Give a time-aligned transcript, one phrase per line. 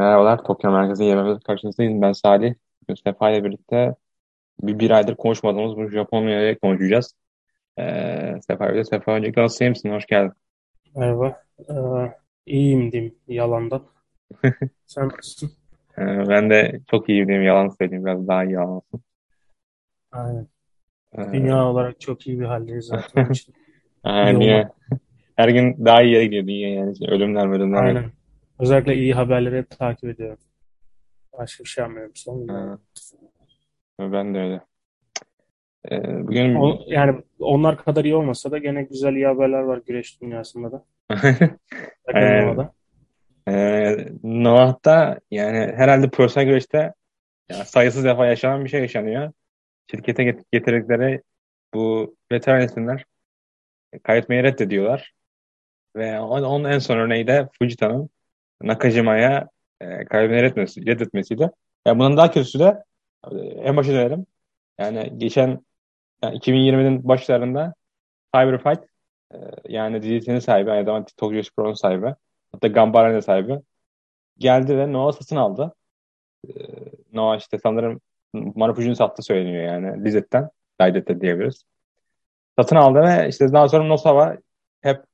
[0.00, 2.02] Merhabalar, Tokyo Merkezi Yemeğimiz karşınızdayım.
[2.02, 2.54] Ben Salih.
[2.82, 3.94] Bugün Sefa ile birlikte
[4.62, 7.14] bir, bir aydır konuşmadığımız bu Japonya'ya konuşacağız.
[7.78, 9.90] Ee, Sefa ile Sefa öncelikle iyi misin?
[9.90, 10.32] Hoş geldin.
[10.96, 11.42] Merhaba.
[11.68, 11.74] Ee,
[12.46, 13.82] iyiyim diyeyim yalandan.
[14.86, 15.50] Sen nasılsın?
[15.98, 19.00] Ee, ben de çok iyiyim diyeyim, yalan söyleyeyim, biraz daha iyi olmasın.
[20.12, 20.46] Aynen.
[21.18, 23.28] Ee, Dünya olarak çok iyi bir haldeyiz zaten.
[24.06, 24.72] Dünya,
[25.36, 26.92] her gün daha iyi yere gidiyor dünya yani.
[26.92, 27.82] İşte ölümler ölümler.
[27.82, 28.19] Aynen.
[28.60, 30.38] Özellikle iyi haberleri hep takip ediyorum.
[31.38, 32.80] Başka bir şey yapmıyorum son günlerde.
[34.00, 34.60] Ben de öyle.
[35.90, 40.20] Ee, bugün O, yani onlar kadar iyi olmasa da gene güzel iyi haberler var güreş
[40.20, 40.84] dünyasında da.
[43.46, 46.94] Ee, e, Noah'ta yani herhalde profesyonel güreşte
[47.50, 49.32] yani sayısız defa yaşanan bir şey yaşanıyor.
[49.90, 51.22] Şirkete get- getirdikleri
[51.74, 53.04] bu veteran isimler
[54.02, 55.12] kaybetmeyi reddediyorlar.
[55.96, 58.10] Ve on- onun en son örneği de Fujita'nın
[58.62, 59.48] Nakajima'ya
[59.80, 61.50] e, kaybetmeyi reddetmesi, reddetmesiydi.
[61.86, 62.84] Yani bunun daha kötüsü de
[63.32, 64.26] e, en başa dönelim.
[64.78, 65.64] Yani geçen
[66.22, 67.74] yani 2020'nin başlarında
[68.34, 68.84] Cyber Fight
[69.34, 69.36] e,
[69.68, 72.14] yani dizisinin sahibi, aynı zamanda Tokyo Spor'un sahibi,
[72.52, 73.60] hatta Gambara'nın sahibi
[74.38, 75.74] geldi ve Noah satın aldı.
[76.48, 76.50] E,
[77.12, 78.00] Noah işte sanırım
[78.32, 80.50] Marufuji'nin sattığı söyleniyor yani Lizet'ten.
[80.82, 81.64] Lizet'te diyebiliriz.
[82.58, 84.36] Satın aldı ve işte daha sonra Nosawa
[84.80, 85.04] hep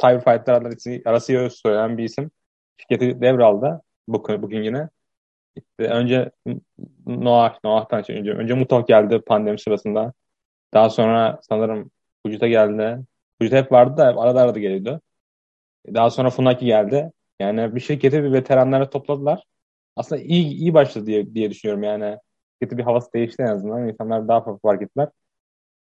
[0.00, 2.30] Cyberfight'lar arası, arası söylenen bir isim.
[2.78, 4.88] Şirketi devraldı bu, bugün yine.
[5.56, 6.30] İşte önce
[7.06, 10.12] Noah, Noah'tan önce, önce Muto geldi pandemi sırasında.
[10.74, 11.90] Daha sonra sanırım
[12.26, 12.98] Fujita geldi.
[13.38, 15.00] Fujita hep vardı da arada arada geliyordu.
[15.94, 17.12] Daha sonra Funaki geldi.
[17.40, 19.44] Yani bir şirketi bir veteranları topladılar.
[19.96, 22.18] Aslında iyi iyi başladı diye, diye düşünüyorum yani.
[22.62, 23.88] Şirketi bir havası değişti en azından.
[23.88, 25.08] İnsanlar daha fazla fark ettiler.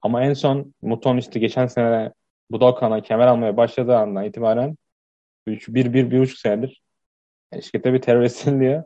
[0.02, 2.12] Ama en son Muton işte geçen sene
[2.50, 4.76] Budokan'a kemer almaya başladığı andan itibaren
[5.46, 6.82] üç, bir, bir, bir buçuk senedir
[7.52, 8.84] yani şirkette bir terörist ediliyor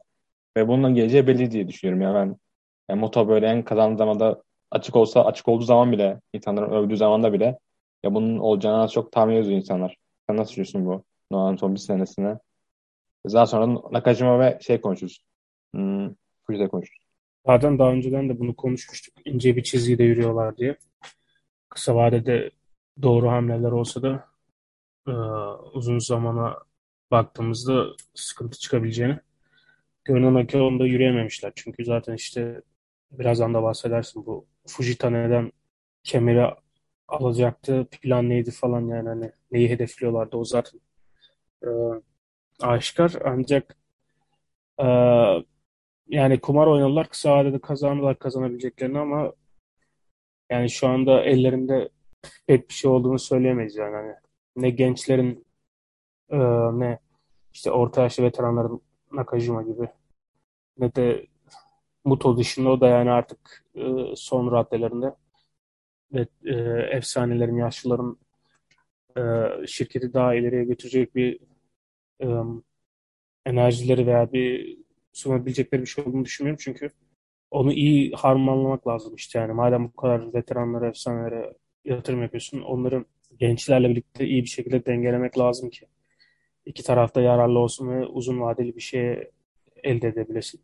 [0.56, 2.03] ve bunun geleceği belli diye düşünüyorum.
[2.03, 2.36] Yani ben
[2.89, 7.32] yani Muto böyle en kazandığı zamanda açık olsa açık olduğu zaman bile insanların övdüğü zamanda
[7.32, 7.59] bile
[8.03, 9.97] ya bunun olacağını az çok tahmin ediyor insanlar.
[10.28, 12.38] Sen nasıl düşünüyorsun bu Noah'ın son bir senesine?
[13.32, 15.25] Daha sonra Nakajima ve şey konuşuruz.
[15.75, 16.10] Hmm,
[16.47, 17.04] Fujita konuşuruz.
[17.47, 19.15] Zaten daha önceden de bunu konuşmuştuk.
[19.25, 20.77] İnce bir çizgide yürüyorlar diye.
[21.69, 22.50] Kısa vadede
[23.03, 24.29] doğru hamleler olsa da
[25.10, 25.15] e,
[25.72, 26.59] uzun zamana
[27.10, 29.19] baktığımızda sıkıntı çıkabileceğini
[30.04, 31.53] görünen o onda yürüyememişler.
[31.56, 32.62] Çünkü zaten işte
[33.12, 35.53] birazdan da bahsedersin bu Fujita neden
[36.04, 36.47] kemeri
[37.09, 40.81] alacaktı, plan neydi falan yani hani neyi hedefliyorlardı o zaten
[41.65, 41.69] e,
[42.60, 43.12] aşikar.
[43.25, 43.77] Ancak
[44.82, 44.87] e,
[46.09, 49.32] yani kumar oynadılar kısa vadede kazandılar kazanabileceklerini ama
[50.50, 51.88] yani şu anda ellerinde
[52.47, 54.15] pek bir şey olduğunu söyleyemeyiz yani hani
[54.62, 55.47] ne gençlerin
[56.31, 56.38] e,
[56.78, 56.98] ne
[57.53, 58.82] işte orta yaşlı veteranların
[59.12, 59.88] Nakajima gibi
[60.78, 61.26] ne de
[62.04, 63.82] Muto dışında o da yani artık e,
[64.16, 65.15] son raddelerinde
[66.12, 66.54] ve e,
[66.97, 68.19] efsanelerin, yaşlıların
[69.16, 69.21] e,
[69.66, 71.41] şirketi daha ileriye götürecek bir
[72.22, 72.27] e,
[73.47, 74.78] enerjileri veya bir
[75.12, 76.60] sunabilecekleri bir şey olduğunu düşünmüyorum.
[76.65, 76.91] Çünkü
[77.50, 79.53] onu iyi harmanlamak lazım işte yani.
[79.53, 81.54] Madem bu kadar veteranlara, efsanelere
[81.84, 83.06] yatırım yapıyorsun, onların
[83.41, 85.87] gençlerle birlikte iyi bir şekilde dengelemek lazım ki
[86.67, 89.31] iki tarafta yararlı olsun ve uzun vadeli bir şey
[89.83, 90.61] elde edebilesin.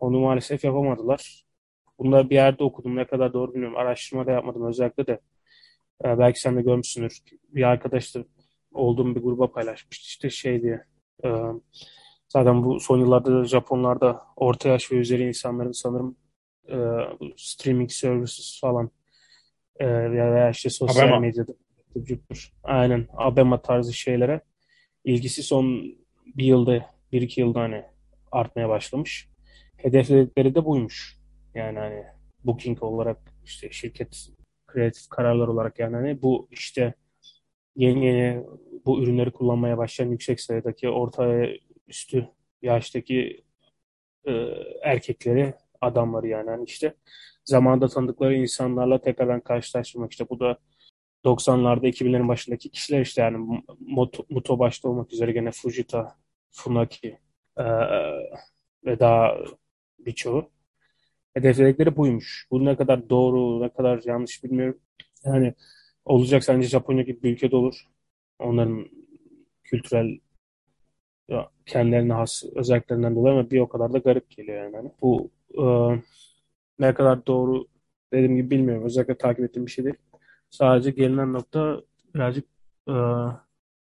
[0.00, 1.44] Onu maalesef yapamadılar.
[1.98, 2.96] Bunları bir yerde okudum.
[2.96, 3.76] Ne kadar doğru bilmiyorum.
[3.76, 5.20] Araştırma da yapmadım özellikle de.
[6.04, 7.20] Ee, belki sen de görmüşsündür.
[7.48, 8.24] Bir arkadaş da
[8.72, 10.06] olduğum bir gruba paylaşmıştı.
[10.06, 10.84] İşte şey diye.
[11.24, 11.28] E,
[12.28, 16.16] zaten bu son yıllarda da Japonlarda orta yaş ve üzeri insanların sanırım
[16.68, 16.76] e,
[17.36, 18.90] streaming services falan
[19.80, 21.20] e, veya işte sosyal Abema.
[21.20, 21.52] medyada
[22.62, 24.40] aynen Abema tarzı şeylere
[25.04, 25.82] ilgisi son
[26.26, 27.82] bir yılda, bir iki yılda hani
[28.32, 29.28] artmaya başlamış.
[29.76, 31.18] Hedefledikleri de buymuş.
[31.54, 32.04] Yani hani
[32.44, 34.28] booking olarak işte şirket
[34.66, 36.94] kreatif kararlar olarak yani hani bu işte
[37.76, 38.44] yeni yeni
[38.86, 41.46] bu ürünleri kullanmaya başlayan yüksek sayıdaki orta
[41.88, 42.28] üstü
[42.62, 43.44] yaştaki
[44.26, 44.32] e,
[44.82, 45.54] erkekleri
[45.84, 46.94] adamları yani hani işte
[47.44, 50.58] zamanda tanıdıkları insanlarla tekrardan karşılaştırmak işte bu da
[51.24, 56.16] 90'larda 2000'lerin başındaki kişiler işte yani Moto, Muto başta olmak üzere gene Fujita,
[56.50, 57.18] Funaki
[57.58, 57.64] e,
[58.84, 59.36] ve daha
[59.98, 60.50] birçoğu
[61.34, 62.46] hedefledikleri buymuş.
[62.50, 64.80] Bu ne kadar doğru, ne kadar yanlış bilmiyorum.
[65.24, 65.54] Yani
[66.04, 67.88] olacak sence Japonya gibi bir ülkede olur.
[68.38, 68.88] Onların
[69.64, 70.18] kültürel
[71.66, 74.90] kendilerine has özelliklerinden dolayı ama bir o kadar da garip geliyor yani.
[75.02, 75.64] Bu e,
[76.78, 77.66] ne kadar doğru
[78.12, 78.84] dediğim gibi bilmiyorum.
[78.84, 79.96] Özellikle takip ettiğim bir şey değil.
[80.50, 81.80] Sadece gelinen nokta
[82.14, 82.44] birazcık
[82.88, 82.94] e,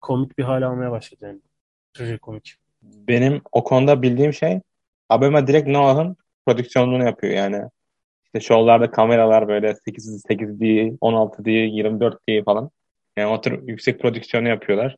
[0.01, 1.39] komik bir hale almaya başladı yani.
[1.93, 2.55] Trajikomik.
[2.81, 4.59] benim o konuda bildiğim şey
[5.09, 7.61] Abema direkt Noah'ın prodüksiyonunu yapıyor yani.
[8.25, 12.71] İşte şovlarda kameralar böyle 8, 8D, 16D, 24D falan.
[13.17, 14.95] Yani o tür yüksek prodüksiyonu yapıyorlar.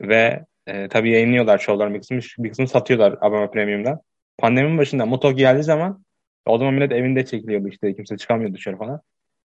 [0.00, 4.00] Ve e, tabii yayınlıyorlar şovların bir kısmını, bir kısmını satıyorlar Abema Premium'dan.
[4.38, 6.04] Pandeminin başında Moto geldiği zaman
[6.46, 9.00] o zaman millet evinde çekiliyordu işte kimse çıkamıyordu dışarı falan.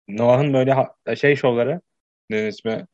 [0.09, 1.81] Noah'ın böyle ha- şey şovları
[2.31, 2.87] ne ismi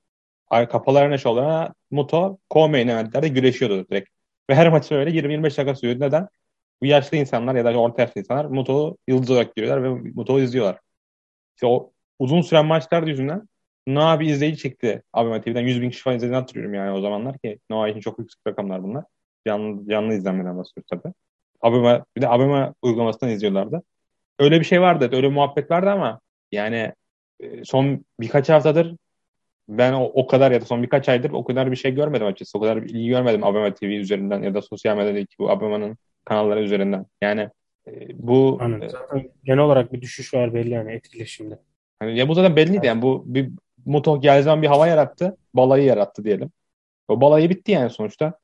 [0.51, 4.11] kapalı arena şovlarına Muto co-main eventlerde güreşiyordu direkt.
[4.51, 6.01] Ve her maçı öyle 20-25 dakika sürüyordu.
[6.05, 6.29] Neden?
[6.83, 10.81] Bu yaşlı insanlar ya da orta yaşlı insanlar Muto'yu yıldız olarak görüyorlar ve Muto'yu izliyorlar.
[11.57, 13.49] İşte o uzun süren maçlar yüzünden
[13.87, 15.61] Noah bir izleyici çekti Abema TV'den.
[15.63, 18.83] 100 bin kişi falan izlediğini hatırlıyorum yani o zamanlar ki Noah için çok yüksek rakamlar
[18.83, 19.05] bunlar.
[19.47, 21.15] Canlı, canlı izlenmeden bahsediyoruz tabii.
[21.63, 23.83] Abema, bir de Abema uygulamasından izliyorlardı.
[24.39, 25.11] Öyle bir şey vardı.
[25.13, 26.21] Öyle muhabbet vardı ama
[26.53, 26.93] yani
[27.41, 28.97] e, son birkaç haftadır
[29.69, 32.59] ben o, o kadar ya da son birkaç aydır o kadar bir şey görmedim açıkçası.
[32.59, 36.63] O kadar bir ilgi görmedim Abema TV üzerinden ya da sosyal medyadaki bu Abema'nın kanalları
[36.63, 37.07] üzerinden.
[37.23, 37.49] Yani
[37.87, 38.89] e, bu Aynen.
[38.89, 41.59] Zaten genel olarak bir düşüş var belli yani etkileşimde.
[41.99, 43.51] hani ya bu zaten belliydi yani bu bir
[43.85, 45.37] Muto geldiği zaman bir hava yarattı.
[45.55, 46.51] Balayı yarattı diyelim.
[47.09, 48.39] O balayı bitti yani sonuçta.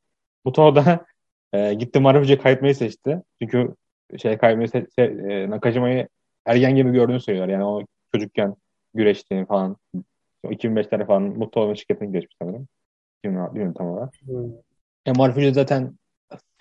[0.45, 1.07] Muto da
[1.53, 3.23] e, gitti Marufucu'yu kaybetmeyi seçti.
[3.43, 3.75] Çünkü
[4.19, 6.09] şey kaybetmeyi se- se- e, Nakajima'yı
[6.47, 7.53] ergen gibi gördüğünü söylüyorlar.
[7.53, 7.83] Yani o
[8.15, 8.55] çocukken
[8.95, 9.77] güreştiğini falan.
[10.45, 12.69] 2005'lerde falan Mutlu olma şirketine geçmiş sanırım.
[13.25, 14.15] Bilmiyorum, tam olarak.
[14.27, 14.45] Hmm.
[15.07, 15.95] E, Marufucu zaten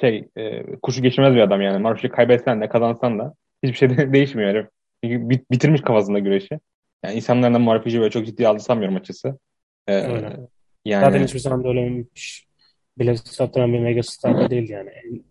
[0.02, 1.78] şey e, kuşu geçirmez bir adam yani.
[1.78, 4.68] Marufucu kaybetsen de kazansan da hiçbir şey de değişmiyor herif.
[5.04, 6.60] Çünkü bit- bitirmiş kafasında güreşi.
[7.06, 9.40] Yani insanların da Marufucu'yu böyle çok ciddiye aldı sanmıyorum açıkçası.
[9.88, 10.38] E, Öyle.
[10.86, 12.04] yani Zaten hiçbir zaman da öyle
[13.00, 14.90] bilet sattıran bir megastar da değil yani.
[14.90, 15.24] En,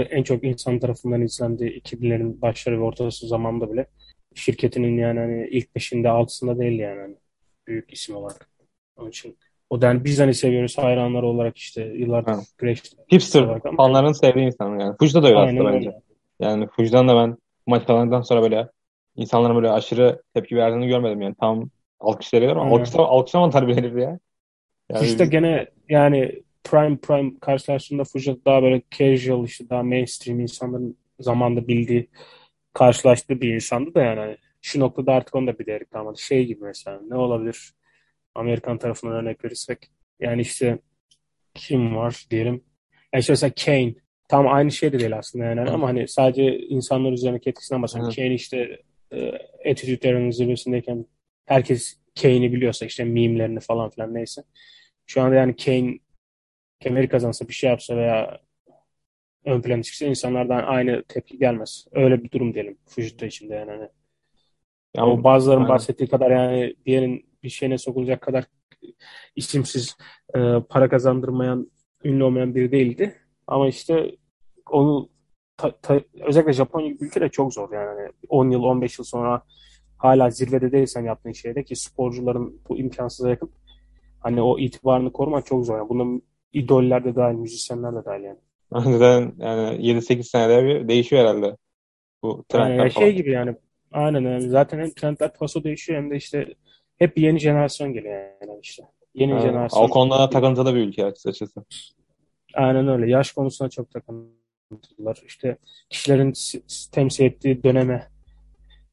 [0.00, 3.86] en çok insan tarafından izlendiği 2000'lerin başları ve ortası zamanda bile
[4.34, 7.16] şirketinin yani hani ilk beşinde altısında değil yani hani
[7.66, 8.48] büyük isim olarak.
[8.96, 9.36] Onun için
[9.70, 12.40] o da yani biz hani seviyoruz hayranlar olarak işte yıllardır Ha.
[12.58, 12.82] güreş
[13.12, 14.96] hipster olarak ama fanların sevdiği insan yani.
[14.98, 15.92] Fuji'de de öyle aynen aslında bence.
[16.40, 17.36] Yani Fuji'den de ben
[17.66, 18.68] maç kazandıktan sonra böyle
[19.16, 21.34] insanların böyle aşırı tepki verdiğini görmedim yani.
[21.40, 21.70] Tam
[22.00, 24.18] alkışları ama alkışlamadılar bile herif ya.
[24.90, 30.96] Yani Fujita gene yani prime prime karşılaştığında Fujita daha böyle casual işte daha mainstream insanların
[31.20, 32.08] zamanda bildiği
[32.72, 36.18] karşılaştığı bir insandı da yani hani şu noktada artık onu da bilerek kalmadı.
[36.20, 37.72] Şey gibi mesela ne olabilir
[38.34, 40.78] Amerikan tarafından örnek verirsek yani işte
[41.54, 42.64] kim var diyelim.
[43.12, 43.94] Yani işte mesela Kane
[44.28, 48.12] tam aynı şey de değil aslında yani ama hani sadece insanlar üzerindeki etkisinden bahsediyorum.
[48.12, 48.16] Hı.
[48.16, 48.80] Kane işte
[49.12, 51.06] e, Era'nın zirvesindeyken
[51.46, 54.42] herkes Kane'i biliyorsa işte mimlerini falan filan neyse.
[55.06, 55.98] Şu anda yani Kane
[56.82, 58.40] kemeri kazansa bir şey yapsa veya
[59.44, 61.86] ön plana çıksa insanlardan aynı tepki gelmez.
[61.92, 63.70] Öyle bir durum diyelim Fujita içinde yani.
[63.70, 63.88] Hani
[64.96, 65.68] ya o bazıların aynen.
[65.68, 68.44] bahsettiği kadar yani diğerin bir şeyine sokulacak kadar
[69.36, 69.96] isimsiz
[70.36, 70.38] e,
[70.68, 71.70] para kazandırmayan,
[72.04, 73.16] ünlü olmayan biri değildi.
[73.46, 74.16] Ama işte
[74.70, 75.08] onu
[75.56, 77.86] ta- ta- özellikle Japonya gibi ülkede çok zor yani.
[77.86, 79.42] Hani 10 yıl, 15 yıl sonra
[79.98, 83.50] hala zirvede değilsen yaptığın şeyde ki sporcuların bu imkansıza yakın
[84.20, 85.78] hani o itibarını korumak çok zor.
[85.78, 86.22] Yani bunun
[86.52, 88.38] idoller de dahil, müzisyenler de dahil yani.
[88.72, 91.56] Zaten yani 7-8 senede bir değişiyor herhalde
[92.22, 93.16] bu Yani trendler şey falan.
[93.16, 93.56] gibi yani
[93.92, 96.54] aynen yani zaten hem trendler paso değişiyor hem de işte
[96.98, 98.82] hep yeni jenerasyon geliyor yani işte.
[99.14, 101.64] Yeni o jenerasyon konuda takıntılı bir ülke açıkçası.
[102.54, 103.10] aynen öyle.
[103.10, 105.22] Yaş konusuna çok takıntılılar.
[105.26, 105.56] İşte
[105.90, 106.32] kişilerin
[106.92, 108.11] temsil ettiği döneme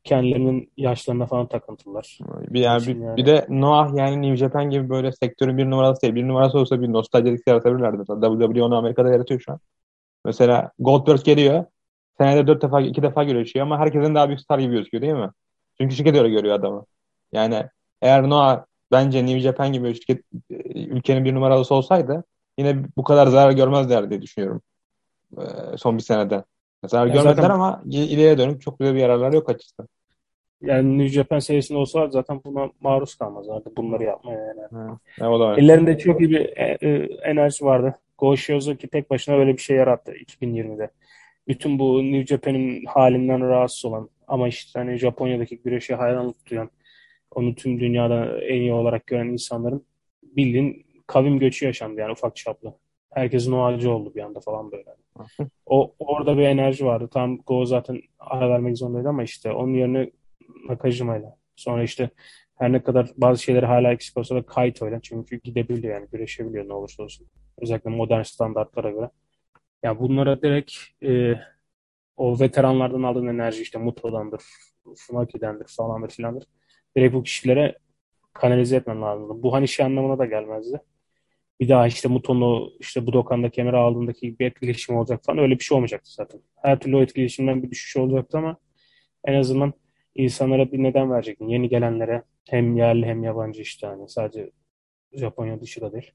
[0.04, 2.20] kendilerinin yaşlarına falan takıntılılar.
[2.50, 3.18] Bir, yani, bir, yani.
[3.18, 6.16] bir de Noah yani New Japan gibi böyle sektörün bir numarası değil.
[6.16, 7.98] Bir numarası olsa bir nostaljik yaratabilirlerdi.
[7.98, 9.60] WWE onu Amerika'da yaratıyor şu an.
[10.26, 11.66] Mesela Goldberg geliyor.
[12.18, 15.30] Senede dört defa, iki defa görüşüyor ama herkesin daha büyük star gibi gözüküyor değil mi?
[15.82, 16.86] Çünkü şirket öyle görüyor adamı.
[17.32, 17.66] Yani
[18.02, 22.24] eğer Noah bence New Japan gibi şirket, e, ülkenin bir numaralısı olsaydı
[22.60, 24.62] yine bu kadar zarar görmezler diye düşünüyorum.
[25.38, 26.44] Ee, son bir senede.
[26.86, 29.88] Zarar Ya görmediler zaten ama il- ileriye dönük çok güzel bir yararları yok açıkçası.
[30.62, 34.62] yani New Japan serisinde olsa zaten buna maruz kalmazlardı bunları yapmaya yani.
[34.72, 35.58] Ha, ya o da var.
[35.58, 36.90] Ellerinde çok iyi bir e, e,
[37.24, 37.96] enerji vardı.
[38.18, 40.90] Go Shiozaki tek başına böyle bir şey yarattı 2020'de.
[41.48, 46.70] Bütün bu New Japan'in halinden rahatsız olan ama işte hani Japonya'daki güreşe hayranlık duyan,
[47.32, 49.86] onu tüm dünyada en iyi olarak gören insanların
[50.24, 52.74] bildiğin kavim göçü yaşandı yani ufak çaplı.
[53.12, 54.96] Herkesin o halci oldu bir anda falan böyle.
[55.66, 57.10] O orada bir enerji vardı.
[57.14, 60.12] Tam Go zaten ara vermek zorundaydı ama işte onun yerine
[60.70, 61.36] Nakajima'yla.
[61.56, 62.10] Sonra işte
[62.56, 66.74] her ne kadar bazı şeyleri hala eksik olsa da Kaito'yla çünkü gidebiliyor yani güreşebiliyor ne
[66.74, 67.28] olursa olsun.
[67.58, 69.10] Özellikle modern standartlara göre.
[69.84, 70.74] Ya bunlara direkt
[71.04, 71.34] e,
[72.18, 74.42] o veteranlardan aldığın enerji işte Muto'dandır,
[74.98, 76.44] Funaki'dendir falandır filandır.
[76.98, 77.78] Direkt bu kişilere
[78.34, 79.44] kanalize etmen lazım.
[79.44, 80.82] Bu hani şey anlamına da gelmezdi.
[81.60, 85.76] Bir daha işte Muton'u işte Budokan'da kemer aldığındaki bir etkileşim olacak falan öyle bir şey
[85.76, 86.42] olmayacaktı zaten.
[86.56, 88.58] Her türlü o etkileşimden bir düşüş olacaktı ama
[89.26, 89.74] en azından
[90.16, 91.48] insanlara bir neden verecektin.
[91.48, 94.52] Yeni gelenlere hem yerli hem yabancı işte hani sadece
[95.14, 96.12] Japonya dışı da değil.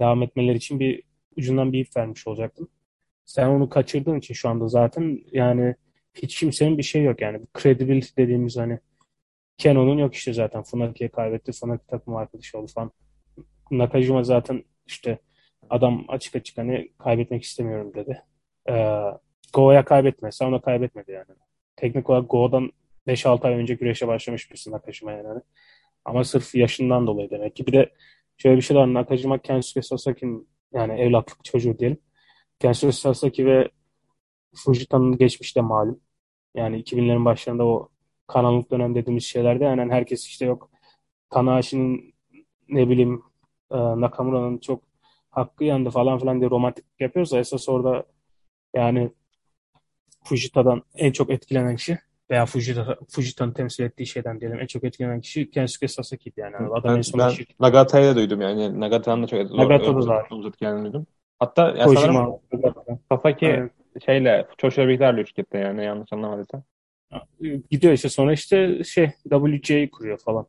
[0.00, 1.02] Devam etmeleri için bir
[1.36, 2.68] ucundan bir ip vermiş olacaktın.
[3.24, 5.74] Sen onu kaçırdığın için şu anda zaten yani
[6.14, 7.40] hiç kimsenin bir şey yok yani.
[7.62, 8.78] Credibility dediğimiz hani
[9.58, 10.62] Kenon'un yok işte zaten.
[10.62, 11.52] Funaki'ye kaybetti.
[11.52, 12.92] Funaki takım arkadaşı oldu falan.
[13.70, 15.18] Nakajima zaten işte
[15.70, 18.22] adam açık açık hani kaybetmek istemiyorum dedi.
[18.68, 19.02] Ee,
[19.52, 21.38] Go'ya kaybetmezse ona kaybetmedi yani.
[21.76, 22.70] Teknik olarak Go'dan
[23.06, 25.40] 5-6 ay önce güreşe başlamış birisi Nakajima yani.
[26.04, 27.66] Ama sırf yaşından dolayı demek ki.
[27.66, 27.92] Bir de
[28.36, 28.94] şöyle bir şey var.
[28.94, 31.98] Nakajima Kensuke Sasaki'nin yani evlatlık çocuğu diyelim.
[32.60, 33.68] Kensuke Sasaki ve
[34.54, 36.00] Fujita'nın geçmişte malum.
[36.54, 37.88] Yani 2000'lerin başlarında o
[38.26, 40.70] karanlık dönem dediğimiz şeylerde yani herkes işte yok
[41.30, 42.14] Tanahashi'nin
[42.68, 43.22] ne bileyim
[43.70, 44.82] e, Nakamura'nın çok
[45.30, 48.04] hakkı yandı falan filan diye romantik yapıyorsa esas orada
[48.74, 49.10] yani
[50.24, 51.98] Fujita'dan en çok etkilenen kişi
[52.30, 56.56] veya Fujita, Fujita'nın temsil ettiği şeyden diyelim en çok etkilenen kişi Kensuke Sasaki'ydi yani.
[56.56, 58.80] Adam ben, en son ben şirket- Nagata'yı da duydum yani.
[58.80, 61.06] Nagata'nın da çok Nagata'da da uzat kendini duydum.
[61.38, 63.70] Hatta ya Kojima, sanırım Sasaki Aynen.
[64.06, 66.62] şeyle Çoşu'yla birlikte ayrılıyor şirkette yani yanlış anlamadıysam.
[67.70, 70.46] gidiyor işte sonra işte şey WC'yi kuruyor falan.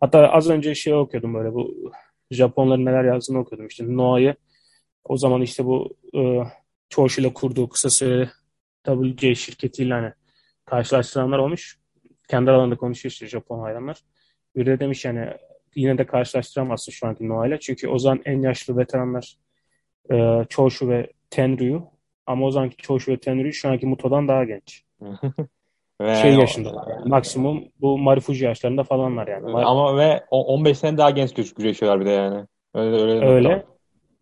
[0.00, 1.92] Hatta az önce şey okuyordum böyle bu
[2.32, 4.34] Japonların neler yazdığını okuyordum işte Noah'yı
[5.04, 6.42] o zaman işte bu e,
[6.88, 8.30] Çoş ile kurduğu kısa süreli
[8.86, 10.12] WC şirketiyle hani
[10.64, 11.78] karşılaştıranlar olmuş.
[12.28, 13.98] Kendi aralarında konuşuyor işte Japon hayranlar.
[14.56, 15.28] Biri de demiş yani
[15.74, 17.60] yine de karşılaştıramazsın şu anki Noah ile.
[17.60, 19.36] Çünkü o zaman en yaşlı veteranlar
[20.12, 21.86] e, Choshu ve Tenryu.
[22.26, 24.84] Ama o zamanki Choshu ve Tenryu şu anki Muto'dan daha genç.
[26.02, 26.86] Ve Şey yaşında.
[26.90, 27.08] Yani.
[27.08, 29.44] Maksimum bu Marifuji yaşlarında falanlar yani.
[29.50, 32.46] Mar- Ama ve o- 15 sene daha genç güreş- güreşiyorlar bir de yani.
[32.74, 33.26] Öyle öyle.
[33.26, 33.48] Öyle.
[33.52, 33.72] nokta.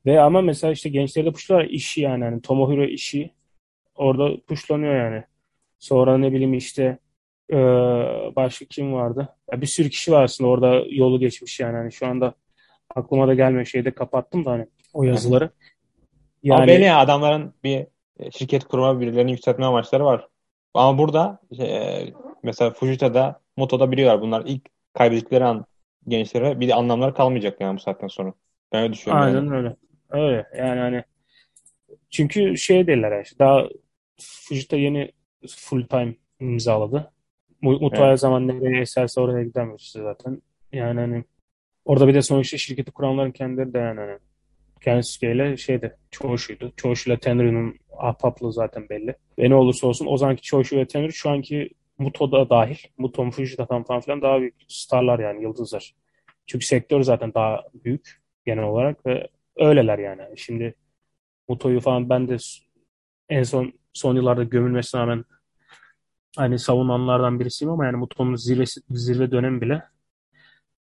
[0.06, 2.24] Ve ama mesela işte gençleri de puşlar işi yani.
[2.24, 3.30] yani Tomohiro işi
[3.94, 5.24] orada puşlanıyor yani.
[5.78, 6.98] Sonra ne bileyim işte
[7.52, 7.56] e,
[8.36, 9.28] başka kim vardı?
[9.52, 11.76] Ya bir sürü kişi var aslında orada yolu geçmiş yani.
[11.76, 12.34] Hani şu anda
[12.96, 13.64] aklıma da gelmiyor.
[13.64, 15.44] Şeyde kapattım da hani o yazıları.
[15.44, 15.50] Ama
[16.42, 17.86] Yani belli ya adamların bir
[18.32, 20.28] şirket kurma birilerini yükseltme amaçları var.
[20.74, 22.06] Ama burada e,
[22.42, 24.62] mesela Fujita'da, Moto'da biliyorlar bunlar ilk
[24.94, 25.64] kaybettikleri an
[26.08, 28.32] gençlere bir de anlamları kalmayacak yani bu saatten sonra.
[28.72, 29.36] Ben öyle düşünüyorum yani.
[29.36, 29.76] aynen öyle.
[30.10, 31.04] Öyle yani hani
[32.10, 33.68] çünkü şey derler yani, daha
[34.20, 35.12] Fujita yeni
[35.48, 37.12] full time imzaladı.
[37.60, 38.20] Mu- Mutlu Evet.
[38.20, 40.42] zaman nereye eserse oraya gidemiyor işte zaten.
[40.72, 41.24] Yani hani
[41.84, 44.18] orada bir de sonuçta şirketi kuranların kendileri de yani hani
[44.80, 46.72] Kensuke ile şeyde Choshu'ydu.
[46.76, 49.14] Choshu ile Tenryu'nun ahbaplığı zaten belli.
[49.38, 52.76] Ve ne olursa olsun o zamanki Choshu ve Tenryu şu anki Muto'da dahil.
[52.98, 55.94] Muto, Fujita'dan falan filan daha büyük starlar yani yıldızlar.
[56.46, 60.22] Çünkü sektör zaten daha büyük genel olarak ve öyleler yani.
[60.36, 60.74] Şimdi
[61.48, 62.36] Muto'yu falan ben de
[63.28, 65.24] en son son yıllarda gömülmesine rağmen
[66.36, 69.82] hani savunanlardan birisiyim ama yani Muto'nun zirvesi, zirve dönemi bile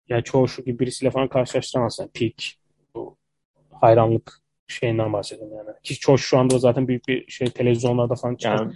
[0.08, 2.02] yani çoğu şu gibi birisiyle falan karşılaştıramazsın.
[2.02, 2.42] Yani peak
[3.80, 5.68] hayranlık şeyinden bahsediyorum yani.
[5.82, 8.72] Ki çoğu şu anda zaten büyük bir şey televizyonlarda falan çıkan Yani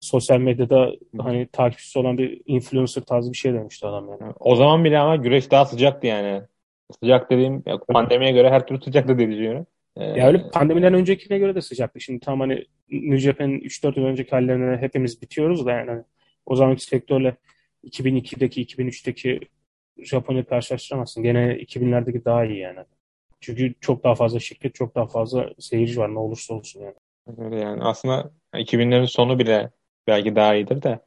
[0.00, 4.32] sosyal medyada hani takipçisi olan bir influencer tarzı bir şey demişti adam yani.
[4.40, 6.42] o zaman bile ama güreş daha sıcaktı yani.
[7.02, 9.66] Sıcak dediğim ya pandemiye göre her türlü sıcaktı diye düşünüyorum.
[9.96, 12.00] Ee, Ya öyle pandemiden öncekine göre de sıcaktı.
[12.00, 16.02] Şimdi tam hani New Japan'in 3-4 yıl önceki hallerine hepimiz bitiyoruz da yani
[16.46, 17.36] o zamanki sektörle
[17.84, 19.40] 2002'deki 2003'teki
[20.02, 21.22] Japonya karşılaştıramazsın.
[21.22, 22.80] Gene 2000'lerdeki daha iyi yani.
[23.40, 26.94] Çünkü çok daha fazla şirket, çok daha fazla seyirci var ne olursa olsun yani.
[27.38, 29.70] öyle yani aslında 2000'lerin sonu bile
[30.06, 31.00] belki daha iyidir de.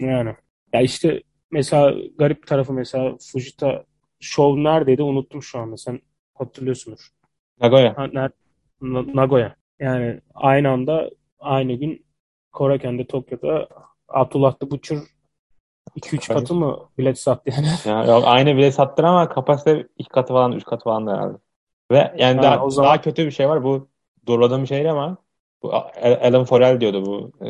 [0.00, 0.34] Yani.
[0.72, 3.84] Ya işte mesela garip tarafı mesela Fujita
[4.20, 5.76] Show neredeydi unuttum şu anda.
[5.76, 6.00] Sen
[6.34, 7.08] hatırlıyorsundur.
[7.60, 7.96] Nagoya.
[7.98, 8.30] Ha, ner-
[8.80, 9.56] Na- Nagoya.
[9.78, 12.06] Yani aynı anda aynı gün
[12.52, 13.68] Koraken'de Tokyo'da
[14.08, 14.98] Abdullah the Butcher
[15.96, 16.38] 2-3 Tabii.
[16.40, 17.66] katı mı bilet sattı yani.
[17.86, 21.38] Ya, yok, aynı bile sattır ama kapasite iki katı falan, üç katı falan herhalde.
[21.92, 23.64] Ve yani Ha, daha, o zaman- daha kötü bir şey var.
[23.64, 23.88] Bu
[24.26, 25.16] doğruladığım bir şey değil ama
[25.62, 25.74] bu
[26.22, 27.32] Alan Forel diyordu bu.
[27.46, 27.48] E,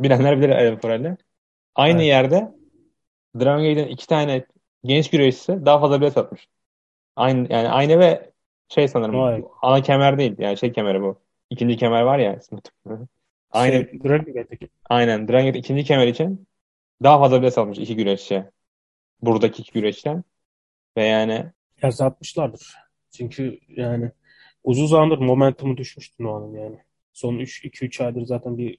[0.00, 1.16] bilenler bilir Alan Forel'i.
[1.74, 2.08] Aynı Evet.
[2.08, 2.54] yerde
[3.40, 4.44] Dragon Gate'in iki tane
[4.84, 6.48] genç güreşçisi daha fazla bilet satmış.
[7.16, 8.30] Aynı yani aynı ve
[8.68, 9.44] şey sanırım Vay.
[9.62, 10.34] ana kemer değil.
[10.38, 11.18] Yani şey kemeri bu.
[11.50, 12.38] İkinci kemer var ya.
[13.50, 14.68] Aynı Şey, Dragon Gate'deki.
[14.90, 16.46] aynen Dragon Gate ikinci kemer için
[17.02, 18.44] daha fazla bilet satmış iki güreşçi.
[19.22, 20.24] Buradaki iki güreşçiden.
[20.96, 21.52] Ve yani
[21.82, 22.74] Ya satmışlardır.
[23.16, 24.12] Çünkü yani
[24.64, 26.78] uzun zamandır momentumu düşmüştü Noah'nın yani.
[27.12, 28.78] Son 2-3 aydır zaten bir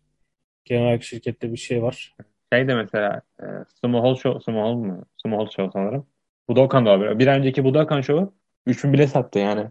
[0.65, 2.15] genel olarak şirkette bir şey var.
[2.53, 3.45] şey de mesela e,
[3.81, 5.05] Sumo Hall Show, Sumo Hall mu?
[5.17, 6.07] Sumo Hall Show sanırım.
[6.49, 7.19] Budokan da var.
[7.19, 8.33] Bir önceki Budokan Show'u
[8.65, 9.69] 3000 bile sattı yani.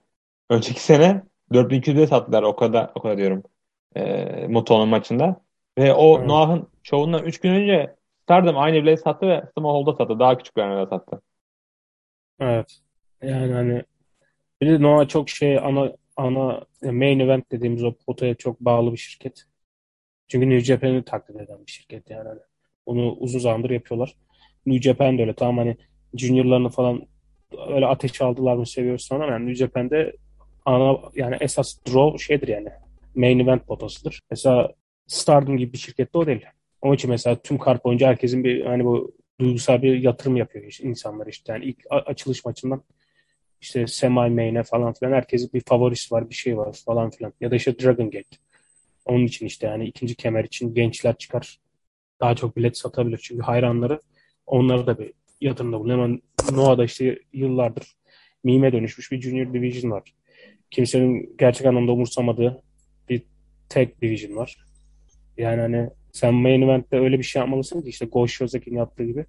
[0.51, 1.23] Önceki sene
[1.55, 3.43] 4200 bile sattılar o kadar o kadar diyorum.
[3.97, 5.41] E, Muto'nun maçında.
[5.79, 6.27] Ve o Evet.
[6.29, 7.97] Noah'ın şovundan 3 gün önce
[8.29, 10.19] Stardom aynı bileği sattı ve Smallhold'da sattı.
[10.19, 11.23] Daha küçük bir arada sattı.
[12.41, 12.79] Evet.
[13.23, 13.83] Yani hani
[14.63, 18.99] bir de Noah çok şey ana ana main event dediğimiz o potaya çok bağlı bir
[18.99, 19.45] şirket.
[20.29, 22.29] Çünkü New Japan'ı taklit eden bir şirket yani.
[22.29, 22.41] Hani
[22.87, 24.15] Onu uzun zamandır yapıyorlar.
[24.67, 25.35] New Japan de öyle.
[25.35, 25.77] Tamam hani
[26.15, 27.07] juniorlarını falan
[27.69, 30.17] öyle ateşe aldılar mı seviyoruz falan ama yani New Japan'de
[30.65, 32.69] ana yani esas draw şeydir yani.
[33.15, 34.21] Main event potasıdır.
[34.31, 34.75] Mesela
[35.07, 36.47] Stardom gibi bir şirkette o değil.
[36.83, 40.85] Onun için mesela tüm kart boyunca herkesin bir hani bu duygusal bir yatırım yapıyor işte
[40.89, 41.53] insanlar işte.
[41.53, 42.83] Yani ilk açılış maçından
[43.61, 47.33] işte semi main'e falan filan herkesin bir favorisi var, bir şey var falan filan.
[47.41, 48.37] Ya da işte Dragon Gate.
[49.05, 51.59] Onun için işte yani ikinci kemer için gençler çıkar.
[52.21, 53.21] Daha çok bilet satabilir.
[53.23, 54.01] Çünkü hayranları
[54.47, 55.99] onlara da bir yatırımda bulunuyor.
[55.99, 56.19] Ama
[56.53, 57.97] Noah'da işte yıllardır
[58.45, 60.15] meme dönüşmüş bir Junior Division var.
[60.71, 62.63] Kimsenin gerçek anlamda umursamadığı
[63.09, 63.23] bir
[63.69, 64.65] tag division var.
[65.37, 69.27] Yani hani sen main event'te öyle bir şey yapmalısın ki işte Go Shozaki'nin yaptığı gibi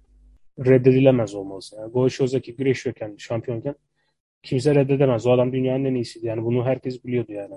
[0.58, 1.80] reddedilemez olmalısın.
[1.80, 3.74] Yani Go Shozaki güreşiyorken, şampiyonken
[4.42, 5.26] kimse reddedemez.
[5.26, 6.26] O adam dünyanın en iyisiydi.
[6.26, 7.54] Yani bunu herkes biliyordu yani.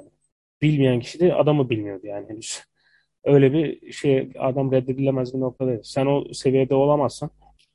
[0.62, 2.64] Bilmeyen kişi de adamı bilmiyordu yani henüz.
[3.24, 5.84] Öyle bir şey adam reddedilemez bir noktadaydı.
[5.84, 7.30] Sen o seviyede olamazsan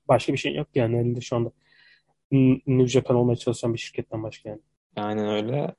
[0.09, 1.53] başka bir şey yok yani elinde şu anda.
[2.67, 4.61] New Japan olmaya çalışan bir şirketten başka yani.
[4.97, 5.75] Aynen öyle.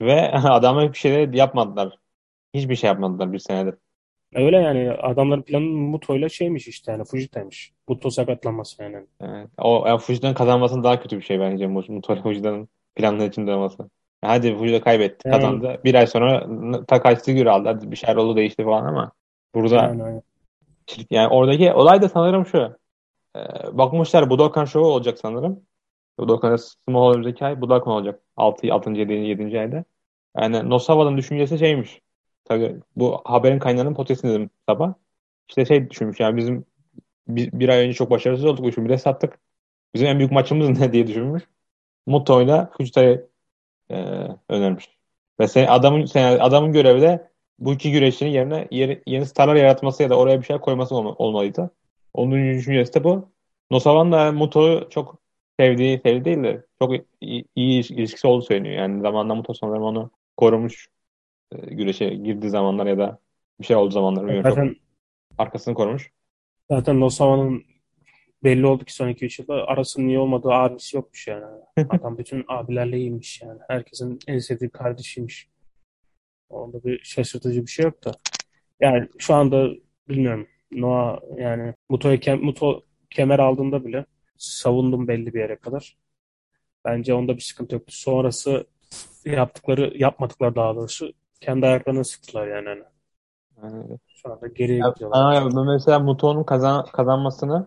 [0.00, 1.98] Ve adamlar bir şeyler yapmadılar.
[2.54, 3.74] Hiçbir şey yapmadılar bir senedir.
[4.34, 7.72] Öyle yani adamların planı Muto'yla şeymiş işte yani Fujita'ymış.
[7.88, 9.06] Muto sakatlanması yani.
[9.20, 9.48] Evet.
[9.58, 11.66] O yani Fuji'den kazanmasının daha kötü bir şey bence.
[11.66, 13.90] Mutola Fuji'den planlı içinde olması.
[14.24, 15.80] Hadi Fuji kaybetti, Yani- kazandı.
[15.84, 16.46] Bir ay sonra
[16.86, 17.68] Takashi Sugiura aldı.
[17.68, 19.12] Hadi bir şeyler oldu değişti falan ama
[19.54, 20.22] burada Yani, yani.
[21.10, 22.76] yani oradaki olay da sanırım şu.
[23.36, 23.40] Ee,
[23.72, 25.60] bakmışlar Budokan şovu olacak sanırım.
[26.18, 28.20] Budokan Small önümüzdeki ay Budokan olacak.
[28.36, 28.72] 6.
[28.74, 28.90] 6.
[28.90, 29.12] 7.
[29.12, 29.60] 7.
[29.60, 29.84] ayda.
[30.36, 32.00] Yani Nosawa'nın düşüncesi şeymiş.
[32.48, 34.94] Tabii bu haberin kaynağının podcastini dedim sabah.
[35.48, 36.64] İşte şey düşünmüş yani bizim
[37.28, 38.66] bir, bir ay önce çok başarısız olduk.
[38.66, 39.38] Üçü bile sattık.
[39.94, 41.42] Bizim en büyük maçımız ne diye düşünmüş.
[42.06, 43.28] Muto'yla Fujita'yı
[43.90, 43.96] e,
[44.48, 44.98] önermiş.
[45.40, 50.02] Ve sen, adamın sen, adamın görevi de bu iki güreşçinin yerine yeni, yeni starlar yaratması
[50.02, 51.70] ya da oraya bir şey koyması olma- olmalıydı.
[52.14, 53.32] Onun düşüncesi de bu.
[53.70, 55.18] Nosawa'nın da Muto'yu çok
[55.60, 58.74] sevdiği, sevdiği değil de çok iyi, iyi ilişkisi olduğu söyleniyor.
[58.74, 60.88] Yani zamanında Muto sanırım onu korumuş
[61.52, 63.18] güreşe girdiği zamanlar ya da
[63.60, 64.50] bir şey olduğu zamanlar bilmiyorum.
[64.50, 64.76] Çok Zaten
[65.38, 66.10] arkasını korumuş.
[66.70, 67.62] zaten Nosawa'nın
[68.44, 71.44] belli oldu ki son 2-3 yılda arasının iyi olmadığı abisi yokmuş yani.
[71.90, 73.60] Adam bütün abilerle iyiymiş yani.
[73.68, 75.48] Herkesin en sevdiği kardeşiymiş.
[76.48, 78.12] Onda bir şaşırtıcı bir şey yok da.
[78.80, 79.68] Yani şu anda
[80.08, 80.46] bilmiyorum.
[80.72, 84.06] Noah yani Muto'ya kem- Muto kemer aldığında bile
[84.36, 85.96] savundum belli bir yere kadar.
[86.84, 87.92] Bence onda bir sıkıntı yoktu.
[87.96, 88.66] Sonrası
[89.24, 92.68] yaptıkları, yapmadıkları daha doğrusu kendi ayaklarına sıktılar yani.
[92.68, 92.84] Hani
[93.62, 95.44] Yani, şu anda geriye Ya, gidiyorlar.
[95.56, 97.66] ben mesela Muto'nun kazan, kazanmasını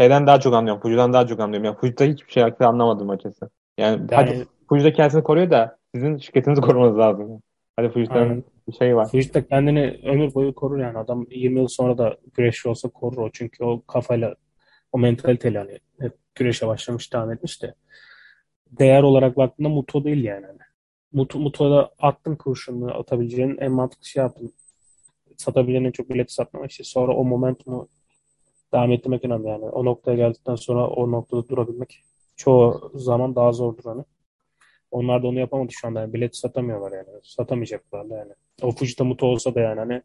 [0.00, 0.82] şeyden daha çok anlıyorum.
[0.82, 1.64] Fuji'den daha çok anlıyorum.
[1.64, 3.50] Yani Fuji'de hiçbir şey anlamadım açıkçası.
[3.78, 7.42] Yani, hadi Yani Fuji'de kendisini koruyor da sizin şirketinizi korumanız lazım.
[7.76, 9.08] Hadi Fuji'den bir şey var.
[9.08, 10.98] Fujita kendini ömür boyu korur yani.
[10.98, 13.30] Adam 20 yıl sonra da güreşçi olsa korur o.
[13.32, 14.34] Çünkü o kafayla,
[14.92, 17.74] o mentaliteyle hani hep güreşe başlamış, devam etmiş de.
[18.70, 20.46] Değer olarak baktığında Muto değil yani.
[20.46, 20.58] Hani.
[21.12, 24.52] Muto, Muto'da attın kurşununu atabileceğin en mantıklı şey yaptın.
[25.36, 26.84] Satabileceğin en çok bileti satmak işte.
[26.84, 27.88] Sonra o momentumu
[28.72, 29.64] devam ettirmek önemli yani.
[29.64, 32.04] O noktaya geldikten sonra o noktada durabilmek
[32.36, 34.04] çoğu zaman daha zordur hani.
[34.90, 36.00] Onlar da onu yapamadı şu anda.
[36.00, 37.08] Yani bilet satamıyorlar yani.
[37.22, 38.32] Satamayacaklar da yani.
[38.62, 40.02] O Fujita Muto olsa da yani hani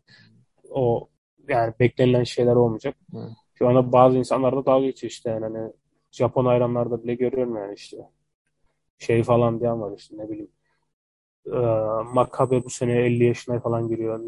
[0.70, 1.10] o
[1.48, 2.96] yani beklenilen şeyler olmayacak.
[3.12, 3.30] Hı.
[3.54, 5.72] Şu anda bazı insanlar da dalga geçiyor işte yani hani
[6.12, 7.98] Japon hayranlarda bile görüyorum yani işte
[8.98, 10.52] şey falan diyen var işte ne bileyim
[11.48, 11.58] ee,
[12.14, 14.20] Makabe bu sene 50 yaşına falan giriyor.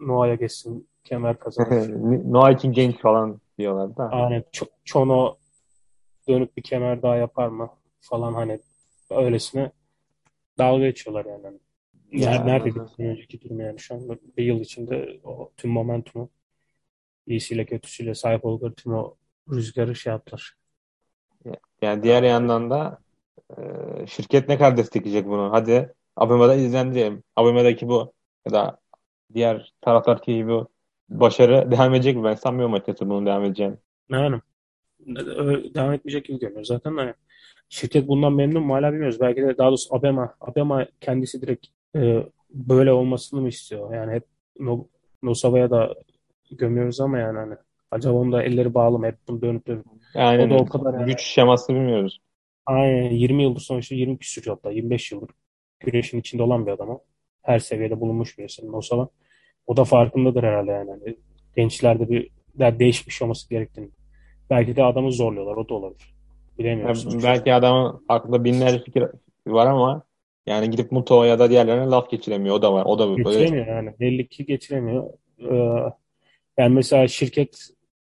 [0.00, 1.88] Noah'ya geçsin kemer kazanır.
[2.32, 4.10] Noah için genç falan diyorlar da.
[4.12, 5.36] Yani Ç- Chono
[6.28, 8.60] dönüp bir kemer daha yapar mı falan hani
[9.10, 9.72] öylesine
[10.58, 11.42] dalga geçiyorlar yani.
[11.44, 11.58] Hani
[12.12, 12.88] Ya, anladım.
[12.98, 16.30] bir önceki durum yani şu anda bir yıl içinde o tüm momentumu
[17.26, 19.14] iyisiyle kötüsüyle sahip oldukları tüm o
[19.52, 20.54] rüzgarı şey yaptılar.
[21.82, 22.98] Yani diğer yandan da
[23.58, 25.52] e, şirket ne kadar destekleyecek bunu?
[25.52, 27.22] Hadi Abima'da izleneceğim.
[27.36, 28.12] Abima'daki bu
[28.46, 28.78] ya da
[29.34, 30.68] diğer taraftaki bu
[31.08, 32.24] başarı devam edecek mi?
[32.24, 33.76] Ben sanmıyorum açıkçası bunun devam edeceğini.
[34.10, 34.40] Yani
[35.74, 36.64] devam etmeyecek gibi görünüyor.
[36.64, 37.14] Zaten hani
[37.68, 39.20] şirket bundan memnun mu hala bilmiyoruz.
[39.20, 43.94] Belki de daha doğrusu Abema, Abema kendisi direkt e, böyle olmasını mı istiyor?
[43.94, 44.24] Yani hep
[44.60, 44.86] no,
[45.22, 45.94] Nosava'ya da
[46.50, 47.54] gömüyoruz ama yani hani
[47.90, 49.06] acaba onun da elleri bağlı mı?
[49.06, 49.86] Hep bunu dönüp dönüp.
[50.14, 51.06] O da o kadar yani.
[51.06, 52.20] güç şeması bilmiyoruz.
[52.66, 55.30] Aynen 20 yıldır sonuçta 20 küsur hatta 25 yıldır
[55.80, 57.00] güreşin içinde olan bir adam o.
[57.42, 59.08] Her seviyede bulunmuş birisi o zaman.
[59.66, 60.90] O da farkındadır herhalde yani.
[60.90, 61.16] Hani
[61.56, 63.90] gençlerde bir daha değişmiş olması gerektiğini.
[64.50, 65.56] Belki de adamı zorluyorlar.
[65.56, 66.14] O da olabilir.
[66.58, 67.04] Bilemiyoruz.
[67.04, 69.04] Yani belki adamın aklında binlerce fikir
[69.46, 70.02] var ama
[70.46, 72.54] yani gidip Muto ya da diğerlerine laf geçiremiyor.
[72.54, 72.84] O da var.
[72.84, 73.22] O da böyle.
[73.22, 73.94] Geçiremiyor yani.
[74.00, 75.10] Belli ki geçiremiyor.
[75.38, 75.92] Ee,
[76.58, 77.70] yani mesela şirket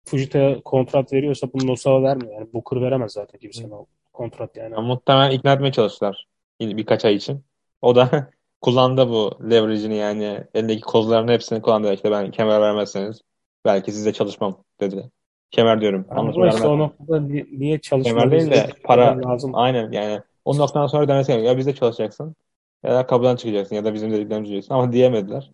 [0.06, 2.34] Fujita'ya kontrat veriyorsa bunu Nosawa vermiyor.
[2.34, 4.74] Yani Booker veremez zaten kimsenin o kontrat yani.
[4.74, 6.28] Yani muhtemelen ikna etmeye çalıştılar
[6.62, 7.44] birkaç ay için.
[7.82, 8.30] O da
[8.62, 11.94] kullandı bu leverage'ini yani elindeki kozların hepsini kullandı.
[11.94, 13.22] İşte ben kemer vermezseniz
[13.66, 15.12] belki sizle çalışmam dedi.
[15.52, 16.08] Kemer diyorum.
[16.10, 17.20] Ama işte o noktada
[17.52, 19.52] niye çalışmamız Kemer değil de para lazım.
[19.56, 21.32] Aynen yani o noktadan sonra demesi.
[21.32, 22.36] Ya bizde çalışacaksın
[22.84, 24.74] ya da kapıdan çıkacaksın ya da bizim dediklerimizi diyeceksin.
[24.74, 25.52] Ama diyemediler.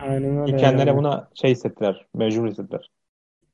[0.00, 0.56] Aynen öyle.
[0.56, 0.98] Kendilerine yani.
[0.98, 2.06] buna şey hissettiler.
[2.14, 2.90] Mecbur hissettiler.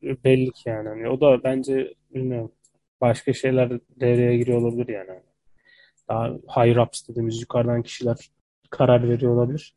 [0.02, 0.88] Belli ki yani.
[0.88, 1.08] yani.
[1.08, 2.52] O da bence bilmiyorum.
[3.00, 5.20] Başka şeyler devreye giriyor olabilir yani.
[6.08, 8.30] Daha high ups dediğimiz yukarıdan kişiler
[8.70, 9.74] karar veriyor olabilir.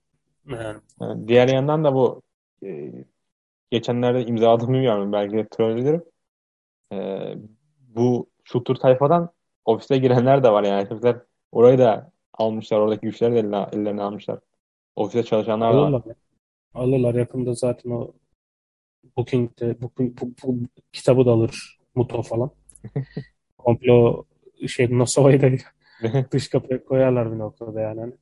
[0.50, 0.80] Yani.
[1.02, 2.22] yani diğer yandan da bu
[2.64, 2.92] e,
[3.72, 6.04] geçenlerde imzaladım bilmiyorum belki de troll ederim.
[6.94, 7.34] E,
[7.96, 9.30] bu shooter tayfadan
[9.66, 10.86] ofise girenler de var yani.
[10.86, 12.80] Herifler orayı da almışlar.
[12.80, 14.40] Oradaki güçleri de eline, ellerine almışlar.
[14.96, 16.04] Ofiste çalışanlar da var.
[16.74, 17.16] Alırlar.
[17.16, 18.14] Yakında zaten o
[19.18, 20.58] Booking'de booking, bu, bu,
[20.92, 21.80] kitabı da alır.
[21.96, 22.52] Muto falan.
[23.58, 24.24] Komplo
[24.68, 25.50] şey Nosova'yı da
[26.32, 28.00] dış kapıya koyarlar bir noktada yani.
[28.00, 28.14] Hani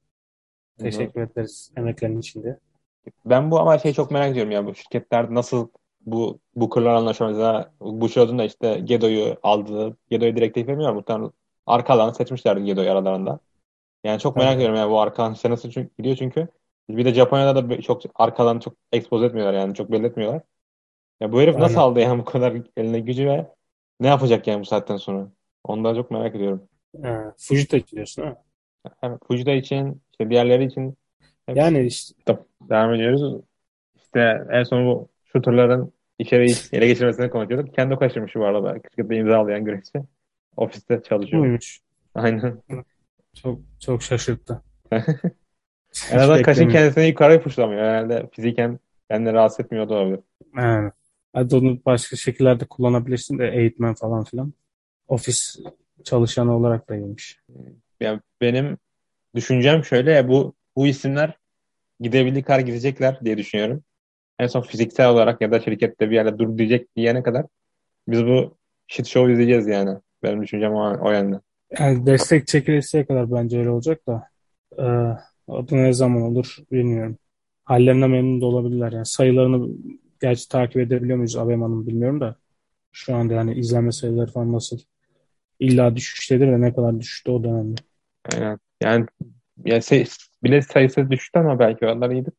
[0.80, 1.30] teşekkür Hı-hı.
[1.32, 2.60] ederiz emeklerinin içinde.
[3.26, 5.70] Ben bu ama şey çok merak ediyorum ya bu şirketler nasıl
[6.06, 9.98] bu bu kırlar anlaşmamızda bu da işte Gedo'yu aldı.
[10.10, 11.32] Gedo'yu direkt teklif muhtemelen
[11.66, 13.40] arka alanı seçmişlerdi Gedo'yu aralarında.
[14.04, 14.58] Yani çok merak evet.
[14.58, 16.48] ediyorum yani bu arka alan işte nasıl gidiyor çünkü.
[16.90, 20.42] Bir de Japonya'da da çok arka alanı çok expose etmiyorlar yani çok belli etmiyorlar.
[21.22, 23.52] Ya bu herif nasıl aldı yani bu kadar eline gücü ve
[24.00, 25.28] ne yapacak yani bu saatten sonra?
[25.64, 26.70] Ondan çok merak ediyorum.
[27.03, 29.17] Ha, Fujita diyorsun ha?
[29.27, 30.97] Fujita için, işte diğerleri için.
[31.55, 32.15] Yani işte.
[32.25, 33.41] Tamam, devam ediyoruz.
[33.95, 37.75] İşte en son bu shooterların içeriği ele geçirmesini konuşuyorduk.
[37.75, 38.73] Kendi kaçırmış bu arada.
[38.73, 39.99] Kırkıt'ta imzalayan güreşçi.
[40.58, 41.43] Ofiste çalışıyor.
[41.43, 41.79] Buymuş.
[42.15, 42.62] Aynen.
[43.34, 44.62] Çok çok şaşırttı.
[46.12, 47.81] en azından kaşın kendisini yukarı puşlamıyor.
[47.81, 48.79] Herhalde fiziken
[49.10, 50.19] kendini rahatsız etmiyor da olabilir.
[50.60, 50.93] Evet.
[51.34, 54.53] Hadi onu başka şekillerde kullanabilirsin de eğitmen falan filan.
[55.08, 55.60] Ofis
[56.03, 57.39] çalışanı olarak da iyiymiş.
[57.99, 58.77] Yani benim
[59.36, 61.38] düşüncem şöyle ya bu bu isimler
[61.99, 63.84] gidebildiği kadar gidecekler diye düşünüyorum.
[64.39, 67.45] En son fiziksel olarak ya da şirkette bir yerde dur diyecek diyene kadar
[68.08, 69.99] biz bu shit show izleyeceğiz yani.
[70.23, 71.39] Benim düşüncem o, o yönde.
[71.79, 74.27] Yani destek çekilesiye kadar bence öyle olacak da
[74.77, 74.86] e,
[75.47, 77.17] adı ne zaman olur bilmiyorum.
[77.63, 78.91] Hallerinden memnun da olabilirler.
[78.91, 79.69] Yani sayılarını
[80.21, 82.36] gerçi takip edebiliyor muyuz Abema'nın bilmiyorum da
[82.91, 84.79] şu anda yani izlenme sayıları falan nasıl
[85.60, 87.82] illa düşüştedir ve ne kadar düşüşte o dönemde.
[88.34, 88.60] Aynen.
[88.84, 89.06] Yani
[89.65, 90.06] ya say,
[90.44, 92.34] bilet sayısı düştü ama belki onlar iyidir.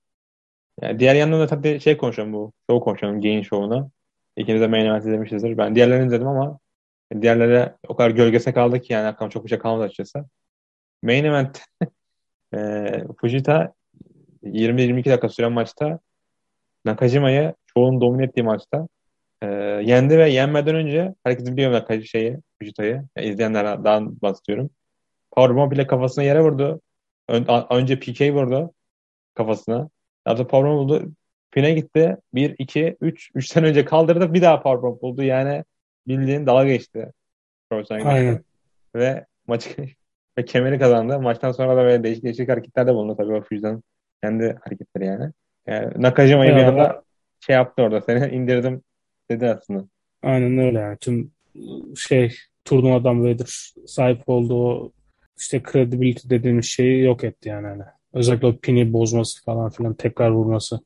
[0.83, 2.53] Yani diğer yandan da tabii şey konuşalım bu.
[2.71, 3.21] Show konuşalım.
[3.21, 3.91] Gain Show'una.
[4.37, 5.59] İkimiz de main event izlemişizdir.
[5.59, 6.59] Ben diğerlerini izledim ama
[7.21, 10.25] diğerleri o kadar gölgesine kaldı ki yani aklıma çok bir şey kalmadı açıkçası.
[11.03, 11.63] Main event
[12.55, 13.75] e, Fujita
[14.43, 15.99] 20-22 dakika süren maçta
[16.85, 18.89] Nakajima'yı çoğunun domine ettiği maçta
[19.43, 19.47] e,
[19.85, 23.05] yendi ve yenmeden önce herkes biliyor Nakaji şeyi, Fujita'yı.
[23.17, 24.71] Yani izleyenler daha bahsediyorum.
[25.31, 26.81] Powerbomb ile kafasına yere vurdu.
[27.29, 28.73] Ön, önce PK vurdu
[29.35, 29.89] kafasına.
[30.27, 31.13] Sonra powerbomb buldu.
[31.51, 32.17] Pine gitti.
[32.35, 33.31] 1, 2, 3.
[33.35, 34.35] 3'ten önce kaldırdı.
[34.35, 35.23] Bir daha powerbomb buldu.
[35.23, 35.65] Yani
[36.09, 37.13] bildiğin dalga geçti.
[37.91, 38.45] Aynen.
[38.95, 39.71] Ve maçı
[40.39, 41.21] ve kemeri kazandı.
[41.21, 43.83] Maçtan sonra da böyle değişik değişik hareketler de bulundu tabii o Fujita'nın
[44.23, 45.33] kendi hareketleri yani.
[45.67, 47.03] yani Nakajima'yı bir anda
[47.41, 48.01] şey yaptı orada.
[48.01, 48.83] Seni indirdim
[49.31, 49.85] dedi aslında.
[50.23, 50.97] Aynen öyle yani.
[50.99, 51.31] Tüm
[51.97, 52.35] şey
[52.65, 54.93] turnuvadan Vader sahip olduğu
[55.39, 57.67] işte credibility dediğimiz şeyi yok etti yani.
[57.67, 57.83] yani.
[58.13, 60.81] Özellikle o pini bozması falan filan tekrar vurması.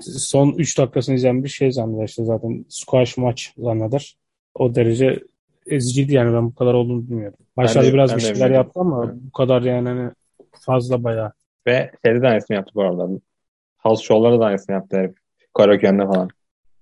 [0.00, 4.16] Son 3 dakikasını izleyen bir şey zanneder işte zaten squash maç zanneder.
[4.54, 5.22] O derece
[5.66, 7.38] eziciydi yani ben bu kadar olduğunu bilmiyordum.
[7.56, 9.14] Başlarda biraz bir şeyler yaptı ama Hı.
[9.20, 10.10] bu kadar yani hani
[10.52, 11.32] fazla bayağı.
[11.66, 13.08] Ve şeyde de aynısını yaptı bu arada.
[13.78, 15.14] House show'larda da aynısını yaptı herif.
[15.54, 16.28] Karaoke'nde falan.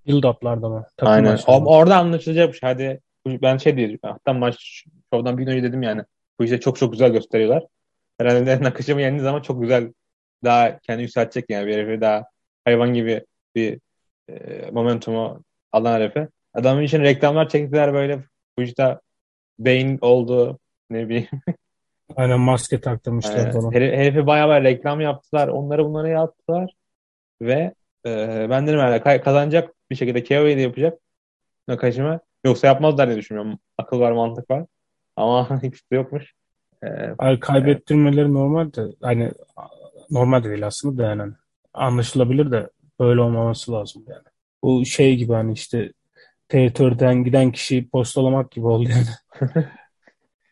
[0.06, 0.86] Build-up'larda mı?
[0.96, 1.38] Takım Aynen.
[1.46, 2.62] O, orada anlaşılacakmış.
[2.62, 4.00] Hadi ben şey diyeceğim.
[4.02, 4.84] Hatta maç
[5.14, 6.02] şovdan bir gün önce dedim yani.
[6.40, 7.64] Bu işte çok çok güzel gösteriyorlar.
[8.18, 9.92] Herhalde Nakashima yendiği zaman çok güzel
[10.44, 12.24] daha kendi yükseltecek yani bir herifi daha
[12.64, 13.80] hayvan gibi bir
[14.28, 16.28] e, momentumu alan herifi.
[16.54, 18.24] Adamın için reklamlar çektiler böyle
[18.58, 19.00] Fujita
[19.58, 20.58] Bane oldu
[20.90, 21.28] ne bileyim.
[22.16, 23.52] Aynen maske taktırmışlar Aynen.
[23.52, 23.72] falan.
[23.72, 25.48] Her, herifi bayağı bayağı reklam yaptılar.
[25.48, 26.74] Onları bunları yaptılar.
[27.42, 27.74] Ve
[28.06, 30.98] e, ben dedim herhalde kazanacak bir şekilde KO'yu da yapacak
[31.68, 32.20] Nakashima.
[32.44, 33.58] Yoksa yapmazlar diye düşünüyorum.
[33.78, 34.66] Akıl var, mantık var.
[35.16, 36.32] Ama ikisi de yokmuş.
[36.84, 39.30] Ee, Ay, kaybettirmeleri normal de hani
[40.10, 41.32] normal de değil aslında da yani
[41.74, 44.24] anlaşılabilir de böyle olmaması lazım yani.
[44.62, 45.92] Bu şey gibi hani işte
[46.48, 49.06] teritörden giden kişiyi postalamak gibi oldu yani.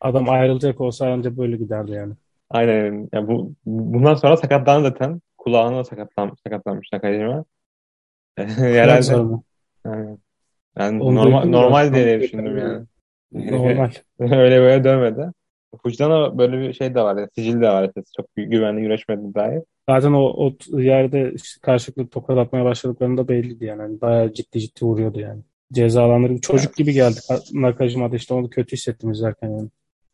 [0.01, 2.15] Adam ayrılacak olsa ancak böyle giderdi yani.
[2.51, 3.09] aynen.
[3.13, 5.21] Ya bu bundan sonra sakatlandı zaten.
[5.39, 7.45] Kulağına sakatlan, sakatlanmış Nakajima.
[8.47, 9.29] Herhalde zarı.
[9.87, 10.19] yani,
[10.79, 12.87] yani Onu normal, normal diye bir düşündüm yani.
[13.33, 13.91] Normal.
[14.21, 15.33] Öyle böyle dönmedi.
[15.83, 17.17] Fujita'da böyle bir şey de var.
[17.17, 17.83] Yani, sicil de var.
[17.83, 18.13] açıkçası.
[18.17, 19.63] Çok gü- güvenli güreşmedi dair.
[19.89, 23.83] Zaten o, o yerde işte karşılıklı tokat atmaya başladıklarında belliydi yani.
[23.83, 25.43] Hani bayağı ciddi ciddi vuruyordu yani.
[25.73, 27.21] Cezalandırıcı çocuk gibi geldi.
[27.53, 29.69] Nakajima'da işte onu kötü hissettim izlerken yani.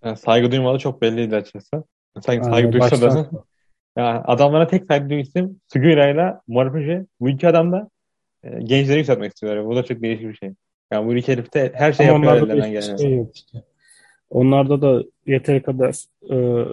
[0.05, 1.85] Yani saygı duymadı çok belliydi açıkçası.
[2.27, 3.31] Sanki saygı Yani duysa da
[3.97, 7.07] ya adamlara tek saygı duyduğu isim Sugiura ile Marufuji.
[7.21, 7.89] Bu iki adam da
[8.47, 9.67] e, gençleri yükseltmek istiyorlar.
[9.67, 10.55] Bu da çok değişik bir şey.
[10.93, 12.99] Yani bu iki herif de her şey ama yapıyor geleni.
[12.99, 13.63] şey yok işte.
[14.31, 15.95] Onlarda da yeteri kadar
[16.31, 16.67] e,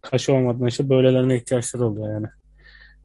[0.00, 2.26] kaşı olmadığında işte böylelerine ihtiyaçları oluyor yani.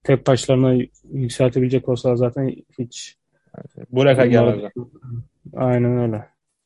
[0.04, 3.18] Tek başlarına yükseltebilecek olsalar zaten hiç
[3.91, 4.72] Buraya kadar gelmezler.
[5.56, 6.26] aynen öyle.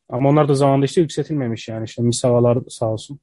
[0.09, 1.85] Ama onlar da zamanında işte yükseltilmemiş yani.
[1.85, 3.19] İşte Misavalar sağ olsun.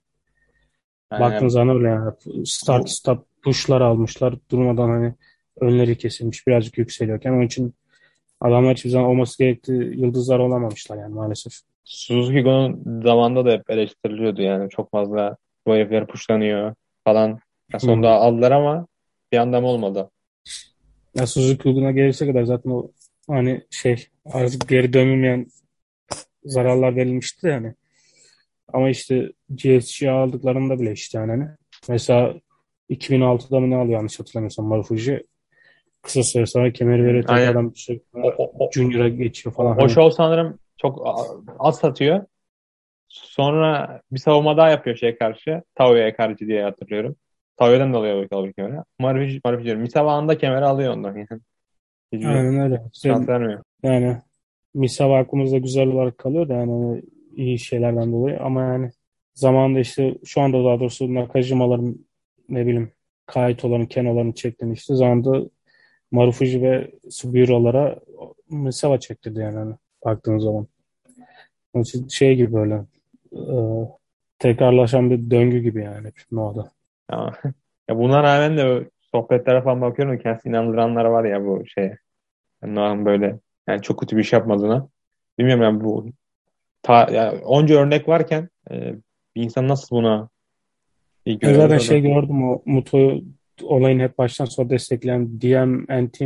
[1.10, 2.12] Baktığın Yani zaman öyle yani.
[2.46, 4.34] Start stop push'lar almışlar.
[4.50, 5.14] Durmadan hani
[5.60, 6.46] önleri kesilmiş.
[6.46, 7.32] Birazcık yükseliyorken.
[7.32, 7.74] Onun için
[8.40, 11.52] adamlar hiçbir zaman olması gerektiği yıldızlar olamamışlar yani maalesef.
[11.84, 14.70] Suzuki Go'nun zamanında da hep eleştiriliyordu yani.
[14.70, 17.40] Çok fazla bu herifler puşlanıyor falan.
[17.72, 18.12] Ya sonunda Hı.
[18.12, 18.86] aldılar ama
[19.32, 20.10] bir anlam olmadı.
[21.14, 22.90] Ya Suzuki Uğur'una gelirse kadar zaten o
[23.28, 25.46] hani şey artık geri dönülmeyen
[26.44, 27.74] zararlar verilmişti yani.
[28.72, 31.48] Ama işte GSG aldıklarında bile işte yani hani
[31.88, 32.34] mesela
[32.90, 35.26] 2006'da mı ne alıyor yanlış hatırlamıyorsam Marufuji
[36.06, 37.46] kısa süre sonra kemeri veriyor Aynen.
[37.46, 38.02] tekrardan bir şey
[38.74, 39.90] Junior'a geçiyor falan o hani.
[39.90, 41.06] show sanırım çok
[41.58, 42.24] az satıyor.
[43.08, 45.62] Sonra bir savunma daha yapıyor şeye karşı.
[45.74, 47.16] Tao'ya karşı diye hatırlıyorum.
[47.56, 48.80] Tao'dan da alıyor bakalım kemeri.
[48.98, 49.82] Marufuji, Marufuji diyorum.
[49.82, 51.26] Misawa anında kemeri alıyor ondan yani.
[52.12, 52.82] Hiçbir Aynen öyle.
[53.02, 53.62] Şans vermiyor.
[53.82, 54.16] yani
[54.74, 57.02] Misawa aklımızda güzel olarak kalıyor da yani hani
[57.36, 58.90] iyi şeylerden dolayı ama yani
[59.34, 62.06] zamanında işte şu anda daha doğrusu Nakajima'ların
[62.48, 62.92] ne bileyim
[63.26, 65.50] Kaito'ların, Keno'ların çektiğini işte zamanında
[66.10, 67.96] Marufuji ve Sugiura'lara
[68.50, 70.66] Misawa çektirdi yani hani baktığın zaman.
[71.74, 72.74] Onun için şey gibi böyle
[73.32, 73.54] e,
[74.38, 76.70] tekrarlaşan bir döngü gibi yani Noah'da.
[77.08, 77.32] Ama,
[77.88, 80.18] ya buna rağmen de sohbetlere falan bakıyorum.
[80.18, 81.98] Kendisi inandıranlar var ya bu şeye.
[82.62, 83.38] Yani Noah'ın böyle
[83.68, 84.88] yani çok kötü bir iş yapmadığına.
[85.38, 86.06] Bilmiyorum yani bu
[86.82, 88.94] ta, yani onca örnek varken e,
[89.36, 90.28] bir insan nasıl buna
[91.26, 93.20] ilk zaten şey gördüm o Muto
[93.62, 95.68] olayın hep baştan sona destekleyen DM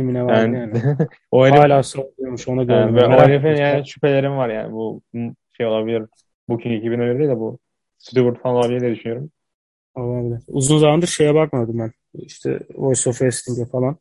[0.05, 0.73] mi ne vardı Yani yani.
[1.31, 2.95] o herif Hala savunuyormuş onu yani gördüm.
[2.95, 5.01] ve o herifin yani şüphelerim var yani bu
[5.57, 6.03] şey olabilir.
[6.49, 7.59] Booking ekibinin öyle değil de bu
[7.97, 9.31] Stewart falan olabilir diye düşünüyorum.
[9.95, 10.39] Olabilir.
[10.47, 11.91] Uzun zamandır şeye bakmadım ben.
[12.13, 13.97] İşte Voice of Wrestling'e falan.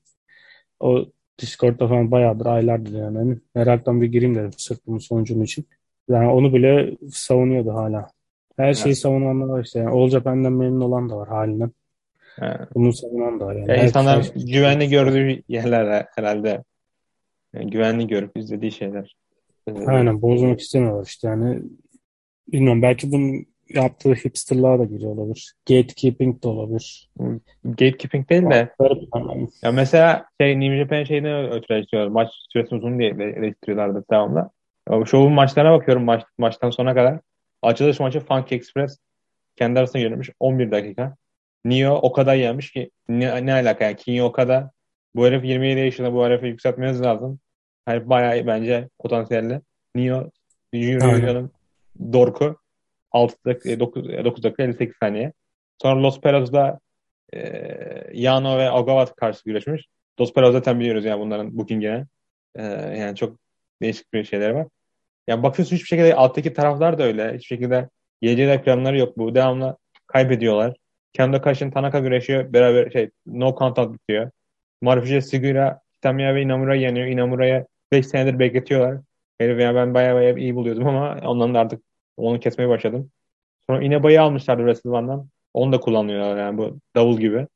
[0.81, 1.05] O
[1.41, 3.19] Discord'da falan bayağıdır, aylardır yani.
[3.19, 5.69] Hani meraktan bir gireyim dedim sırf bunun sonucunun için.
[6.09, 8.11] Yani onu bile savunuyordu hala.
[8.57, 9.79] Her şeyi Yani, savunanlar var işte.
[9.79, 11.71] Yani Olca benden memnun olan da var halinden.
[12.41, 13.71] Yani, Bunu savunan da yani.
[13.71, 14.45] ya insanlar şey.
[14.45, 16.65] güvenli gördüğü yerler herhalde.
[17.55, 19.17] Yani güvenli görüp izlediği şeyler.
[19.87, 21.63] Aynen bozmak istemiyorlar işte yani.
[22.49, 25.55] Bilmiyorum belki bunun yaptığı hipsterlığa da giriyor olabilir.
[25.69, 27.11] Gatekeeping de olabilir.
[27.65, 28.71] gatekeeping değil de
[29.63, 32.13] ya mesela şey New Japan şeyini ötürü eleştiriyorlar.
[32.13, 34.51] Maç süresi uzun diye ele- eleştiriyorlardı devamlı.
[35.07, 37.21] Şovun maçlarına bakıyorum maç, maçtan sona kadar.
[37.63, 38.99] Açılış maçı Funk Express
[39.57, 41.17] kendi arasında yönetmiş 11 dakika.
[41.65, 44.65] Nio o kadar yemiş ki ne, ne alaka yani Kinyo o kadar
[45.15, 47.41] bu herif 27 yaşında bu herifi yükseltmeniz lazım.
[47.85, 49.61] Herif bayağı bence potansiyelli.
[49.95, 50.31] Nio
[50.73, 51.17] Junior Aynen.
[51.17, 51.51] Division'ın
[52.13, 52.57] Dorku
[53.13, 55.33] 6 dakika, 9, 9 dakika 58 saniye.
[55.83, 56.81] Sonra Los Peros'da
[57.33, 57.41] e,
[58.13, 59.87] Yano ve Ogawa karşı güreşmiş.
[60.21, 62.07] Los Peros zaten biliyoruz yani bunların bookingine.
[62.55, 62.63] E,
[62.99, 63.39] yani çok
[63.83, 64.67] değişik bir şeyler var.
[65.29, 67.35] Yani bakıyorsun hiçbir şekilde alttaki taraflar da öyle.
[67.35, 67.89] Hiçbir şekilde
[68.23, 69.19] geleceğe planları yok.
[69.19, 70.77] Bu devamlı kaybediyorlar.
[71.13, 72.53] Kendo Kashin Tanaka güreşiyor.
[72.53, 74.31] Beraber şey no contact bitiyor.
[74.83, 77.07] Marufuji Sugiura Kitamiya ve Inamura yeniyor.
[77.07, 78.99] Inamura'ya 5 senedir bekletiyorlar.
[79.39, 81.83] Herif yani ben bayağı bayağı iyi buluyordum ama ondan da artık
[82.17, 83.11] onu kesmeye başladım.
[83.67, 85.29] Sonra Ineba'yı almışlardı Wrestle One'dan.
[85.55, 87.47] Onu da kullanıyorlar yani bu davul gibi.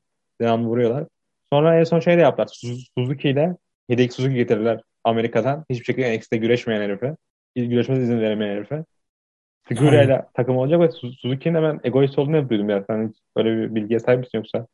[0.40, 1.04] Devamlı vuruyorlar.
[1.52, 2.48] Sonra en son şey de yaptılar.
[2.52, 3.56] Su- Suzuki ile
[3.90, 5.64] Hideki Suzuki getirdiler Amerika'dan.
[5.70, 7.16] Hiçbir şekilde NXT'de güreşmeyen herife.
[7.56, 8.84] Güreşmez izin veremeyen herife.
[9.90, 10.04] Aynen.
[10.06, 12.84] ile takım olacak ve Su- Suzuki'nin de ben egoist olduğunu hep duydum ya.
[12.86, 14.66] Sen hiç böyle bir bilgiye sahip misin yoksa?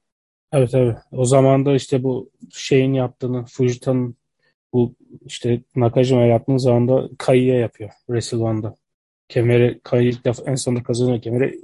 [0.52, 0.96] Evet evet.
[1.12, 4.16] O zaman da işte bu şeyin yaptığını, Fujita'nın
[4.72, 4.94] bu
[5.26, 8.74] işte Nakajima yaptığın zaman da Kai'ye yapıyor Wrestle One'da.
[9.28, 11.60] kemeri ilk defa en sonunda kazanıyor kemeri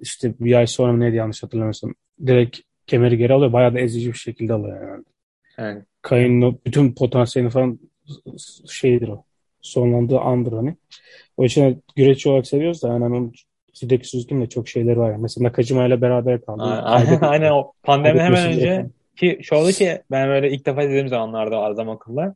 [0.00, 1.94] işte bir ay sonra neydi yanlış hatırlamıyorsam
[2.26, 3.52] direkt kemeri geri alıyor.
[3.52, 5.04] Bayağı da ezici bir şekilde alıyor yani.
[5.58, 5.82] Yani.
[6.02, 7.78] Kayın bütün potansiyelini falan
[8.68, 9.24] şeydir o.
[9.60, 10.76] Sonlandığı andır hani.
[11.38, 13.32] O için güreşçi olarak seviyoruz da yani onun
[13.82, 15.16] Hideki Suzuki'nin de çok şeyleri var.
[15.16, 16.62] Mesela Nakajima ile beraber kaldı.
[16.62, 21.60] Aynen, aynen o pandemiden hemen önce ki şovdu ki ben böyle ilk defa izlediğim zamanlarda
[21.60, 22.34] adam akıllı.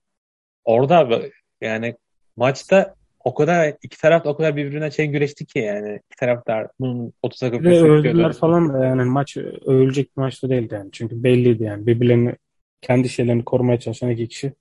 [0.65, 1.23] Orada
[1.61, 1.95] yani
[2.37, 7.13] maçta o kadar iki taraf o kadar birbirine şey güreşti ki yani iki taraftar bunun
[7.23, 9.37] 30 dakika öldüler falan da yani maç
[9.67, 10.91] övülecek bir maçta değildi yani.
[10.93, 12.35] Çünkü belliydi yani birbirlerini
[12.81, 14.53] kendi şeylerini korumaya çalışan iki kişi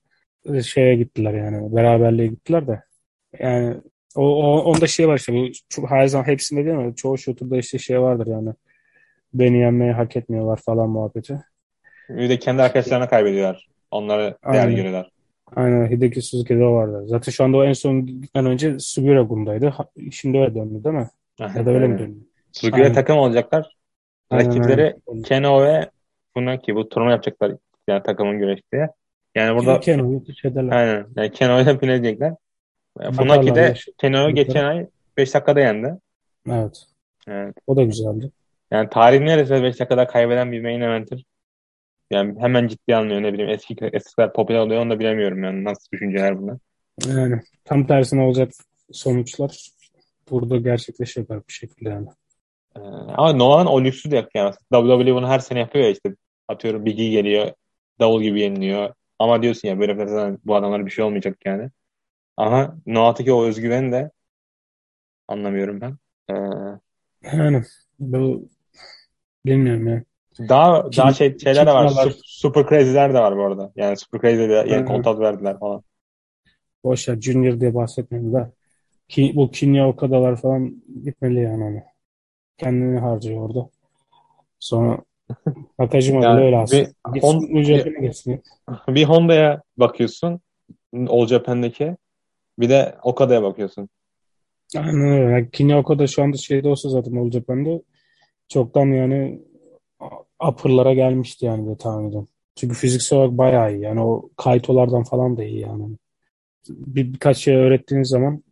[0.64, 2.82] şeye gittiler yani beraberliğe gittiler de
[3.38, 3.76] yani
[4.16, 6.96] o, o onda şey var işte bu her zaman hepsinde değil mi?
[6.96, 8.52] Çoğu şuturda işte şey vardır yani
[9.34, 11.38] beni yenmeyi hak etmiyorlar falan muhabbeti.
[12.08, 13.68] Bir de kendi arkadaşlarına kaybediyorlar.
[13.90, 15.10] Onları değer görüyorlar.
[15.56, 17.02] Aynen Hideki Suzuki'de o vardı.
[17.06, 19.74] Zaten şu anda o en son gitmeden önce Sugura Gun'daydı.
[20.10, 21.08] Şimdi öyle döndü değil mi?
[21.40, 22.18] Ya da öyle mi döndü?
[22.52, 23.76] Suzuki'de takım olacaklar.
[24.32, 25.22] Rakipleri aynen.
[25.22, 25.90] Keno ve
[26.34, 26.74] Funaki.
[26.74, 27.52] Bu turnuva yapacaklar
[27.88, 28.86] yani takımın güreştiği.
[29.34, 30.22] Yani burada Keno'yu
[30.70, 31.06] Aynen.
[31.16, 32.34] Yani Keno'yu finaleyecekler.
[33.12, 35.98] Funaki de Keno'yu geçen ay 5 dakikada yendi.
[36.50, 36.84] Evet.
[37.28, 37.54] Evet.
[37.66, 38.30] O da güzeldi.
[38.70, 41.24] Yani tarihin neredeyse 5 dakikada kaybeden bir main event'tir.
[42.10, 45.92] Yani hemen ciddi almıyor ne bileyim eski eskiler popüler oluyor onu da bilemiyorum yani nasıl
[45.92, 46.58] düşünceler bunlar.
[47.06, 48.52] Yani tam tersine olacak
[48.92, 49.68] sonuçlar
[50.30, 52.06] burada gerçekleşecek bir şekilde yani.
[52.76, 52.80] Ee,
[53.16, 54.54] ama Noah'ın o lüksü de yok yani.
[54.72, 56.14] WWE bunu her sene yapıyor ya işte.
[56.48, 57.52] Atıyorum Big E geliyor.
[58.00, 58.94] Davul gibi yeniliyor.
[59.18, 61.70] Ama diyorsun ya böyle zaten bu adamlara bir şey olmayacak yani.
[62.36, 64.10] Ama Noah'taki o özgüven de
[65.28, 65.98] anlamıyorum ben.
[66.30, 66.34] Ee,
[67.22, 67.62] yani
[67.98, 68.48] bu
[69.46, 70.04] bilmiyorum ya.
[70.38, 71.88] Daha kim, daha şey şeyler de var.
[71.88, 73.72] Super, super Crazy'ler de var bu arada.
[73.76, 75.82] Yani Super Crazy'de yeni yani kontrat verdiler falan.
[76.84, 78.52] Boş ya Junior diye bahsetmeyin da.
[79.08, 81.80] Ki, bu Kinya Okada'lar falan gitmeli yani onu.
[82.58, 83.68] Kendini harcıyor orada.
[84.58, 84.98] Sonra
[85.78, 86.82] Nakajima yani öyle aslında.
[87.06, 90.40] Bir, Gitsin, bir, bir Honda'ya bakıyorsun.
[91.08, 91.96] All Japan'daki.
[92.58, 93.88] Bir de Okada'ya bakıyorsun.
[94.76, 95.32] Aynen öyle.
[95.32, 97.80] Yani Kinya Okada şu anda şeyde olsa zaten All Japan'da
[98.48, 99.42] çoktan yani
[100.48, 102.28] upper'lara gelmişti yani diye tahmin ediyorum.
[102.56, 103.80] Çünkü fiziksel olarak bayağı iyi.
[103.82, 105.96] Yani o kaytolardan falan da iyi yani.
[106.68, 108.42] Bir, birkaç şey öğrettiğiniz zaman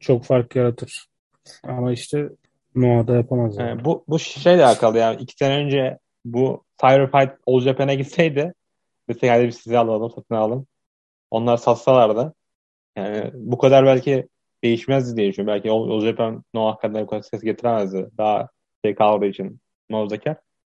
[0.00, 1.08] çok fark yaratır.
[1.62, 2.28] Ama işte
[2.74, 3.68] Noah'da yapamaz yani.
[3.68, 3.84] yani.
[3.84, 5.20] bu, bu şeyle alakalı yani.
[5.20, 8.54] iki sene önce bu Firefight All Japan'a gitseydi
[9.08, 10.66] desek hadi biz sizi alalım, satın alalım.
[11.30, 12.34] Onlar satsalardı.
[12.98, 14.28] Yani bu kadar belki
[14.64, 15.62] değişmezdi diye düşünüyorum.
[15.64, 18.08] Belki Japan Noah kadar bu kadar ses getiremezdi.
[18.18, 18.48] Daha
[18.84, 20.36] şey kaldığı için muhafazakar.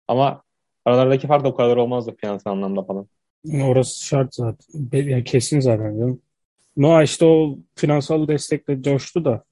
[0.08, 0.42] Ama
[0.84, 3.06] aralardaki fark da o kadar olmazdı finansal anlamda falan.
[3.62, 4.66] Orası şart zaten.
[4.92, 6.22] Yani kesin zaten canım.
[6.76, 9.44] Noah işte o finansal destekle coştu da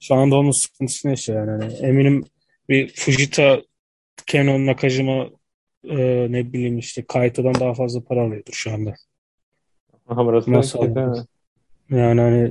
[0.00, 1.50] şu anda onun sıkıntısı ne şey yani.
[1.50, 2.24] yani eminim
[2.68, 3.62] bir Fujita,
[4.26, 5.30] Canon, Nakajima
[5.84, 8.94] e, ne bileyim işte Kaito'dan daha fazla para alıyordur şu anda.
[10.08, 10.78] Aha, burası Nasıl
[11.90, 12.50] Yani hani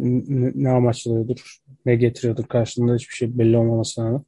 [0.64, 4.24] ne, amaçlıyordur, ne getiriyordur karşılığında hiçbir şey belli olmamasına rağmen.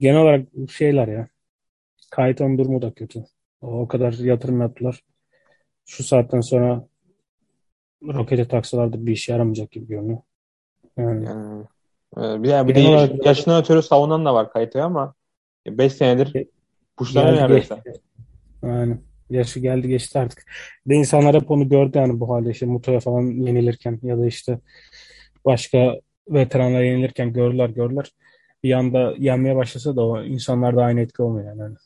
[0.00, 1.28] Genel olarak şeyler ya.
[2.10, 3.24] Kayıtın durumu da kötü.
[3.60, 5.02] O kadar yatırım yaptılar.
[5.86, 6.86] Şu saatten sonra
[8.02, 10.18] rokete taksalar da bir işe yaramayacak gibi görünüyor.
[10.96, 11.64] Yani, yani
[12.16, 15.14] e, bir, yani bir de yaş, yaşından ötürü savunan da var Kayıt'a ama
[15.66, 16.46] 5 senedir
[16.96, 17.82] puşlanıyor neredeyse.
[18.62, 18.98] Yani
[19.30, 20.44] yaşı geldi geçti artık.
[20.86, 24.58] De insanlar hep onu gördü yani bu halde işte Muto'ya falan yenilirken ya da işte
[25.44, 25.94] başka
[26.28, 28.12] veteranlar yenilirken gördüler gördüler.
[28.62, 31.76] Bir anda yenmeye başlasa da o insanlarda aynı etki olmuyor yani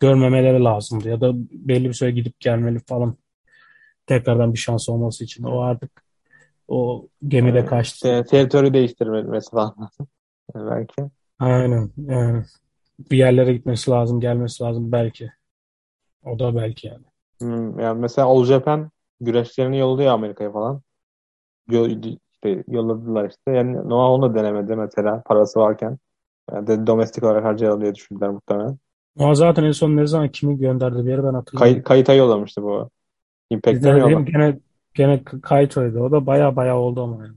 [0.00, 3.16] görmemeleri lazımdı ya da belli bir süre gidip gelmeli falan
[4.06, 5.44] tekrardan bir şans olması için.
[5.44, 6.04] O artık
[6.68, 8.08] o gemide evet, kaçtı.
[8.08, 9.74] Te- teritörü değiştirmesi falan
[10.54, 11.02] belki.
[11.38, 11.90] Aynen.
[11.96, 12.44] Yani
[13.10, 15.32] bir yerlere gitmesi lazım, gelmesi lazım belki.
[16.24, 17.04] O da belki yani.
[17.40, 20.82] Hmm, yani mesela All Japan güreşlerini yolluyor Amerika'ya falan.
[21.68, 23.50] işte yolladılar işte.
[23.50, 25.98] Yani Noah onu da denemedi mesela parası varken.
[26.52, 28.78] Yani de domestik olarak harcayalım diye düşündüler muhtemelen.
[29.18, 31.82] Ama zaten en son ne zaman kimi gönderdi bir yere ben hatırlamıyorum.
[31.82, 32.90] Kay, Kayıt'a yollamıştı bu.
[33.50, 34.32] Impact'e mi yollamıştı?
[34.32, 34.58] Gene,
[34.94, 36.00] gene Kayto'ydu.
[36.00, 37.36] O da baya baya oldu ama yani.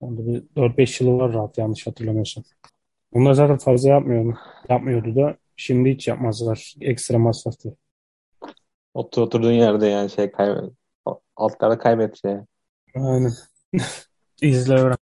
[0.00, 2.44] Onda bir 4-5 yılı var rahat yanlış hatırlamıyorsam.
[3.14, 4.36] Bunlar zaten fazla yapmıyor.
[4.68, 6.74] Yapmıyordu da şimdi hiç yapmazlar.
[6.80, 7.74] Ekstra masraf diye.
[8.94, 10.70] Otur, oturduğun yerde yani şey kaybet.
[11.36, 12.36] Altlarda kaybet şey.
[12.94, 13.32] Aynen.
[14.42, 14.96] İzle öğren.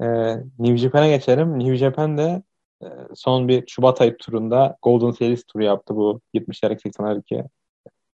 [0.00, 1.58] Ee, New Japan'a geçelim.
[1.58, 2.42] New Japan de
[2.82, 7.48] ee, son bir Şubat ayı turunda Golden Series turu yaptı bu 70'ler 80'ler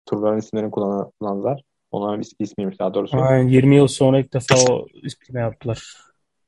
[0.06, 1.64] turların isimlerini kullananlar.
[1.91, 3.18] Onların is- ismiymiş daha doğrusu.
[3.18, 5.97] Aynen 20 yıl sonra ilk defa o ismini yaptılar.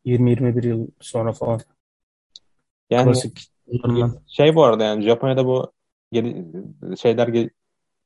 [0.06, 1.60] 20-21 yıl sonra falan.
[2.90, 3.54] Yani Klasik
[4.28, 5.72] şey bu arada yani Japonya'da bu
[6.14, 6.46] geri,
[6.98, 7.50] şeyler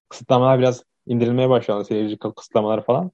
[0.10, 1.86] kısıtlamalar biraz indirilmeye başladı.
[1.86, 3.12] Seyirci kısıtlamalar falan.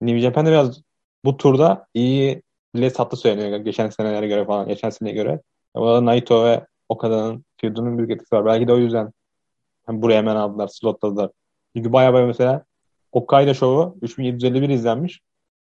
[0.00, 0.82] New Japan'da biraz
[1.24, 2.42] bu turda iyi
[2.74, 4.68] bilet sattı söyleniyor geçen senelere göre falan.
[4.68, 5.40] Geçen seneye göre.
[5.74, 8.46] O da Naito ve Okada'nın feudunun büyük etkisi var.
[8.46, 9.12] Belki de o yüzden
[9.86, 11.30] hem buraya hemen aldılar, slotladılar.
[11.76, 12.64] Çünkü baya baya mesela
[13.12, 15.20] Hokkaido şovu 3751 izlenmiş.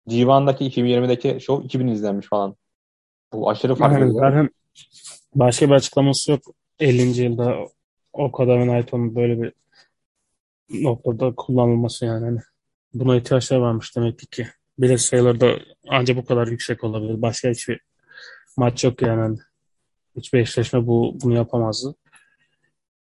[0.09, 2.57] G1'daki 2020'deki şov 2000 izlenmiş falan.
[3.33, 4.49] Bu aşırı fark Yani
[5.35, 6.41] başka bir açıklaması yok.
[6.81, 7.23] 50.
[7.23, 7.57] yılda
[8.15, 9.53] o kadar Naito'nun böyle bir
[10.83, 12.25] noktada kullanılması yani.
[12.25, 12.41] Hani
[12.95, 14.47] buna ihtiyaçlar varmış demek ki.
[14.79, 15.53] Bilet sayıları da
[15.89, 17.23] ancak bu kadar yüksek olabilir.
[17.23, 17.81] Başka hiçbir
[18.57, 19.21] maç yok yani.
[19.21, 19.39] Hani
[20.17, 21.95] Hiçbir eşleşme bu bunu yapamazdı.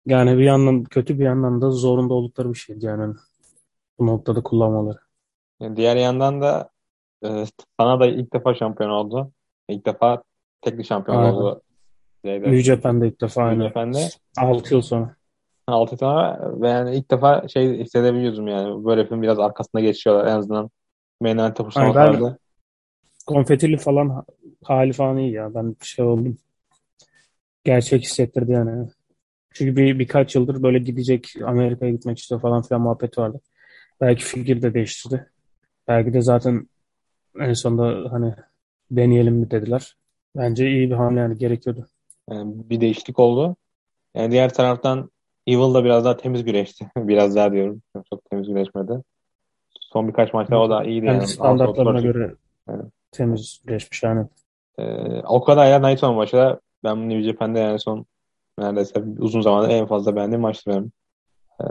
[0.07, 3.15] Yani bir yandan kötü bir yandan da zorunda oldukları bir şeydi yani
[3.99, 4.99] bu noktada kullanmaları.
[5.61, 6.71] Yani diğer yandan da
[7.25, 7.45] e,
[7.81, 9.33] Sanada ilk defa şampiyon oldu.
[9.69, 10.23] İlk defa
[10.61, 11.33] tekli şampiyon Aynen.
[11.33, 11.63] oldu.
[12.27, 13.69] Şeyde, New Japan'da ilk defa New aynı.
[13.69, 14.09] Japan'de.
[14.37, 15.17] 6 yıl sonra.
[15.67, 18.85] 6 sonra ve yani ilk defa şey hissedebiliyordum yani.
[18.85, 20.71] Böyle film biraz arkasında geçiyorlar en azından.
[21.21, 22.39] Main event'e Aynen, puslamalarda.
[23.27, 24.25] Konfetili falan
[24.65, 25.55] hali falan iyi ya.
[25.55, 26.37] Ben şey oldum.
[27.65, 28.89] Gerçek hissettirdi yani.
[29.55, 33.41] Çünkü bir birkaç yıldır böyle gidecek Amerika'ya gitmek istiyor falan filan muhabbet vardı.
[34.01, 35.31] Belki fikir de değiştirdi.
[35.89, 36.69] Belki de zaten
[37.41, 38.35] en sonunda hani
[38.91, 39.97] deneyelim mi dediler.
[40.37, 41.87] Bence iyi bir hamle yani gerekiyordu.
[42.31, 43.57] Yani bir değişiklik oldu.
[44.15, 45.11] Yani diğer taraftan
[45.47, 46.87] Evil da biraz daha temiz güreşti.
[46.97, 47.83] biraz daha diyorum.
[48.11, 49.03] Çok temiz güreşmedi.
[49.81, 51.29] Son birkaç maçta o da iyiydi Kendi yani.
[51.29, 52.35] standartlarına göre
[52.69, 52.85] Evet.
[53.13, 54.27] temiz geçmiş yani.
[54.79, 58.07] Ee, Okada ile Naito maçı da ben New Japan'da yani son
[58.59, 60.93] neredeyse uzun zamandır en fazla beğendiğim maçtı benim.
[61.61, 61.65] Ee,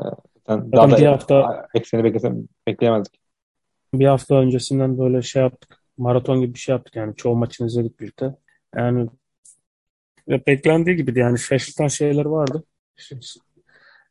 [0.47, 3.19] zaten daha Zaten bir da hafta ekseni beklesem, bekleyemezdik.
[3.93, 5.83] bir hafta öncesinden böyle şey yaptık.
[5.97, 7.15] Maraton gibi bir şey yaptık yani.
[7.15, 8.35] Çoğu maçını izledik birlikte.
[8.75, 9.07] Yani
[10.27, 11.39] beklendiği gibiydi yani.
[11.39, 12.63] Şaşırtan şeyler vardı.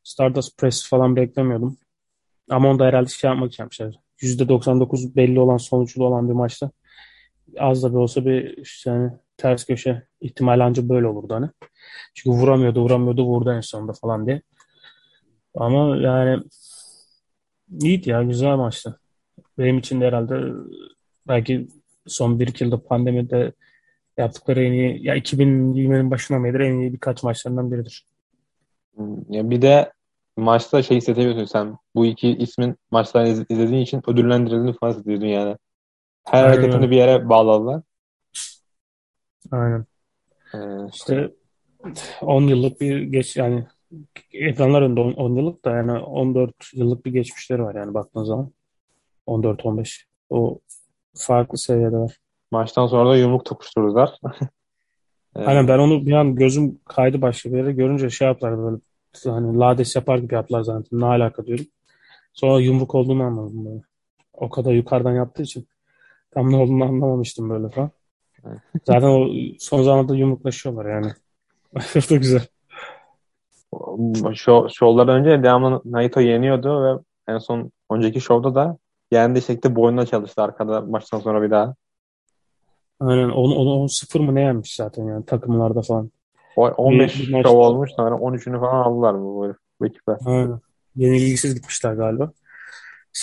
[0.03, 1.77] Stardust Press falan beklemiyordum.
[2.51, 3.95] Ama onu da herhalde şey yapmak yapmışlar.
[4.21, 6.71] %99 belli olan sonuçlu olan bir maçta
[7.59, 11.51] az da bir olsa bir yani ters köşe ihtimali anca böyle olurdu hani.
[12.15, 14.43] Çünkü vuramıyordu vuramıyordu vurdu en sonunda falan diye.
[15.55, 16.43] Ama yani
[17.81, 19.01] iyiydi ya güzel maçtı.
[19.59, 20.53] Benim için de herhalde
[21.29, 21.69] belki
[22.07, 23.53] son bir iki yılda pandemide
[24.19, 28.07] yaptıkları en iyi ya 2020'nin başına beri en iyi birkaç maçlarından biridir.
[29.29, 29.93] Ya bir de
[30.37, 31.77] maçta şey hissedebiliyorsun sen.
[31.95, 35.57] Bu iki ismin maçlarını iz- izlediğin için ödüllendirildiğini falan hissediyorsun yani.
[36.25, 37.83] Her Aynen hareketini bir yere bağladılar.
[39.51, 39.85] Aynen.
[40.55, 40.59] Ee,
[40.93, 41.31] İşte
[42.21, 43.67] 10 yıllık bir geç yani
[44.33, 48.51] ekranlar önünde 10, 10 yıllık da yani 14 yıllık bir geçmişleri var yani baktığın zaman.
[49.27, 50.05] 14-15.
[50.31, 50.61] O
[51.15, 52.21] farklı seviyedeler.
[52.51, 54.19] Maçtan sonra da yumruk tokuşturdular.
[55.37, 58.77] Ee, Aynen ben onu bir an gözüm kaydı başka bir yere görünce şey yaptılar böyle
[59.25, 61.01] hani lades yapar gibi yaptılar zannettim.
[61.01, 61.65] Ne alaka diyorum.
[62.33, 63.83] Sonra yumruk olduğunu anladım böyle.
[64.33, 65.69] O kadar yukarıdan yaptığı için
[66.31, 67.91] tam ne olduğunu anlamamıştım böyle falan.
[68.85, 69.29] Zaten o
[69.59, 71.13] son zamanlarda yumruklaşıyorlar yani.
[71.93, 72.47] Çok da güzel.
[74.35, 78.79] Şov, şovlardan önce devamlı Naito yeniyordu ve en son önceki şovda da
[79.11, 81.75] yendiği şekilde boynuna çalıştı arkada maçtan sonra bir daha.
[83.01, 86.11] Aynen onu, onu 10-0 mı ne yenmiş zaten yani takımlarda falan.
[86.57, 90.17] O Bir, 15 bir şov maçta olmuş sonra 13'ünü falan aldılar bu, bu, bu ekipler.
[90.27, 90.61] aynen.
[90.97, 92.33] Yenilgisiz gitmişler galiba.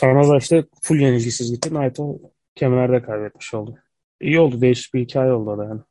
[0.02, 1.74] Da işte full yenilgisiz gitti.
[1.74, 2.20] Naito
[2.56, 3.76] kemerlerde kaybetmiş oldu.
[4.22, 4.62] İyi oldu.
[4.62, 5.82] Değişik bir hikaye oldu da yani.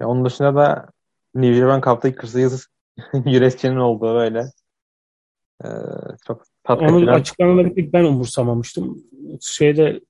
[0.00, 0.88] Ya onun dışında da
[1.34, 2.66] New Japan Cup'ta 48
[3.14, 4.44] güreşçinin olduğu böyle
[5.64, 5.68] ee,
[6.26, 9.04] çok tatlı açıklamaları ilk ben umursamamıştım.
[9.40, 10.00] Şeyde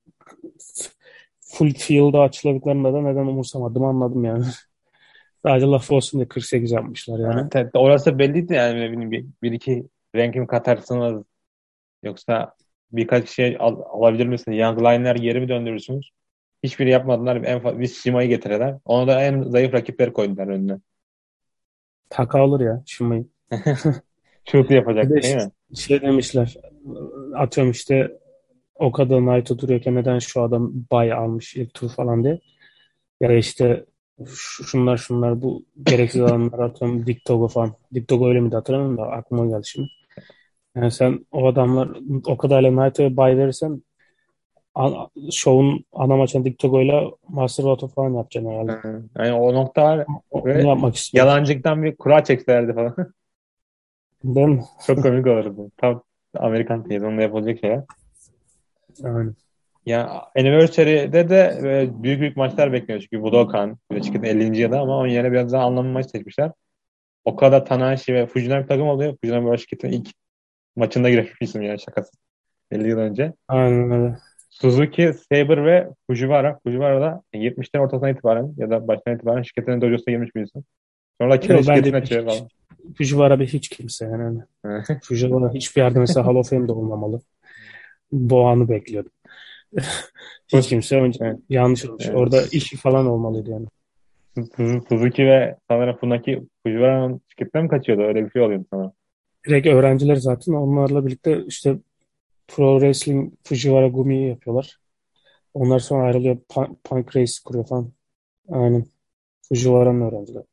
[1.53, 4.45] full field'a açıkladıklarında da neden umursamadım anladım yani.
[5.43, 7.49] Sadece laf olsun diye 48 yapmışlar yani.
[7.55, 11.25] Evet, orası belliydi yani bileyim, bir, bir iki ranking katarsınız
[12.03, 12.55] yoksa
[12.93, 14.59] birkaç şey al, alabilir misiniz?
[14.59, 16.11] Young Liner geri mi döndürürsünüz?
[16.63, 17.37] Hiçbiri yapmadılar.
[17.37, 18.75] En bir Shima'yı getirdiler.
[18.85, 20.79] Onu da en zayıf rakipleri koydular önüne.
[22.11, 23.27] Taka alır ya Şimayı.
[24.51, 25.51] Şutu yapacak de değil mi?
[25.77, 26.57] şey demişler.
[27.35, 28.19] Atıyorum işte
[28.83, 32.41] o kadar Naito duruyorken neden şu adam bay almış ilk tur falan diye.
[33.21, 33.87] Ya işte
[34.27, 37.75] şu- şunlar şunlar bu gereksiz adamlar atıyorum Dick Togo falan.
[37.95, 39.89] Dick Togo öyle miydi hatırlamıyorum da aklıma geldi şimdi.
[40.77, 41.91] Yani sen o adamlar
[42.27, 43.83] o kadarıyla Naito'ya bay verirsen
[44.75, 48.73] an- şovun ana maçını Dick Togo'yla Master Vato falan yapacaksın herhalde.
[49.19, 50.07] Yani o nokta var.
[50.31, 51.31] O- Onu Ve yapmak istiyorum.
[51.31, 52.97] yalancıktan bir kura çekselerdi falan.
[54.25, 54.65] Değil mi?
[54.87, 55.71] Çok komik olurdu.
[55.77, 56.03] Tam
[56.35, 57.83] Amerikan televizyonunda yapılacak şeyler.
[58.99, 59.33] Yani.
[59.87, 64.61] Ya Anniversary'de de böyle büyük büyük maçlar bekliyor çünkü Budokan çıktı 50.
[64.61, 66.51] yılda ama onun yerine biraz daha anlamlı maç seçmişler.
[67.25, 69.17] O kadar Tanahashi ve Fujinami takım oluyor.
[69.21, 70.09] Fujinami böyle şirketin ilk
[70.77, 72.11] maçında girmiş isim yani şakası.
[72.71, 73.33] 50 yıl önce.
[73.49, 74.17] Aynen öyle.
[74.51, 76.59] Suzuki, Saber ve Fujiwara.
[76.63, 80.65] Fujiwara da 70'lerin ortasından itibaren ya da baştan itibaren şirketin dojosuna girmiş bir isim.
[81.21, 82.49] Sonra kendi Yok, şirketini açıyor falan.
[82.99, 84.41] Fujiwara bir hiç kimse yani.
[85.03, 87.21] Fujiwara hiçbir yerde mesela Hall of Fame'de olmamalı.
[88.13, 89.13] Bu anı bekliyordum.
[90.49, 92.05] hiç kimse önce yanlış olmuş.
[92.07, 92.17] Evet.
[92.17, 93.67] Orada işi falan olmalıydı yani.
[94.37, 98.03] Suzu- Suzuki ve sanırım Funaki Fujiwara'nın şirketinden mi kaçıyordu?
[98.03, 98.93] Öyle bir şey oluyordu sana.
[99.47, 101.77] Direkt öğrenciler zaten onlarla birlikte işte
[102.49, 104.79] Pro Wrestling Fujiwara Gumi'yi yapıyorlar.
[105.55, 106.37] Onlar sonra ayrılıyor.
[106.49, 107.93] Punk, Punk Race kuruyor falan.
[108.49, 108.85] Aynen.
[109.49, 110.45] Fujiwara'nın öğrencileri.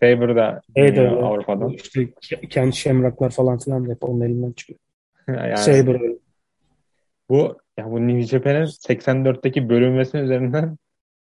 [0.00, 0.98] Saber da Evet.
[1.22, 1.70] Avrupa'dan.
[1.70, 4.78] İşte ke- kendi şemraklar falan filan da hep onun elinden çıkıyor.
[5.28, 6.16] Yani Saber öyle.
[7.28, 10.78] Bu ya bu New Japan'in 84'teki bölünmesinin üzerinden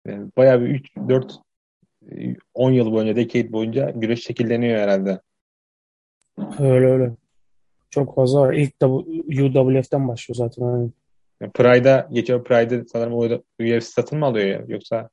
[0.06, 1.38] yani bayağı bir 3 4
[2.54, 5.20] 10 yıl boyunca, decade boyunca güreş şekilleniyor herhalde.
[6.58, 7.12] Öyle öyle.
[7.90, 8.52] Çok fazla var.
[8.52, 10.92] İlk UWF'den başlıyor zaten.
[11.40, 12.44] Yani Pride'a geçiyor.
[12.44, 14.64] Pride'ı sanırım UFC satın mı alıyor ya?
[14.68, 15.10] Yoksa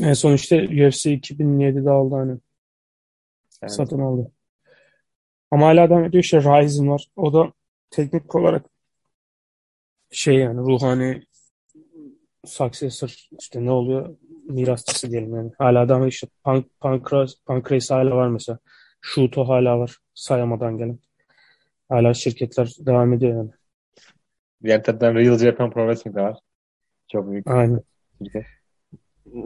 [0.00, 2.38] En son işte UFC 2007'de aldı hani.
[3.62, 4.30] yani Satın aldı.
[5.50, 7.08] Ama hala devam ediyor işte Ryzen var.
[7.16, 7.52] O da
[7.90, 8.64] teknik olarak
[10.10, 11.22] şey yani ruhani
[12.44, 14.16] successor işte ne oluyor
[14.48, 15.50] mirasçısı diyelim yani.
[15.58, 18.58] Hala da işte Punk, Pancras, Pancrase hala var mesela.
[19.00, 20.98] Shuto hala var sayamadan gelen.
[21.88, 23.50] Hala şirketler devam ediyor yani.
[24.64, 26.38] diğer taraftan Real Japan Pro Wrestling de var.
[27.12, 27.80] Çok büyük Aynen.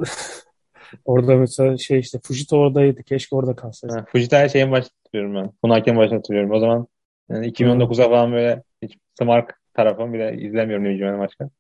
[1.05, 3.03] Orada mesela şey işte Fujita oradaydı.
[3.03, 3.95] Keşke orada kalsaydı.
[3.95, 5.51] Ha, Fujita'ya şeyin başında tutuyorum ben.
[5.61, 6.51] Funaki'nin başında tutuyorum.
[6.51, 6.87] O zaman
[7.29, 11.51] yani 2019'a falan böyle hiç Smart tarafım bir de izlemiyorum New başka.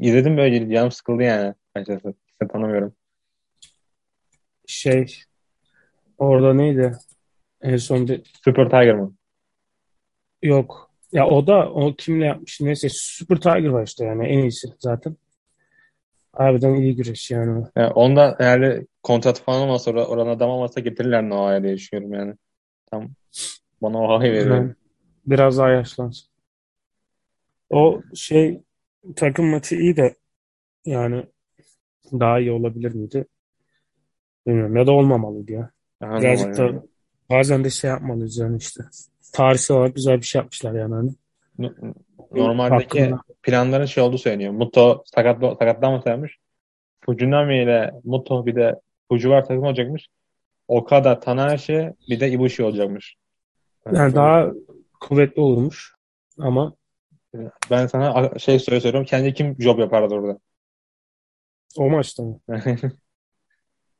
[0.00, 2.14] İzledim böyle canım sıkıldı yani açıkçası.
[2.42, 2.94] Hiç tanımıyorum.
[4.66, 5.06] Şey
[6.18, 6.92] orada neydi?
[7.60, 9.14] En son bir Super Tiger mı?
[10.42, 10.90] yok.
[11.12, 12.60] Ya o da o kimle yapmış?
[12.60, 15.16] Neyse Super Tiger var işte yani en iyisi zaten.
[16.32, 17.64] Harbiden iyi güreş yani.
[17.76, 22.34] Yani onda eğer kontrat falan olmasa or oranın adam olmasa getirirler Noah'ya diye düşünüyorum yani.
[22.90, 23.08] Tam
[23.82, 24.56] bana o havayı veriyor.
[24.56, 24.74] Yani
[25.26, 26.28] biraz daha yaşlansın.
[27.70, 28.60] O şey
[29.16, 30.14] takım maçı iyi de
[30.84, 31.26] yani
[32.12, 33.26] daha iyi olabilir miydi?
[34.46, 34.76] Bilmiyorum.
[34.76, 35.70] Ya da olmamalıydı ya.
[36.00, 36.76] Aha, Birazcık normal yani.
[36.82, 36.86] da
[37.30, 38.84] bazen de şey yapmalıyız yani işte.
[39.32, 40.94] Tarihsel olarak güzel bir şey yapmışlar yani.
[40.94, 41.10] Hani.
[41.58, 41.74] No-
[42.32, 43.22] Normaldeki Hakkında.
[43.42, 44.52] planların şey olduğu söyleniyor.
[44.52, 46.38] Muto sakat sakatlanmasaymış.
[47.00, 50.08] Fujinami ile Muto bir de Fujiwara takım olacakmış.
[50.68, 53.16] Okada, Tanahashi bir de Ibushi olacakmış.
[53.92, 54.52] Yani daha
[55.00, 55.94] kuvvetli olurmuş.
[56.38, 56.74] Ama
[57.70, 59.04] Ben sana şey soru soruyorum.
[59.04, 60.38] Kendi kim job yapardı orada?
[61.76, 62.40] o maçta mı?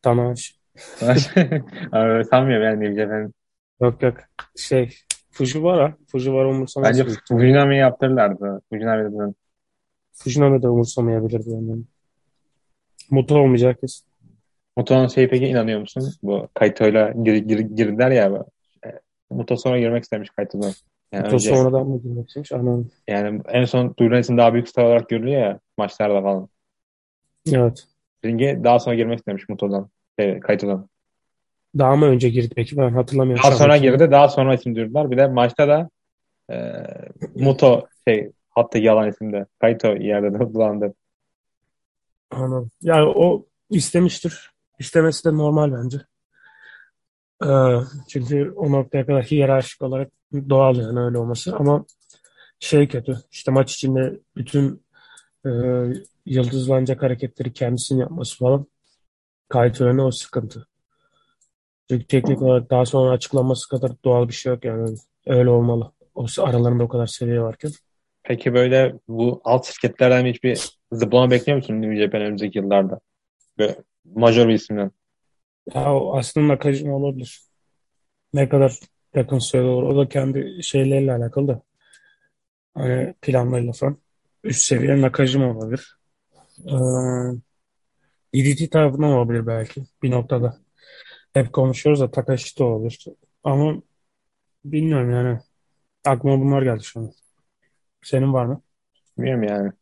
[0.03, 0.55] Tanahashi.
[1.93, 3.11] Abi, Sanmıyorum yani diyeceğim.
[3.11, 3.33] Ben,
[3.81, 4.15] Yok yok.
[4.57, 4.97] Şey
[5.31, 5.97] Fujiwara.
[6.07, 6.89] Fujiwara umursamaz.
[6.91, 7.29] bence büyük.
[7.29, 8.61] Fujinami'yi yaptırırlardı.
[8.71, 9.35] Fujinami'den.
[10.13, 11.83] Fujinami de umursamayabilirdi yani.
[13.11, 14.09] Mutlu olmayacak kesin.
[14.77, 16.13] Muto'nun şey peki inanıyor musun?
[16.23, 18.31] Bu Kaito'yla gir, gir, girdiler ya.
[18.33, 18.47] bu.
[18.87, 19.01] E,
[19.31, 20.73] Muto sonra girmek istemiş Kaito'dan.
[21.13, 22.53] Yani Mutlu önce, sonradan mı girmek istemiş?
[22.53, 22.91] Anladım.
[23.09, 26.49] yani en son duyulan isim daha büyük star olarak görülüyor ya maçlarda falan.
[27.53, 27.85] Evet.
[28.25, 29.89] Ringe daha sonra girmek istemiş Muto'dan.
[30.19, 30.89] Şey, Kaito'dan.
[31.79, 32.77] Daha mı önce girdi peki?
[32.77, 33.45] Ben hatırlamıyorum.
[33.45, 34.11] Daha sonra girdi.
[34.11, 35.11] Daha sonra isim duyurdular.
[35.11, 35.91] Bir de maçta da
[36.51, 36.57] e,
[37.35, 39.47] Muto şey hatta yalan isimde.
[39.61, 40.95] Kaito yerde de dolandı.
[42.31, 42.71] Anladım.
[42.83, 44.51] Yani o istemiştir.
[44.79, 45.99] İstemesi de normal bence.
[47.45, 47.49] Ee,
[48.09, 50.13] çünkü o noktaya kadar hiyerarşik olarak
[50.49, 51.57] doğal yani öyle olması.
[51.57, 51.85] Ama
[52.61, 53.19] şey kötü.
[53.31, 54.83] İşte maç içinde bütün
[55.47, 55.51] e,
[56.27, 58.67] yıldızlanacak hareketleri kendisinin yapması falan.
[59.49, 60.67] Kayıt o sıkıntı.
[61.91, 64.97] Çünkü teknik olarak daha sonra açıklanması kadar doğal bir şey yok yani.
[65.27, 65.93] Öyle olmalı.
[66.15, 67.71] O aralarında o kadar seviye varken.
[68.23, 70.61] Peki böyle bu alt şirketlerden hiçbir
[70.93, 73.01] zıplama bekliyor musun New Japan önümüzdeki yıllarda?
[73.59, 73.77] Böyle
[74.15, 74.91] major bir isimden.
[75.75, 77.41] Ya o aslında Nakajima olabilir.
[78.35, 78.79] Ne kadar
[79.15, 79.83] yakın süre olur.
[79.83, 81.63] O da kendi şeyleriyle alakalı da.
[82.75, 83.99] Hani planlarıyla falan.
[84.45, 85.99] Üst seviye Nakajima olabilir.
[86.67, 86.73] Ee,
[88.35, 90.59] DDT tarafından olabilir belki bir noktada.
[91.33, 93.07] Hep konuşuyoruz da Takashi de olabilir.
[93.45, 93.83] Ama
[94.65, 95.39] bilmiyorum yani.
[96.05, 97.13] Aklıma bunlar geldi şu an.
[98.03, 98.63] Senin var mı?
[99.19, 99.73] Bilmiyorum yani.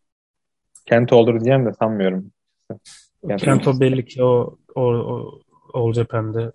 [0.87, 2.33] Kento olur diyeceğim de sanmıyorum.
[3.23, 5.41] Yani- Kento belli ki o, o, o
[5.93, 6.53] Japan'de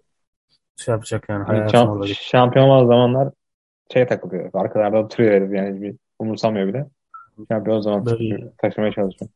[0.77, 3.29] şey yapacak yani Yani şamp- şampiyon olan zamanlar
[3.93, 4.49] şey takılıyor.
[4.53, 6.85] Arkalarda oturuyor herif yani hiçbir umursamıyor bile.
[7.51, 8.51] Şampiyon zaman Böyle.
[8.57, 9.35] taşımaya çalışıyorum.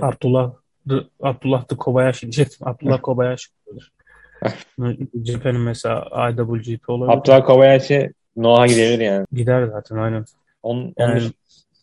[0.00, 0.52] Abdullah
[1.22, 2.68] Abdullah da Kobayashi diyecektim.
[2.68, 3.92] Abdullah Kobayashi olabilir.
[5.22, 7.16] Cephenin mesela IWGP olabilir.
[7.18, 9.26] Abdullah Kobayashi Noah'a gidebilir yani.
[9.32, 10.24] Gider zaten aynen.
[10.62, 11.32] Onun, Yani- onun, dış-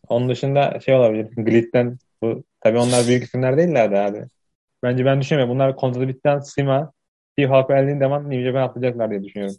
[0.07, 1.27] onun dışında şey olabilir.
[1.37, 4.25] Glit'ten bu tabii onlar büyük isimler değiller de abi.
[4.83, 5.55] Bence ben düşünmüyorum.
[5.55, 6.91] Bunlar kontratı bitten Sima
[7.31, 9.55] Steve Hulk verdiğin zaman New Japan atlayacaklar diye düşünüyorum.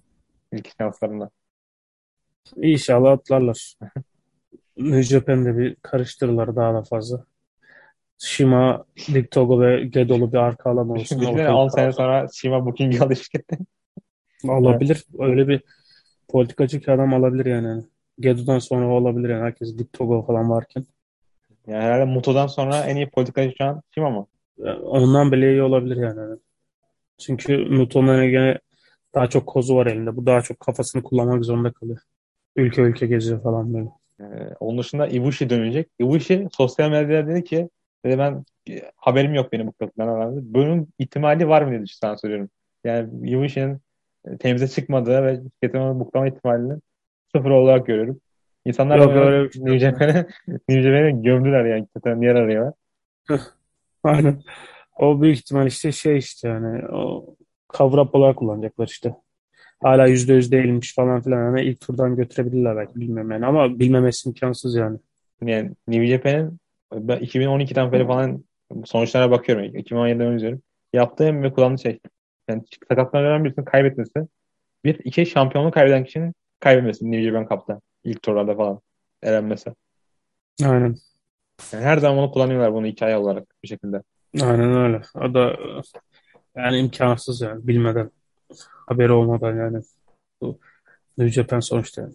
[0.53, 1.31] İlk şanslarında.
[2.57, 3.75] İnşallah atlarlar.
[4.77, 7.25] New Japan'de bir karıştırırlar daha da fazla.
[8.19, 11.21] Shima, Dick Togo ve Gedol'u bir arka alan olsun.
[11.21, 13.59] Düşünsene Ortalık 10 sene sonra Shima Booking'i aldı şirkette.
[14.49, 15.05] Olabilir.
[15.19, 15.63] Öyle bir
[16.29, 17.83] politikacı ki adam alabilir yani.
[18.21, 19.43] Gedo'dan sonra olabilir yani.
[19.43, 20.85] Herkes Dick Togo falan varken.
[21.67, 24.27] Yani herhalde Muto'dan sonra en iyi politikacı şu an Shima mı?
[24.83, 26.39] Ondan bile iyi olabilir yani.
[27.19, 28.59] Çünkü Muto'nun gene
[29.15, 30.17] daha çok kozu var elinde.
[30.17, 31.99] Bu daha çok kafasını kullanmak zorunda kalıyor.
[32.57, 33.89] Ülke ülke geziyor falan böyle.
[34.21, 35.89] Ee, onun dışında Ibushi dönecek.
[36.01, 37.69] Ibushi sosyal medyada dedi ki
[38.05, 40.41] dedi ben e, haberim yok benim bu kılıklardan herhalde.
[40.43, 42.51] Bunun ihtimali var mı dedi sana soruyorum.
[42.85, 43.81] Yani Ibushi'nin
[44.25, 46.81] e, temize çıkmadığı ve şirketin onu buklama ihtimalini
[47.37, 48.21] sıfır olarak görüyorum.
[48.65, 49.79] İnsanlar Yok, onu öyle bir şey New
[50.69, 51.87] Japan'e gömdüler yani.
[52.25, 52.75] Yer arıyorlar.
[54.05, 54.43] Aynen.
[54.99, 57.35] O büyük ihtimal işte şey işte yani o
[57.75, 59.15] cover up olarak kullanacaklar işte.
[59.83, 61.45] Hala yüzde yüz değilmiş falan filan.
[61.45, 63.47] Yani ilk turdan götürebilirler belki bilmiyorum yani.
[63.47, 64.99] Ama bilmemesi imkansız yani.
[65.43, 66.59] Yani New Japan'in
[66.93, 68.45] ben 2012'den beri falan
[68.85, 69.65] sonuçlara bakıyorum.
[69.65, 70.63] 2017'den izliyorum.
[70.93, 72.01] Yaptığı ve kullandığı şey.
[72.49, 74.29] Yani sakatlanan birisinin kaybetmesi.
[74.85, 77.81] Bir, iki şampiyonluğu kaybeden kişinin kaybetmesi New Japan Cup'ta.
[78.05, 78.81] ilk turlarda falan.
[79.23, 79.75] Elenmesi.
[80.65, 80.97] Aynen.
[81.73, 84.03] Yani her zaman onu kullanıyorlar bunu hikaye olarak bir şekilde.
[84.43, 85.03] Aynen öyle.
[85.15, 85.57] O da
[86.57, 87.67] yani imkansız yani.
[87.67, 88.11] Bilmeden.
[88.87, 89.83] Haberi olmadan yani.
[90.41, 90.59] Bu
[91.19, 92.15] New Japan sonuçta yani.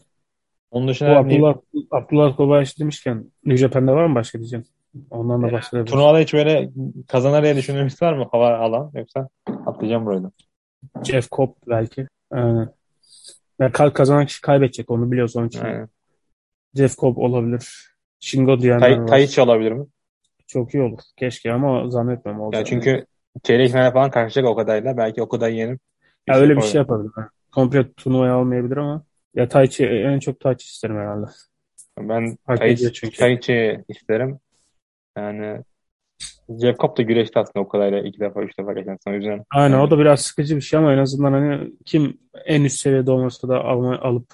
[0.72, 1.56] Onun Bu dışında New- Abdullah,
[1.92, 4.66] Abdullah Kobayashi demişken New Japan'da var mı başka diyeceğim?
[5.10, 5.92] Ondan da bahsedebiliriz.
[5.92, 6.70] turnuvada hiç böyle
[7.08, 9.30] kazanır diye düşündüğünüz var mı hava alan yoksa
[9.66, 10.32] atlayacağım burayı da.
[11.04, 12.08] Jeff Cobb belki.
[12.32, 12.70] Aynen.
[13.60, 15.66] Ya ka- kazanan kişi kaybedecek onu biliyoruz onun için.
[15.66, 15.88] Yani.
[16.76, 17.93] Jeff Cobb olabilir.
[18.24, 19.08] Shingo diyenler Tai, var.
[19.08, 19.86] Taichi olabilir mi?
[20.48, 21.00] Çok iyi olur.
[21.18, 22.60] Keşke ama zannetmem olacak.
[22.60, 23.06] Ya çünkü
[23.44, 24.98] çeyrek finale falan karşılayacak Okada'yla.
[24.98, 25.80] Belki Okada'yı yenip
[26.28, 27.12] Ya öyle bir şey yapabilir.
[27.52, 29.04] Komple turnuvaya almayabilir ama
[29.36, 31.26] ya Taichi en çok Taichi isterim herhalde.
[32.00, 33.12] Ben Taichi.
[33.18, 34.40] Taichi isterim.
[35.18, 35.62] Yani
[36.62, 39.14] Jeff Cobb da güreşti aslında Okada'yla iki defa, üç defa geçen sene.
[39.14, 42.18] O yüzden Aynen yani o da biraz sıkıcı bir şey ama en azından hani kim
[42.46, 44.28] en üst seviyede olmasa da alma, alıp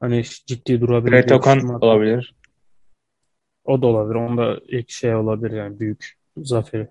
[0.00, 2.34] hani ciddi durabilir diye Okan olabilir.
[3.64, 4.14] O da olabilir.
[4.14, 6.88] Onda ilk şey olabilir yani büyük zaferi.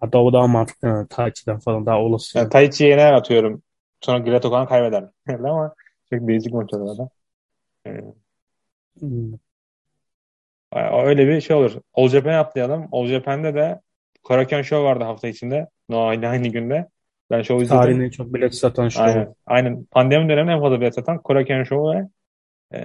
[0.00, 2.38] Hatta o daha mantıklı yani Taichi'den falan daha olası.
[2.38, 3.62] Yani Taichi'ye yener atıyorum.
[4.00, 5.04] Sonra Great Okan kaybeder.
[5.28, 5.74] Ama
[6.10, 7.08] çok değişik maç olur adam.
[9.00, 9.32] Hmm.
[11.04, 11.72] Öyle bir şey olur.
[11.94, 12.88] All Japan'e atlayalım.
[12.92, 13.80] All Japan'de de
[14.22, 15.68] Korakuen Show vardı hafta içinde.
[15.88, 16.88] No, aynı, aynı günde.
[17.30, 17.82] Ben show izledim.
[17.82, 19.04] Tarihin en çok bilet satan şovu.
[19.04, 19.34] Aynen.
[19.46, 19.84] Aynen.
[19.84, 22.08] Pandemi döneminde en fazla bilet satan Korakuen Show ve
[22.72, 22.80] e,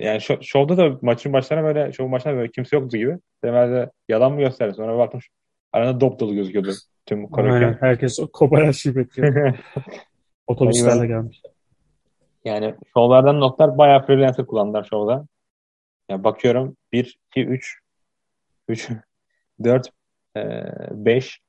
[0.00, 3.18] yani şo- şovda da maçın başlarına böyle şov başlarına böyle kimse yoktu gibi.
[3.42, 4.74] Temelde yalan mı gösterdi?
[4.74, 5.20] Sonra baktım
[5.76, 6.70] arada dop dolu gözüküyordu
[7.06, 7.30] tüm Aynen.
[7.30, 7.76] Korakuen.
[7.80, 9.58] Herkes o Kobayashi bekliyor.
[10.46, 11.42] Otobüslerle gelmiş.
[12.44, 15.26] Yani şovlardan notlar bayağı freelancer kullandılar şovda.
[16.08, 17.78] Ya bakıyorum 1, 2, 3,
[18.68, 18.90] 3,
[19.64, 19.88] 4,
[20.36, 21.40] 5,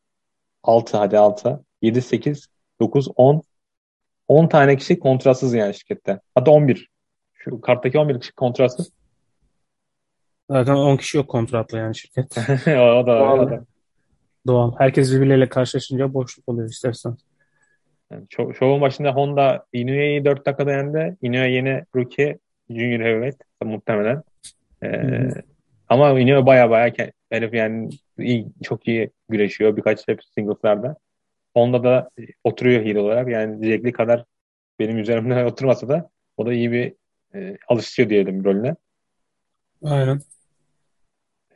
[0.63, 2.47] 6 hadi 6, 7, 8,
[2.80, 3.43] 9, 10.
[4.28, 6.19] 10 tane kişi kontratsız yani şirkette.
[6.36, 6.89] Hatta 11.
[7.49, 8.91] Şu karttaki 11 kişi kontratsız.
[10.49, 12.37] Zaten 10 kişi yok kontratla yani şirket.
[12.67, 13.49] o da, o Doğal.
[13.49, 13.65] da.
[14.47, 14.71] Doğal.
[14.77, 17.17] Herkes birbirleriyle karşılaşınca boşluk oluyor istersen.
[18.11, 21.17] Yani şov- şovun başında Honda Inouye'yi 4 dakikada yendi.
[21.21, 22.39] Inoue yeni rookie
[22.69, 24.23] junior heavyweight muhtemelen.
[24.83, 25.29] Ee,
[25.89, 26.93] ama Inoue baya baya
[27.29, 27.89] herif yani
[28.19, 29.77] iyi, çok iyi güreşiyor.
[29.77, 30.95] Birkaç hep singleslarda.
[31.53, 32.09] Honda da
[32.43, 33.29] oturuyor heel olarak.
[33.29, 34.25] Yani Jack'li kadar
[34.79, 36.93] benim üzerimde oturmasa da o da iyi bir
[37.38, 38.75] e, alışıyor diyelim rolüne.
[39.83, 40.21] Aynen.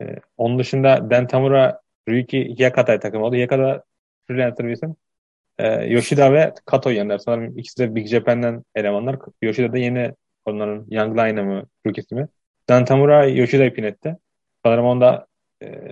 [0.01, 3.35] Ee, onun dışında Den Tamura Ryuki Hyakata'ya takım oldu.
[3.35, 3.83] Hyakata
[4.27, 4.95] freelancer bir isim.
[5.59, 7.17] Ee, Yoshida ve Kato yendiler.
[7.17, 9.19] Sanırım ikisi de Big Japan'den elemanlar.
[9.41, 10.13] Yoshida da yeni
[10.45, 12.27] onların Young Lion mı Rookie'si mi?
[12.69, 14.17] Den Tamura Yoshida'yı pin etti.
[14.65, 15.27] Sanırım onda
[15.63, 15.91] e,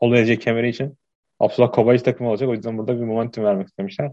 [0.00, 0.98] olabilecek kemeri için
[1.40, 2.48] Abdullah Kobayashi takımı olacak.
[2.48, 4.12] O yüzden burada bir momentum vermek istemişler.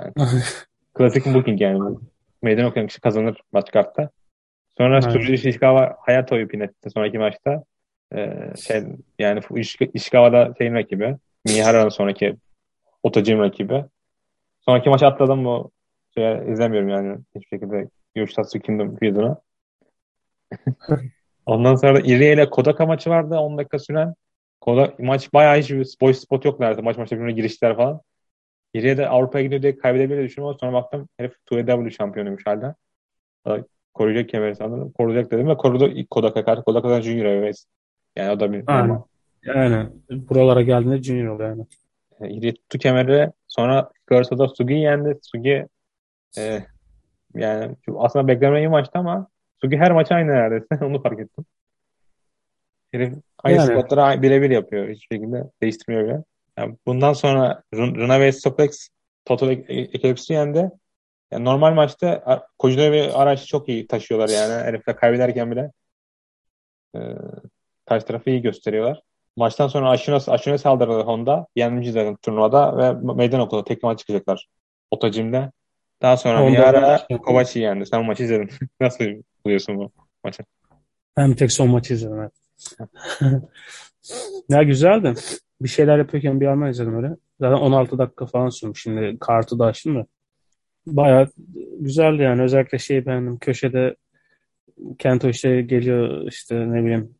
[0.00, 0.12] Yani,
[0.94, 1.98] klasik booking yani.
[2.42, 4.10] Meydan okuyan kişi kazanır maç kartta.
[4.78, 5.08] Sonra Aynen.
[5.08, 7.64] Tsurushi Ishikawa Hayato'yu pin etti sonraki maçta.
[8.14, 8.82] Ee, şey,
[9.18, 11.16] yani Ish- Ishikawa'da şeyin rakibi.
[11.44, 12.36] Mihara'nın sonraki
[13.02, 13.84] Otojin rakibi.
[14.60, 15.70] Sonraki maçı atladım bu
[16.14, 19.40] şey izlemiyorum yani hiçbir şekilde Yoshitatsu Kingdom feud'unu.
[21.46, 24.14] Ondan sonra da Irie ile Kodaka maçı vardı 10 dakika süren.
[24.60, 26.82] Koda, maç bayağı hiç boş spot yok neredeyse.
[26.82, 28.00] Maç maçta birbirine girişler falan.
[28.74, 30.58] Irie de Avrupa'ya gidiyor diye kaybedebilir düşünüyorum.
[30.60, 32.74] Sonra baktım herif 2W şampiyonuymuş hala.
[33.96, 34.92] Koruyacak kemeri sanırım.
[34.92, 36.62] Koruyacak dedim ve korudu ilk Kodaka karşı.
[36.62, 37.66] Kodaka'dan Junior Airways.
[38.16, 39.02] Yani o da bir Aynen.
[39.44, 41.66] Yani buralara geldiğinde Junior oluyor yani.
[42.38, 43.30] Irie tuttu kemeri.
[43.48, 45.18] Sonra Curso'da Sugi'yi yendi.
[45.22, 45.66] Sugi
[46.38, 46.62] e,
[47.34, 49.28] yani aslında beklemeyi maçtı ama
[49.60, 50.84] Sugi her maç aynı neredeyse.
[50.84, 51.44] Onu fark ettim.
[52.92, 53.66] Herif aynı Yani.
[53.66, 54.88] spotları birebir yapıyor.
[54.88, 56.24] Hiçbir şekilde değiştirmiyor bile.
[56.58, 58.88] Yani bundan sonra Runaway Suplex
[59.24, 60.70] Total Eclipse'i yendi.
[61.30, 64.52] Yani normal maçta Kojino'yu ve Araş'ı çok iyi taşıyorlar yani.
[64.64, 65.72] Herifler kaybederken bile
[66.96, 67.00] e,
[67.86, 69.02] karşı tarafı iyi gösteriyorlar.
[69.36, 71.46] Maçtan sonra Aşino, Aşino'ya saldırdı Honda.
[71.56, 73.64] Yenmiş zaten turnuvada ve meydan okudu.
[73.64, 74.46] Tek maç çıkacaklar.
[74.90, 75.50] Otacim'de.
[76.02, 77.86] Daha sonra Honda Miyara maç- Kovacs'i yendi.
[77.86, 78.50] Sen maçı izledin.
[78.80, 79.04] Nasıl
[79.44, 79.92] buluyorsun bu
[80.24, 80.42] maçı?
[81.16, 82.20] Ben bir tek son maçı izledim.
[82.20, 82.32] Evet.
[84.48, 85.14] ya güzeldi.
[85.60, 87.16] Bir şeyler yapıyorken bir yandan izledim öyle.
[87.40, 88.82] Zaten 16 dakika falan sürmüş.
[88.82, 90.06] Şimdi kartı da açtım da.
[90.86, 91.28] Bayağı
[91.80, 92.42] güzeldi yani.
[92.42, 93.38] Özellikle şeyi beğendim.
[93.38, 93.96] Köşede
[94.98, 97.14] Kento işte geliyor işte ne bileyim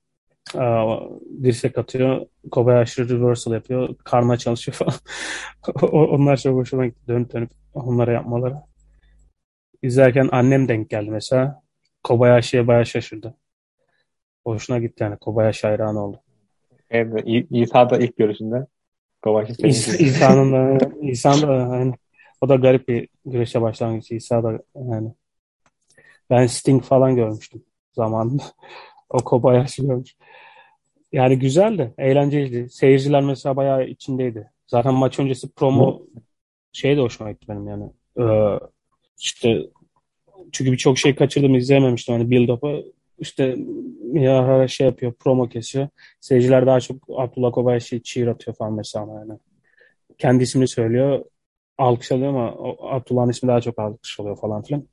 [0.55, 0.99] aa,
[1.43, 2.27] dirsek atıyor.
[2.51, 3.97] Kobayashi reversal yapıyor.
[4.05, 4.95] Karma çalışıyor falan.
[5.93, 7.01] Onlar çok hoşuma gitti.
[7.09, 8.55] Dönüp dönüp onlara yapmaları.
[9.83, 11.63] İzlerken annem denk geldi mesela.
[12.05, 13.35] Kobayashi'ye bayağı şaşırdı.
[14.45, 15.17] Hoşuna gitti yani.
[15.17, 16.21] Kobayashi hayranı oldu.
[16.91, 18.67] Evet, İ- İsa'da ilk görüşünde
[19.55, 20.05] sevmişti.
[20.05, 21.95] İsa'nın da İsa'nın da yani
[22.41, 24.15] o da garip bir güreşe başlangıcı.
[24.15, 25.13] İsa da yani
[26.31, 28.43] ben Sting falan görmüştüm zamanında.
[29.11, 30.17] O Kobayashi görmüş.
[31.13, 32.71] Yani güzeldi, eğlenceliydi.
[32.71, 34.51] Seyirciler mesela bayağı içindeydi.
[34.67, 36.03] Zaten maç öncesi promo
[36.73, 37.85] şey de hoşuma gitti benim yani.
[38.21, 38.59] Ee,
[39.19, 39.63] işte
[40.53, 42.15] çünkü birçok şey kaçırdım izleyememiştim.
[42.15, 42.85] Hani build-up'ı
[43.19, 43.57] işte
[44.13, 45.89] Miyahara şey yapıyor, promo kesiyor.
[46.21, 49.39] Seyirciler daha çok Abdullah Kobayashi'yi cheer atıyor falan mesela yani.
[50.19, 51.25] Kendi ismini söylüyor.
[51.79, 54.89] Alkış alıyor ama Abdullah'ın ismi daha çok alkış alıyor falan filan.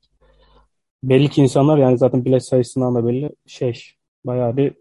[1.03, 3.81] Belli ki insanlar yani zaten bilet sayısından da belli şey
[4.25, 4.73] bayağı bir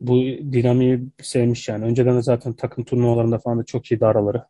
[0.00, 0.14] bu
[0.52, 1.84] dinamiği sevmiş yani.
[1.84, 4.44] Önceden de zaten takım turnuvalarında falan da çok iyiydi araları.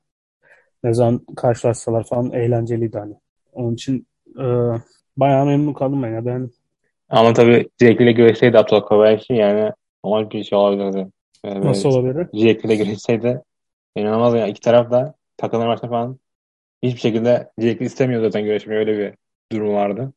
[0.85, 3.15] Ne zaman karşılaşsalar falan eğlenceliydi hani.
[3.53, 4.07] Onun için
[4.39, 4.45] e,
[5.17, 6.27] bayağı memnun kaldım ben ya.
[6.27, 6.51] Ben
[7.09, 9.73] Ama tabii Jake ile görüşseydi Abdullah Kovacs'i yani
[10.05, 11.07] normal bir şey olabilirdi.
[11.45, 12.27] Yani böyle nasıl olabilir?
[12.35, 13.43] Jake ile görüşseydi
[13.97, 16.19] inanılmaz yani iki taraf da takımlar maçta falan
[16.87, 19.15] hiçbir şekilde Jake istemiyor zaten görüşmeyi öyle bir
[19.53, 20.13] durum vardı.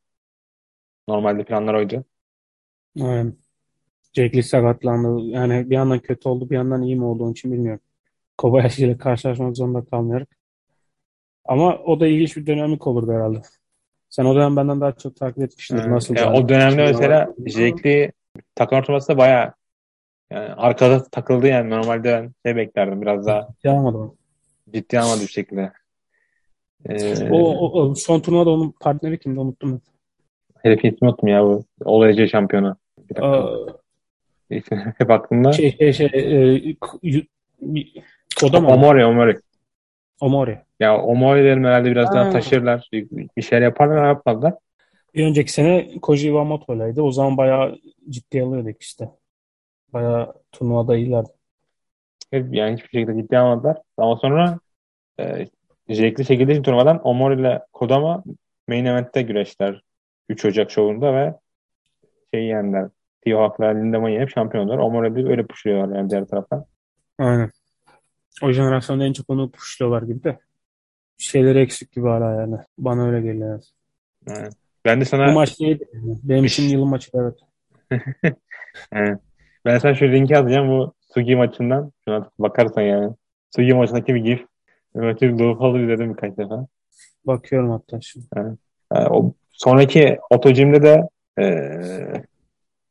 [1.08, 2.04] Normalde planlar oydu.
[3.00, 3.36] Aynen.
[4.12, 5.22] Jake Lee sakatlandı.
[5.22, 7.80] Yani bir yandan kötü oldu, bir yandan iyi mi oldu onun için bilmiyorum.
[8.38, 10.28] Kobayashi ile karşılaşmak zorunda kalmayarak.
[11.44, 13.42] Ama o da ilginç bir dinamik olurdu herhalde.
[14.10, 15.50] Sen o dönem benden daha çok takip.
[15.70, 18.12] Yani, Nasıl yani o dönemde mesela Jake Lee
[18.54, 19.52] takım turnuvası da bayağı
[20.30, 24.18] yani arkada takıldı yani normalde ben şey beklerdim biraz daha Yapamadım.
[24.72, 25.72] ciddi almadı bir şekilde.
[26.88, 29.80] Ee, O, o, o son turnuvada onun partneri kimdi unuttum ben.
[30.62, 31.64] herifin ismini unuttum ya bu.
[31.84, 32.76] OLC şampiyonu.
[32.98, 33.50] Bir dakika.
[34.98, 35.52] Hep aklımda.
[35.52, 37.26] şey şey şey e, K- y-
[38.40, 38.68] Koda mı?
[38.68, 39.38] Omori Omori.
[40.20, 40.58] Omori.
[40.80, 42.30] Ya Omori derim herhalde biraz daha Ha.
[42.30, 42.88] taşırlar.
[42.92, 44.54] Bir, bir şeyler yaparlar yapmadılar.
[45.14, 47.02] Bir önceki sene Koji Iwamoto'ylaydı.
[47.02, 47.78] O zaman bayağı
[48.10, 49.10] ciddi alıyorduk işte.
[49.92, 51.28] Bayağı turnuvada iyilerdi.
[52.30, 53.78] Hep- Yani hiçbir şekilde ciddi almadılar.
[53.96, 54.58] Ama sonra
[55.20, 55.48] e,
[55.90, 58.24] zevkli şekilde turnuvadan Omori ile Kodama
[58.68, 59.82] main event'te güreşler.
[60.28, 61.34] 3 Ocak şovunda ve
[62.34, 62.88] şey yendiler.
[63.24, 64.78] Tio Hawk'la Lindemann'ı yenip şampiyon oldular.
[64.78, 66.64] Omori de öyle pushluyorlar yani diğer taraftan.
[67.18, 67.50] Aynen.
[68.42, 70.38] O jenerasyonda en çok onu pushluyorlar gibi de.
[71.18, 72.56] Şeyleri eksik gibi hala yani.
[72.78, 73.62] Bana öyle geliyor.
[74.28, 74.48] Yani
[74.84, 75.84] ben de Bu sana maç neydi?
[76.22, 77.34] Benim için yılın maçı evet.
[78.92, 79.18] yani
[79.64, 81.92] ben sana şu linki atacağım bu Sugi maçından.
[82.04, 83.14] Şuna bakarsan yani.
[83.56, 84.49] Sugi maçındaki bir gif.
[84.94, 86.66] Bir Loophol'u izledim birkaç defa.
[87.24, 88.26] Bakıyorum hatta şimdi.
[88.36, 88.56] Yani
[89.10, 92.24] o sonraki otocimde de eee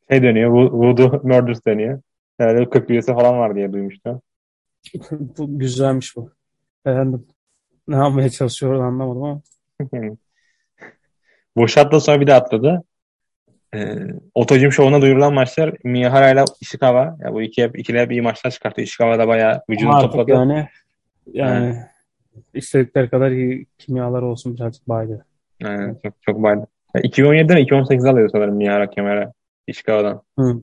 [0.10, 0.52] şey dönüyor.
[0.52, 2.02] Vo- Voodoo Murders dönüyor.
[2.38, 4.22] Herhalde 40 üyesi falan var diye duymuştum.
[5.12, 6.32] Bu güzelmiş bu.
[6.86, 7.28] Beğendim.
[7.88, 9.42] Ne yapmaya çalışıyor anlamadım ama.
[11.58, 12.84] Boşat'tan sonra bir de atladı.
[13.76, 13.96] Ee,
[14.34, 17.18] Otocim şovuna duyurulan maçlar Miyahara ile Ishikawa.
[17.20, 18.82] Ya bu iki hep, ikili hep iyi maçlar çıkarttı.
[18.82, 20.32] Ishikawa da bayağı vücudunu topladı.
[20.32, 20.68] yani
[21.34, 21.76] yani
[22.54, 25.26] istedikleri kadar iyi kimyalar olsun birazcık baydı.
[25.60, 26.68] Yani çok çok baydı.
[26.96, 29.34] Ya 2017'den 2018'de alıyor sanırım Miyahara kemere.
[30.40, 30.62] Hı.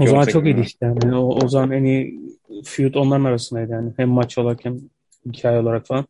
[0.00, 0.86] O zaman 2018 çok iyiydi işte.
[0.86, 2.20] Yani o, o zaman en iyi
[2.64, 3.92] feud onların arasındaydı yani.
[3.96, 4.78] Hem maç olarak hem
[5.26, 6.06] hikaye olarak falan.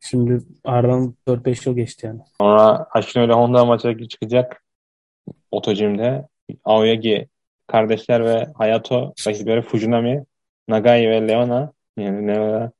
[0.00, 2.20] Şimdi aradan 4-5 yıl geçti yani.
[2.40, 4.62] Sonra Ashino ile Honda maça çıkacak.
[5.50, 6.28] Otocim'de.
[6.64, 7.28] Aoyagi
[7.66, 10.24] kardeşler ve Hayato rakipleri Fujinami,
[10.68, 12.72] Nagai ve Leona yani Leona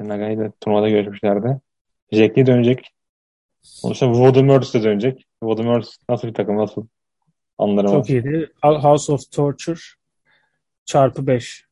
[0.00, 1.60] Nagai de turnuvada görüşmüşlerdi.
[2.12, 2.90] Jack Lee dönecek.
[3.62, 5.26] Sonuçta Voldemort de dönecek.
[5.42, 6.86] Voldemort nasıl bir takım nasıl
[7.58, 8.50] anlarım Çok iyiydi.
[8.62, 9.80] House of Torture
[10.84, 11.64] çarpı 5.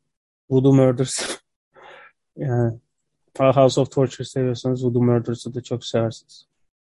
[0.50, 1.40] Voodoo Murders.
[2.36, 2.78] yani
[3.38, 6.46] House of Torture seviyorsanız Voodoo Murders'ı da çok seversiniz.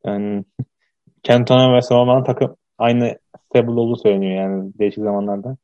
[0.06, 0.46] Yani
[1.24, 5.58] Kentona ve Solomon takım aynı stable olduğu söyleniyor yani değişik zamanlarda.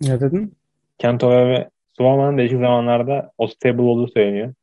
[0.00, 0.56] Ne dedin?
[0.98, 4.54] Kento ve Solomon değişik zamanlarda o stable olduğu söyleniyor.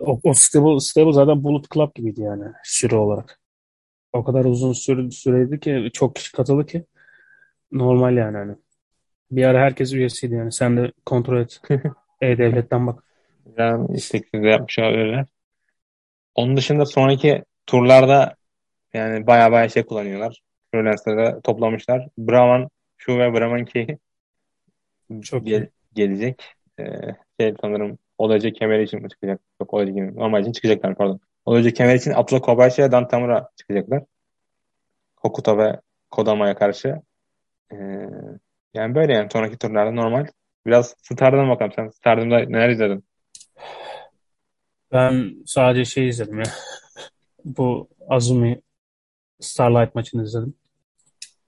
[0.00, 3.40] O, o stable, stable zaten Bullet Club gibiydi yani süre olarak.
[4.12, 6.84] O kadar uzun süre, süreydi ki çok kişi katıldı ki
[7.72, 8.56] normal yani hani.
[9.30, 10.52] Bir ara herkes üyesiydi yani.
[10.52, 11.60] Sen de kontrol et.
[12.20, 13.04] E-Devlet'ten bak.
[13.58, 15.26] Yani istekli yapmış olabilirler.
[16.34, 18.34] Onun dışında sonraki turlarda
[18.94, 20.42] yani baya baya şey kullanıyorlar.
[20.74, 22.08] Freelancer'da toplamışlar.
[22.18, 23.98] Brahman şu ve Brahman ki
[25.22, 25.70] Çok gel- iyi.
[25.94, 26.42] gelecek.
[26.80, 26.84] Ee,
[27.40, 29.40] şey sanırım Olacak kemer için mi çıkacak?
[29.60, 30.16] Yok Olacak gibi.
[30.16, 31.20] Normal için çıkacaklar pardon.
[31.44, 34.04] Olacak kemer için Abdullah Kobayashi ve Dan Tamura çıkacaklar.
[35.16, 37.02] Hokuto ve Kodama'ya karşı.
[37.72, 37.76] Ee,
[38.74, 40.26] yani böyle yani sonraki turlarda normal.
[40.66, 41.72] Biraz Star'dan bakalım.
[41.76, 43.04] Sen Star'da neler izledin?
[44.92, 46.46] Ben sadece şey izledim ya.
[47.44, 48.60] Bu Azumi
[49.40, 50.54] Starlight maçını izledim.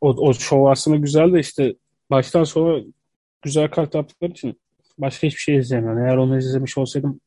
[0.00, 1.74] O, o şov aslında güzel de işte
[2.10, 2.82] baştan sona
[3.42, 4.60] güzel kart yaptıkları için
[5.00, 6.04] başka hiçbir şey izleyemiyorum.
[6.04, 7.20] Eğer onu izlemiş olsaydım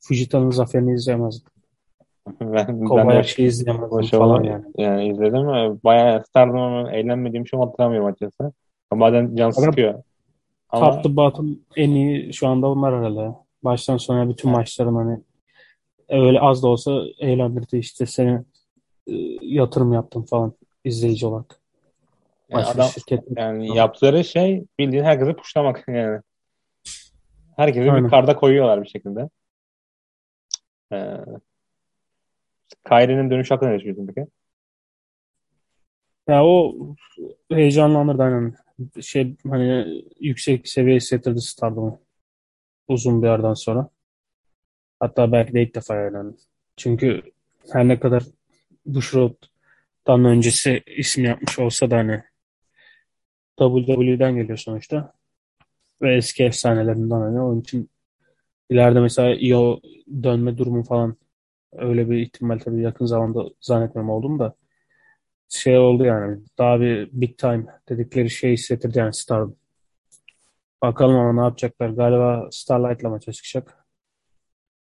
[0.00, 1.50] Fujita'nın zaferini izleyemezdim.
[2.40, 4.64] Ben, Kobayashi'yi o izleyemezdim falan yani.
[4.78, 8.52] yani izledim ve bayağı sardım ama eğlenmediğim şey hatırlamıyorum açıkçası.
[8.90, 10.02] Ama bazen can sıkıyor.
[10.70, 13.36] Ama Top to bottom en iyi şu anda onlar herhalde.
[13.64, 14.58] Baştan sona bütün Evet.
[14.58, 15.20] maçların hani
[16.08, 18.42] öyle az da olsa eğlendirdi işte seni
[19.06, 20.52] e, yatırım yaptım falan
[20.84, 21.60] izleyici olarak.
[22.48, 26.20] yani Başka adam şirket yani yaptıkları şey bildiğin herkesi puşlamak yani.
[27.56, 28.10] Herkesi bir Aynen.
[28.10, 29.28] karda koyuyorlar bir şekilde.
[30.92, 31.16] Ee,
[32.88, 34.30] Kyrie'nin dönüş hakkında ne düşünüyorsun peki?
[36.28, 36.76] Ya o
[37.50, 38.54] heyecanlandırdı aynen.
[39.00, 42.00] Şey hani yüksek seviye hissettirdi Stardom'u
[42.88, 43.88] uzun bir aradan sonra.
[45.00, 46.34] Hatta belki de ilk defa yani.
[46.76, 47.22] Çünkü
[47.72, 48.22] her ne kadar
[48.86, 52.22] Bushiroad'dan öncesi isim yapmış olsa da hani
[53.58, 55.15] WWE'den geliyor sonuçta.
[56.02, 57.90] Ve eski efsanelerinden hani onun için
[58.70, 59.80] ileride mesela IO
[60.22, 61.16] dönme durumu falan
[61.72, 64.54] öyle bir ihtimal tabii yakın zamanda zannetmem oldum da
[65.48, 69.56] şey oldu yani daha bir big time dedikleri şey hissettirdi yani Stardom.
[70.82, 71.88] Bakalım ama ne yapacaklar.
[71.88, 73.86] Galiba Starlight'la maça çıkacak.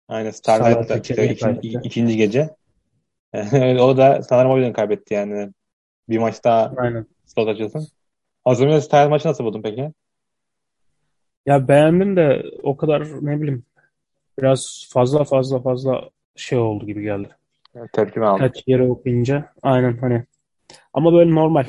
[0.08, 2.56] Aynen Starlight'ta Starlight ikinci ikinci, gece.
[3.80, 5.54] o da sanırım o yüzden kaybetti yani.
[6.10, 7.06] Bir maç daha Aynen.
[7.26, 7.88] slot açılsın.
[8.46, 9.92] Azumi Styles maçı nasıl buldun peki?
[11.46, 13.66] Ya beğendim de o kadar ne bileyim
[14.40, 17.30] biraz fazla fazla fazla şey oldu gibi geldi.
[17.76, 18.48] Yani tepki mi aldın?
[18.48, 20.24] Kaç yere okuyunca aynen hani
[20.94, 21.66] ama böyle normal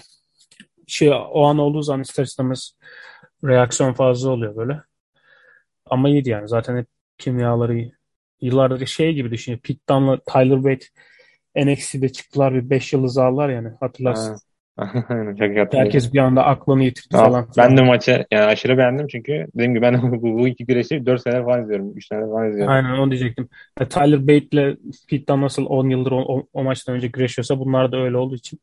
[0.87, 2.77] şey o an olduğu zaman ister istemez
[3.45, 4.81] reaksiyon fazla oluyor böyle.
[5.87, 6.87] Ama iyiydi yani zaten hep
[7.18, 7.91] kimyaları.
[8.41, 9.61] Yıllardır şey gibi düşünüyor.
[9.61, 10.87] Pete Dunne'la Tyler Bate
[11.57, 14.33] NXT'de çıktılar bir 5 yıldız aldılar yani hatırlarsın.
[14.33, 14.39] Ha.
[15.09, 15.81] Aynen çok iyi.
[15.81, 17.49] Herkes bir anda aklını yitirdi falan.
[17.57, 21.22] Ben de maçı yani aşırı beğendim çünkü dediğim gibi ben bu, bu iki güreşi 4
[21.22, 21.97] sene falan izliyorum.
[21.97, 22.72] 3 sene falan izliyorum.
[22.72, 23.49] Aynen onu diyecektim.
[23.81, 24.77] Ya Tyler Bate ile
[25.09, 28.35] Pete Dunne nasıl 10 yıldır o, o, o maçtan önce güreşiyorsa bunlar da öyle olduğu
[28.35, 28.61] için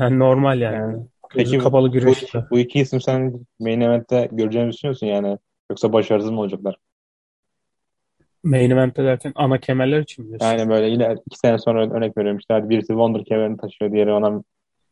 [0.00, 0.76] yani normal yani.
[0.76, 0.92] Yani
[1.34, 2.22] Gözü peki bu, kapalı bu, güreş.
[2.22, 5.38] iki, bu iki isim sen main event'te göreceğini düşünüyorsun yani.
[5.70, 6.76] Yoksa başarısız mı olacaklar?
[8.44, 10.46] Main event'te derken ana kemerler için biliyorsun.
[10.46, 14.12] Yani böyle yine iki sene sonra örnek veriyorum işte hadi birisi Wonder kemerini taşıyor diğeri
[14.12, 14.42] ona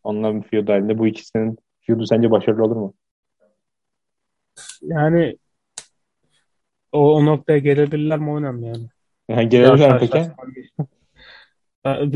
[0.04, 0.98] bir feud halinde.
[0.98, 2.94] Bu ikisinin feud'u sence başarılı olur mu?
[4.82, 5.36] Yani
[6.92, 8.86] o, o noktaya gelebilirler mi oynam yani.
[9.28, 10.30] Yani gelebilirler peki?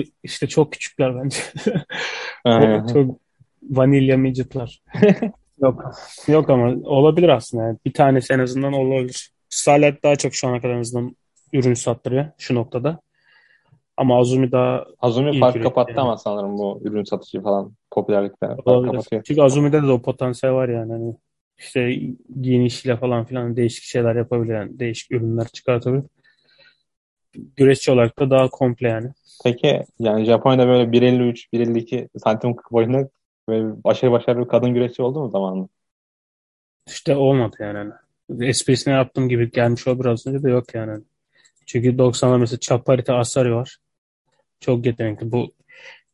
[0.22, 1.38] İşte çok küçükler bence.
[2.92, 3.20] Çok
[3.62, 4.82] vanilya midget'lar.
[5.62, 5.94] Yok.
[6.28, 7.64] Yok ama olabilir aslında.
[7.64, 7.78] Yani.
[7.86, 9.30] Bir tanesi en azından olabilir.
[9.48, 11.16] Starlight daha çok şu ana kadar en azından
[11.52, 13.00] ürün sattırıyor şu noktada.
[13.96, 16.00] Ama Azumi daha Azumi fark kapattı yani.
[16.00, 19.22] ama sanırım bu ürün satışı falan popülerlikte fark kapatıyor.
[19.26, 20.92] Çünkü Azumi'de de o potansiyel var yani.
[20.92, 21.16] Hani
[21.58, 22.00] işte
[22.40, 24.54] giyinişiyle falan filan değişik şeyler yapabilir.
[24.54, 26.04] Yani değişik ürünler çıkartabilir.
[27.56, 29.10] Güreşçi olarak da daha komple yani.
[29.44, 33.08] Peki yani Japonya'da böyle 1.53, 1.52 santim boyunda
[33.48, 35.68] böyle aşırı başarılı bir kadın güreşçi oldu mu zamanında?
[36.86, 37.92] İşte olmadı yani.
[38.40, 41.02] Esprisini yaptığım gibi gelmiş o biraz önce de yok yani.
[41.66, 43.76] Çünkü 90'lar mesela Chaparita Asari var.
[44.64, 45.32] Çok yetenekli.
[45.32, 45.52] Bu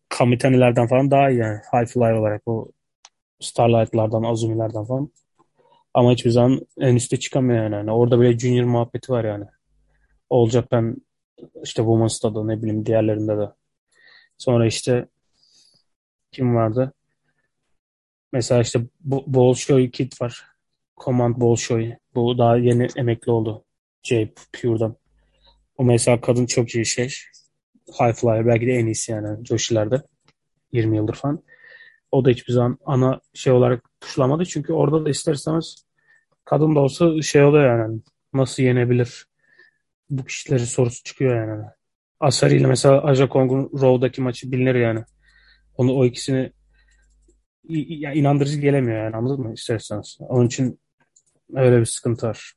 [0.09, 1.59] Kamitanilerden falan daha iyi yani.
[1.73, 2.69] High fly olarak o
[3.41, 5.13] Starlight'lardan, Azumi'lerden falan.
[5.95, 7.75] Ama hiçbir zaman en üste çıkamıyor yani.
[7.75, 7.93] yani.
[7.93, 9.45] Orada bile junior muhabbeti var yani.
[10.31, 10.97] Olacak ben
[11.63, 13.49] işte Women's'ta da ne bileyim diğerlerinde de.
[14.39, 15.09] Sonra işte
[16.33, 16.93] kim vardı?
[18.33, 20.45] Mesela işte Bolshoi Kid var.
[21.05, 21.99] Command Bolshoi.
[22.15, 23.65] Bu daha yeni emekli oldu.
[24.03, 24.97] J Pure'dan.
[25.79, 27.15] O mesela kadın çok iyi şey.
[27.93, 30.03] High Flyer belki de en iyisi yani Joshi'lerde.
[30.73, 31.43] 20 yıldır falan.
[32.13, 34.45] O da hiçbir zaman ana şey olarak tuşlamadı.
[34.45, 35.85] Çünkü orada da ister istemez
[36.45, 38.01] kadın da olsa şey oluyor yani.
[38.33, 39.27] Nasıl yenebilir?
[40.11, 41.65] Bu kişileri sorusu çıkıyor yani.
[42.21, 45.05] Asari ile mesela Aja Kong'un Raw'daki maçı bilinir yani.
[45.77, 46.53] Onu o ikisini
[47.69, 50.19] ya inandırıcı gelemiyor yani anladın mı isterseniz.
[50.21, 50.81] Onun için
[51.55, 52.53] öyle bir sıkıntı var.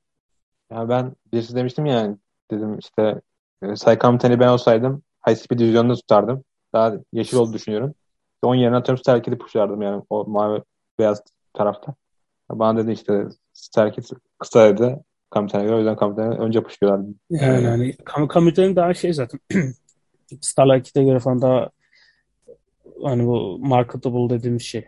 [0.72, 2.18] Ya ben birisi demiştim yani
[2.52, 3.22] dedim işte
[3.62, 6.44] e, Saykam Ten'i ben olsaydım High Speed divizyonunda tutardım.
[6.74, 7.94] Daha yeşil oldu düşünüyorum.
[8.42, 10.62] Onun yerine atıyorum Starkid'i pushlardım yani o mavi
[11.00, 11.94] beyaz tarafta.
[12.50, 14.04] Bana dedi işte Starkid
[14.40, 15.00] kısa dedi
[15.30, 15.76] Kamiten'e göre.
[15.76, 17.10] O yüzden Kamiten'e önce pushluyorlardı.
[17.30, 19.40] Yani, yani Kam Kamiten'in daha şey zaten
[20.42, 21.70] Starlight'e göre falan daha
[23.04, 24.86] hani bu marketable dediğimiz şey.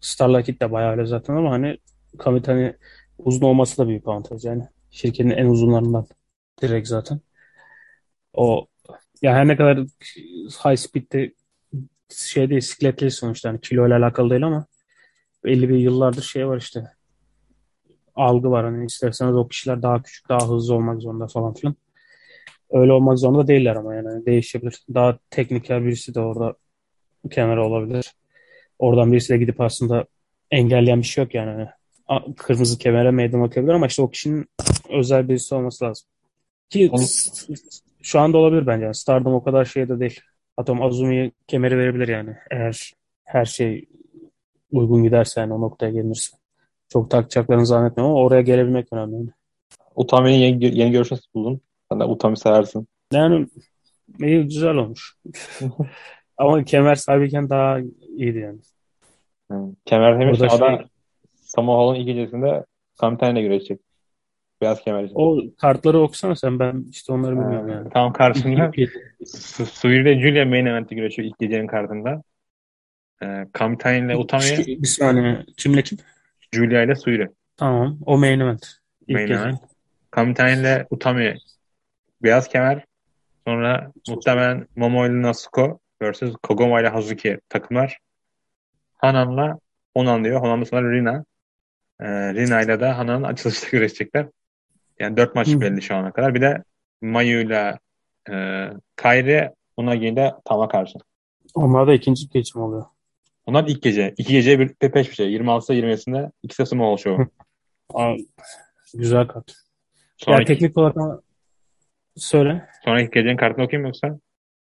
[0.00, 1.78] Starlight de bayağı öyle zaten ama hani
[2.18, 2.76] Kamitani
[3.18, 4.68] uzun olması da büyük avantaj yani.
[4.90, 6.06] Şirketin en uzunlarından
[6.62, 7.20] direkt zaten.
[8.34, 8.66] O
[9.22, 9.78] ya her ne kadar
[10.64, 11.32] high speed'de
[12.10, 14.66] şey değil, sikletli sonuçta yani kilo ile alakalı değil ama
[15.44, 16.84] belli bir yıllardır şey var işte
[18.14, 21.76] algı var hani isterseniz o kişiler daha küçük daha hızlı olmak zorunda falan filan.
[22.70, 24.84] Öyle olmak zorunda değiller ama yani değişebilir.
[24.94, 26.54] Daha tekniker birisi de orada
[27.30, 28.14] kemer olabilir.
[28.78, 30.04] Oradan birisi de gidip aslında
[30.50, 31.66] engelleyen bir şey yok yani.
[32.36, 34.46] Kırmızı kemere meydan okuyabilir ama işte o kişinin
[34.90, 36.08] özel birisi olması lazım.
[36.70, 36.90] Ki
[38.06, 38.84] şu anda olabilir bence.
[38.84, 40.20] Yani Stardom o kadar şey de değil.
[40.56, 42.36] Atom Azumi'ye kemeri verebilir yani.
[42.50, 42.92] Eğer
[43.24, 43.84] her şey
[44.72, 46.36] uygun giderse yani o noktaya gelirse.
[46.88, 49.14] Çok takacaklarını zannetmiyorum ama oraya gelebilmek önemli.
[49.14, 49.28] Yani.
[49.94, 51.60] Utami'nin yeni, yeni görüşü nasıl buldun?
[51.90, 52.88] Sen de Utami seversin.
[53.12, 53.46] Yani
[54.20, 55.16] iyi güzel olmuş.
[56.36, 57.78] ama kemer sahibiyken daha
[58.16, 58.58] iyiydi yani.
[59.50, 60.86] yani kemer demiş o da şey...
[61.34, 62.64] Samoa Hall'un ilk gecesinde
[63.00, 63.80] Kamiten'le güreşecek.
[64.60, 65.14] Beyaz kemer için.
[65.18, 67.90] O kartları okusana sen ben işte onları bilmiyorum yani.
[67.90, 68.70] Tam karşında
[69.72, 72.22] Suir ile Julia main event'e güreşiyor ilk gecenin kartında.
[73.22, 74.66] Ee, Kamtain ile Utami.
[74.66, 75.44] Bir saniye.
[75.56, 75.98] Kimle kim?
[76.52, 77.28] Julia ile Suiri.
[77.56, 77.98] Tamam.
[78.06, 78.66] O main event.
[79.06, 79.40] İlk main gece.
[79.40, 79.60] event.
[80.10, 81.36] Kamtain ile Utami
[82.22, 82.84] beyaz kemer.
[83.46, 86.22] Sonra muhtemelen Momo ile Nasuko vs.
[86.42, 87.98] Kogoma ile Hazuki takımlar.
[88.98, 89.58] Hanan'la
[89.94, 90.40] Onan diyor.
[90.40, 91.24] Honan'da sonra Rina.
[92.00, 94.26] Ee, Rina ile de Hanan'ın açılışta güreşecekler.
[94.98, 95.60] Yani dört maç Hı.
[95.60, 96.34] belli şu ana kadar.
[96.34, 96.64] Bir de
[97.00, 97.78] Mayu'yla
[98.30, 98.66] e,
[98.96, 100.98] Kyrie Unagi ile Tam'a karşı.
[101.54, 102.84] Onlar da ikinci geçim oluyor.
[103.46, 104.14] Onlar ilk gece.
[104.16, 105.36] İki gece bir peş bir şey.
[105.36, 107.28] 26'da 27'sinde ikisi de small show.
[108.94, 109.52] güzel kart.
[110.16, 111.22] Sonraki, ya teknik olarak
[112.16, 112.68] söyle.
[112.84, 114.18] Sonraki gecenin kartını okuyayım yoksa?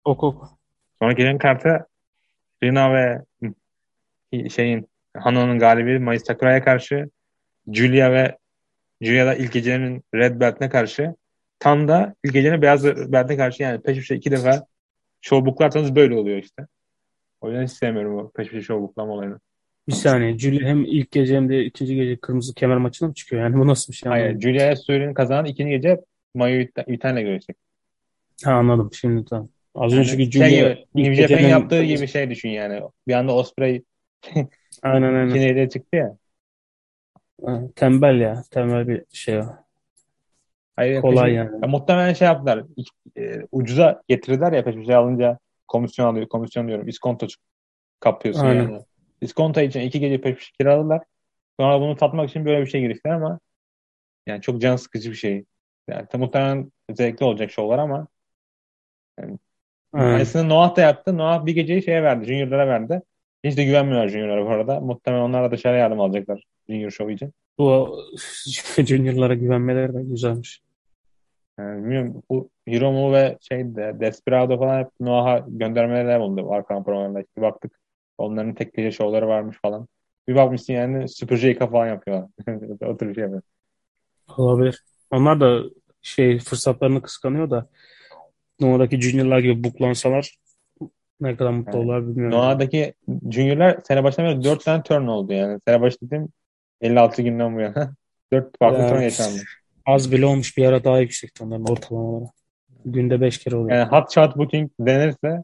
[0.05, 0.49] Oku oku.
[0.99, 1.87] Sonraki gecenin kartı
[2.62, 3.23] Rina ve
[4.49, 7.11] şeyin Hano'nun galibi Mayıs Sakura'ya karşı
[7.73, 8.39] Julia ve
[9.03, 11.14] Julia'da ilk gecenin Red Belt'ine karşı
[11.59, 14.66] tam da ilk gecenin Beyaz Belt'ine karşı yani peş peşe iki defa
[15.20, 16.66] show booklarsanız böyle oluyor işte.
[17.40, 19.40] O yüzden hiç sevmiyorum o peş peşe show booklama olayını.
[19.88, 20.38] Bir saniye.
[20.38, 23.42] Julia hem ilk gece hem de ikinci gece kırmızı kemer maçına mı çıkıyor?
[23.42, 24.11] Yani bu nasıl bir şey?
[24.11, 24.40] Hayır.
[24.40, 26.00] Julia'ya Suri'nin kazanan ikinci gece
[26.34, 27.57] Mayu Yutan'la görecek.
[28.44, 28.90] Ha anladım.
[28.92, 29.48] Şimdi tamam.
[29.74, 32.82] Az yani önceki Julia şey New Japan yaptığı gibi şey düşün yani.
[33.09, 33.82] Bir anda Osprey
[34.82, 35.28] aynen aynen.
[35.28, 36.16] ikinci çıktı ya.
[37.76, 38.43] Tembel ya.
[38.51, 39.45] Tembel bir şey o.
[40.76, 41.62] Hayır, Kolay peşin, yani.
[41.62, 42.64] Ya, muhtemelen şey yaptılar.
[43.18, 45.38] E, ucuza getirdiler ya peşin şey alınca
[45.68, 46.28] komisyon alıyor.
[46.28, 46.88] Komisyon diyorum.
[46.88, 47.26] İskonto
[48.01, 48.62] kapıyorsun Aynen.
[48.62, 48.82] yani.
[49.20, 51.03] İskonto için iki gece peş kiraladılar.
[51.61, 53.40] Sonra bunu tatmak için böyle bir şey giriştiler ama
[54.26, 55.45] yani çok can sıkıcı bir şey.
[55.88, 58.07] Yani muhtemelen zevkli olacak şovlar ama
[59.20, 59.38] yani,
[59.93, 61.18] Aynısını Noah da yaptı.
[61.18, 62.24] Noah bir geceyi şeye verdi.
[62.24, 63.03] Junior'lara verdi.
[63.45, 64.80] Hiç de güvenmiyorlar Junior'lara bu arada.
[64.80, 67.32] Muhtemelen onlar da dışarı yardım alacaklar Junior Show için.
[67.59, 67.99] Bu
[68.86, 70.61] Junior'lara güvenmeleri de güzelmiş.
[71.59, 77.20] Yani bilmiyorum bu Hiromu ve şey de Desperado falan hep Noah'a göndermeler oldu arka programlarında.
[77.20, 77.80] İşte baktık
[78.18, 79.88] onların tek gece şovları varmış falan.
[80.28, 82.28] Bir bakmışsın yani Super J falan yapıyorlar.
[82.86, 83.43] o tür bir şey yapıyor.
[84.36, 84.84] Olabilir.
[85.11, 85.62] Onlar da
[86.03, 87.68] şey fırsatlarını kıskanıyor da
[88.61, 90.36] Noah'daki Junior'lar gibi buklansalar
[91.23, 92.39] ne kadar mutlu yani, olurlar bilmiyorum.
[92.39, 92.95] Noah'daki
[93.31, 95.61] Junior'lar sene başından beri 4 tane turn oldu yani.
[95.68, 96.29] Sene başı dedim
[96.81, 97.95] 56 günden bu yana.
[98.33, 98.91] 4 farklı evet.
[98.91, 99.43] turn yaşandı.
[99.87, 102.31] Az bile olmuş bir ara daha yüksekti onların ortalamaları.
[102.85, 103.79] Günde 5 kere oluyor.
[103.79, 105.43] Yani hot shot booking denirse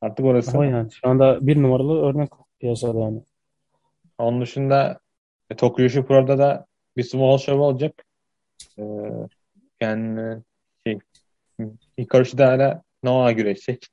[0.00, 0.50] artık orası.
[0.50, 2.30] Ama yani şu anda bir numaralı örnek
[2.60, 3.22] piyasada yani.
[4.18, 5.00] Onun dışında
[5.50, 8.04] e, Tokyo Pro'da da bir small show olacak.
[8.78, 8.82] Ee,
[9.80, 10.42] yani
[10.86, 10.98] şey
[11.98, 13.88] Hikaru hala Noah güreşecek.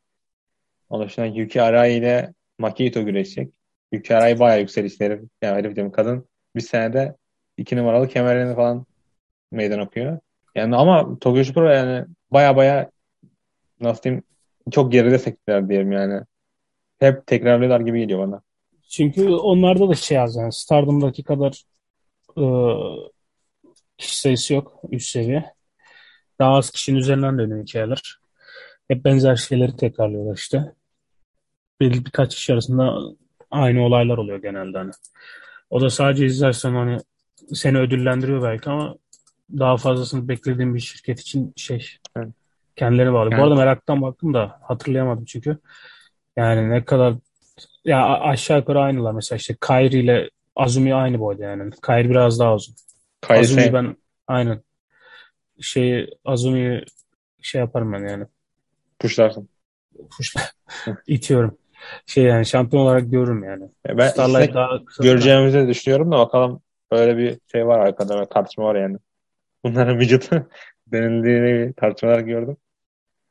[1.00, 3.54] Dışında Yuki Arai ile Makito güreşecek.
[3.92, 5.22] Yuki Arai bayağı yükselişleri.
[5.42, 7.16] Yani öyle diyeyim kadın bir senede
[7.58, 8.86] iki numaralı kemerlerini falan
[9.52, 10.20] meydan okuyor.
[10.56, 12.92] Yani ama Tokyo Pro yani baya baya
[13.80, 14.24] nasıl diyeyim
[14.72, 16.22] çok geride sektiler diyelim yani.
[17.00, 18.42] Hep tekrarlıyorlar gibi geliyor bana.
[18.90, 21.64] Çünkü onlarda da şey az yani Stardom'daki kadar
[22.38, 22.44] e,
[23.98, 25.54] kişi sayısı yok üst seviye.
[26.40, 28.18] Daha az kişinin üzerinden dönüyor hikayeler.
[28.88, 30.74] Hep benzer şeyleri tekrarlıyorlar işte.
[31.80, 32.98] Bir, birkaç kişi arasında
[33.52, 34.92] aynı olaylar oluyor genelde hani.
[35.70, 36.98] O da sadece izlersen hani
[37.54, 38.96] seni ödüllendiriyor belki ama
[39.60, 42.30] daha fazlasını beklediğim bir şirket için şey evet.
[42.76, 43.30] kendileri bağlı.
[43.30, 43.40] Evet.
[43.40, 45.58] Bu arada meraktan baktım da hatırlayamadım çünkü.
[46.38, 47.14] Yani ne kadar
[47.86, 51.72] ya aşağı yukarı aynılar mesela işte Kyrie ile Azumi aynı boyda yani.
[51.86, 52.76] Kyrie biraz daha uzun.
[53.22, 53.96] Kyrie Azumi ben
[54.28, 54.64] aynen
[55.62, 56.86] şey Azumi'yi
[57.42, 58.26] şey yaparım ben yani.
[59.00, 59.50] Puşlarsın.
[60.18, 60.52] Puşlar.
[61.08, 61.58] İtiyorum.
[62.06, 63.64] Şey yani şampiyon olarak görürüm yani.
[63.88, 66.62] Ya ben Starlight daha göreceğimizi de düşünüyorum da bakalım
[66.92, 68.98] böyle bir şey var arkada tartışma var yani.
[69.64, 70.26] Bunların vücudu
[70.88, 72.58] denildiğini tartışmalar gördüm.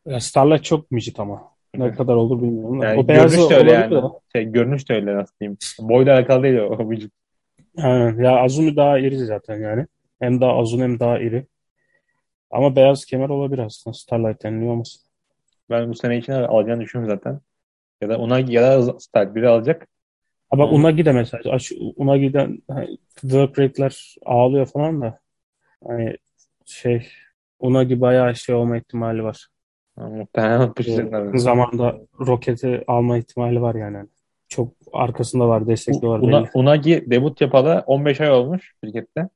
[0.06, 1.52] Ya Starlight çok vücut ama.
[1.74, 1.96] Ne evet.
[1.96, 2.82] kadar olur bilmiyorum.
[2.82, 3.94] Yani o görünüş de öyle yani.
[3.94, 4.12] Da.
[4.32, 5.58] Şey, görünüş de öyle nasıl diyeyim.
[5.80, 7.12] Boyla alakalı değil o vücut.
[7.78, 8.24] Aynen.
[8.24, 9.86] Ya Azumi daha iri zaten yani.
[10.20, 11.46] Hem daha uzun hem daha iri.
[12.50, 13.94] Ama beyaz kemer olabilir aslında.
[13.94, 15.02] Starlight deniliyor olmasın.
[15.70, 17.40] Ben bu sene için alacağını düşünüyorum zaten.
[18.02, 19.88] Ya da ona ya da Starlight biri alacak.
[20.50, 21.58] Ha bak Unagi de mesela.
[21.96, 25.18] Unagi'den hani, work rate'ler ağlıyor falan da.
[25.86, 26.16] Hani
[26.66, 27.08] şey
[27.60, 29.48] Unagi bayağı şey olma ihtimali var.
[29.96, 34.06] Muhtemelen Yakın zamanda roketi alma ihtimali var yani.
[34.48, 36.18] Çok arkasında var, destekli var.
[36.18, 39.28] Una, Unagi debut yapalı 15 ay olmuş şirkette.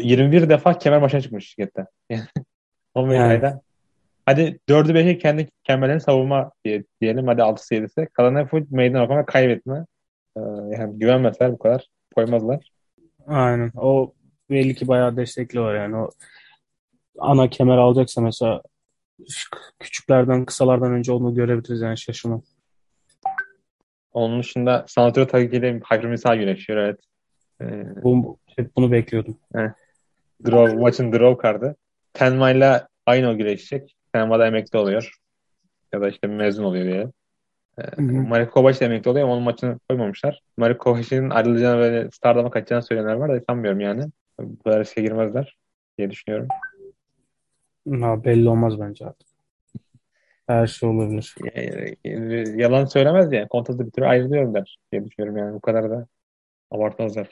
[0.00, 1.86] 21 defa kemer maçına çıkmış şirkette.
[2.94, 3.28] 15 yani.
[3.28, 3.60] ayda.
[4.26, 7.26] Hadi 4'ü 5'e kendi kemerlerini savunma diye, diyelim.
[7.26, 8.08] Hadi 6'sı 7'si.
[8.12, 9.86] Kalanı full meydan okuma kaybetme.
[10.36, 10.40] Ee,
[10.78, 11.88] yani güvenmezler bu kadar.
[12.14, 12.70] Koymazlar.
[13.26, 13.72] Aynen.
[13.76, 14.12] O
[14.50, 15.96] belli ki bayağı destekli var yani.
[15.96, 16.10] O
[17.18, 18.62] ana kemer alacaksa mesela
[19.78, 22.42] küçüklerden kısalardan önce onu görebiliriz yani şaşırmam.
[24.12, 27.00] Onun dışında Sanatör Taki'yle Hakim Misal güreşiyor evet.
[27.60, 29.38] Ee, bu, hep bunu bekliyordum.
[29.54, 29.72] He.
[30.46, 31.76] Draw, maçın draw kartı.
[32.12, 33.96] Tenma ile aynı güreşecek.
[34.14, 35.14] Tenma da emekli oluyor.
[35.92, 37.10] Ya da işte mezun oluyor diye.
[37.78, 40.42] Ee, Marek Kovac emekli oluyor ama onun maçını koymamışlar.
[40.56, 44.04] Marek Kovac'ın ayrılacağını ve Stardom'a kaçacağını söyleyenler var da sanmıyorum yani.
[44.40, 45.56] Bu kadar riske girmezler
[45.98, 46.48] diye düşünüyorum.
[48.00, 49.28] Ha, belli olmaz bence artık.
[50.46, 51.34] Her şey olabilir.
[52.04, 53.48] Yani, yalan söylemez yani.
[53.48, 55.54] Kontratı bir türlü ayrılıyorum der diye düşünüyorum yani.
[55.54, 56.06] Bu kadar da
[56.70, 57.28] abartmazlar.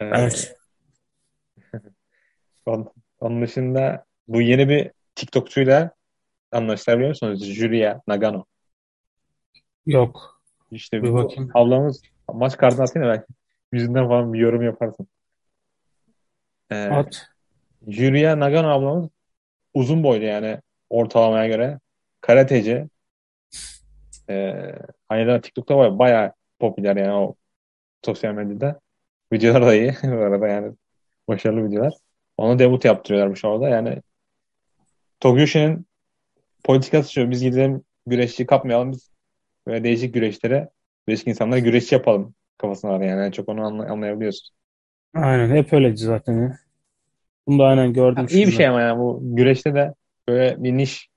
[0.00, 0.56] Ee, evet.
[2.66, 2.90] onun,
[3.20, 5.90] onun dışında bu yeni bir TikTokçuyla
[6.52, 7.44] anlaştılar biliyor musunuz?
[7.44, 8.44] Julia Nagano.
[9.86, 10.42] Yok.
[10.70, 12.02] İşte bir bu ablamız
[12.32, 13.26] maç kartını da belki
[13.72, 15.06] yüzünden falan bir yorum yaparsın.
[16.70, 17.26] Ee, At.
[17.88, 19.08] Julia Nagano ablamız
[19.74, 20.58] uzun boylu yani
[20.90, 21.80] ortalamaya göre.
[22.20, 22.88] Karateci.
[24.30, 24.72] Ee,
[25.08, 27.34] aynı TikTok'ta var bayağı popüler yani o
[28.04, 28.80] sosyal medyada.
[29.32, 30.72] Videolar da iyi bu arada yani
[31.28, 31.92] başarılı videolar.
[32.36, 34.02] Onu debut yaptırıyorlarmış orada yani
[35.24, 35.86] Togyoshi'nin
[36.64, 39.10] politikası şu biz gidelim güreşçi kapmayalım biz
[39.66, 40.68] böyle değişik güreşlere
[41.08, 43.20] değişik insanlara güreşçi yapalım kafasına var yani.
[43.20, 44.56] yani çok onu anlay anlayabiliyorsun.
[45.14, 46.58] Aynen hep öyleydi zaten ya.
[47.46, 48.22] Bunu da aynen gördüm.
[48.22, 49.94] Ya, iyi bir şey ama yani bu güreşte de
[50.28, 51.08] böyle bir niş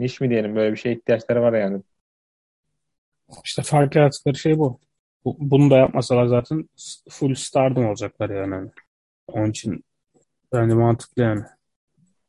[0.00, 1.82] niş mi diyelim böyle bir şey ihtiyaçları var yani.
[3.44, 4.80] İşte fark yarattıkları şey bu.
[5.24, 5.36] bu.
[5.38, 6.68] Bunu da yapmasalar zaten
[7.10, 8.70] full stardom olacaklar yani.
[9.28, 9.84] Onun için
[10.52, 11.42] bence mantıklı yani.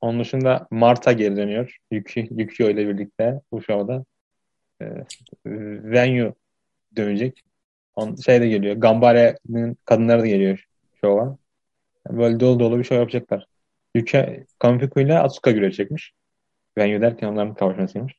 [0.06, 1.78] Onun dışında Marta geri dönüyor.
[1.92, 4.06] Yuki, Yukio ile birlikte bu şovda.
[4.82, 4.86] E,
[5.84, 6.34] Venue
[6.96, 7.44] dönecek.
[7.96, 8.76] On, şey de geliyor.
[8.76, 10.66] Gambare'nin kadınları da geliyor
[11.02, 11.38] şova.
[12.10, 13.48] Böyle dolu dolu bir şey yapacaklar.
[13.96, 16.14] Yuki Kamifuku ile Asuka güreşecekmiş.
[16.78, 18.14] Venue derken onların kavuşmasıymış.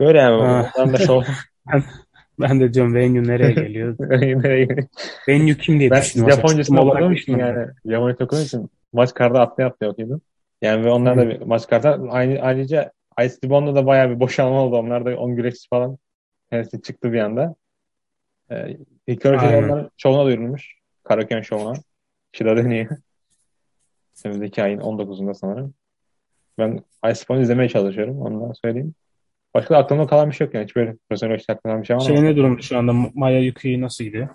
[0.00, 0.34] Böyle yani.
[0.34, 1.22] Onların da şov.
[2.40, 3.96] ben de diyorum Venue nereye geliyor?
[4.00, 4.88] nereye geliyor?
[5.28, 6.34] Venue kim diye ben düşünüyorum.
[6.34, 7.66] Japoncasını okuduğum için yani.
[7.86, 10.20] Japoncasını okuduğum için maç karda atlaya atlaya okuyordum.
[10.62, 11.98] Yani ve onlar da bir maç karta.
[12.10, 12.92] Aynı, ayrıca
[13.24, 14.76] Ice Dibon'da da bayağı bir boşalma oldu.
[14.76, 15.98] Onlar da 10 güreşçi falan
[16.50, 17.54] hepsi çıktı bir anda.
[18.50, 18.76] Ee,
[19.08, 20.74] Hikaru şovuna duyurulmuş.
[21.04, 21.72] Karaken şovuna.
[22.32, 22.96] Shida deniyor.
[24.24, 25.74] Önümüzdeki ayın 19'unda sanırım.
[26.58, 28.22] Ben Ice izlemeye çalışıyorum.
[28.22, 28.94] Ondan söyleyeyim.
[29.54, 30.64] Başka da aklımda kalan bir şey yok yani.
[30.64, 32.26] Hiç böyle profesyonel işte aklımda bir şey var Şey ama.
[32.26, 32.92] ne durumda şu anda?
[33.14, 34.28] Maya Yuki nasıl gidiyor?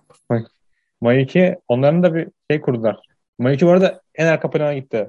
[1.02, 3.00] Mayuki onların da bir şey kurdular.
[3.40, 5.08] Mayuki bu arada en arka plana gitti.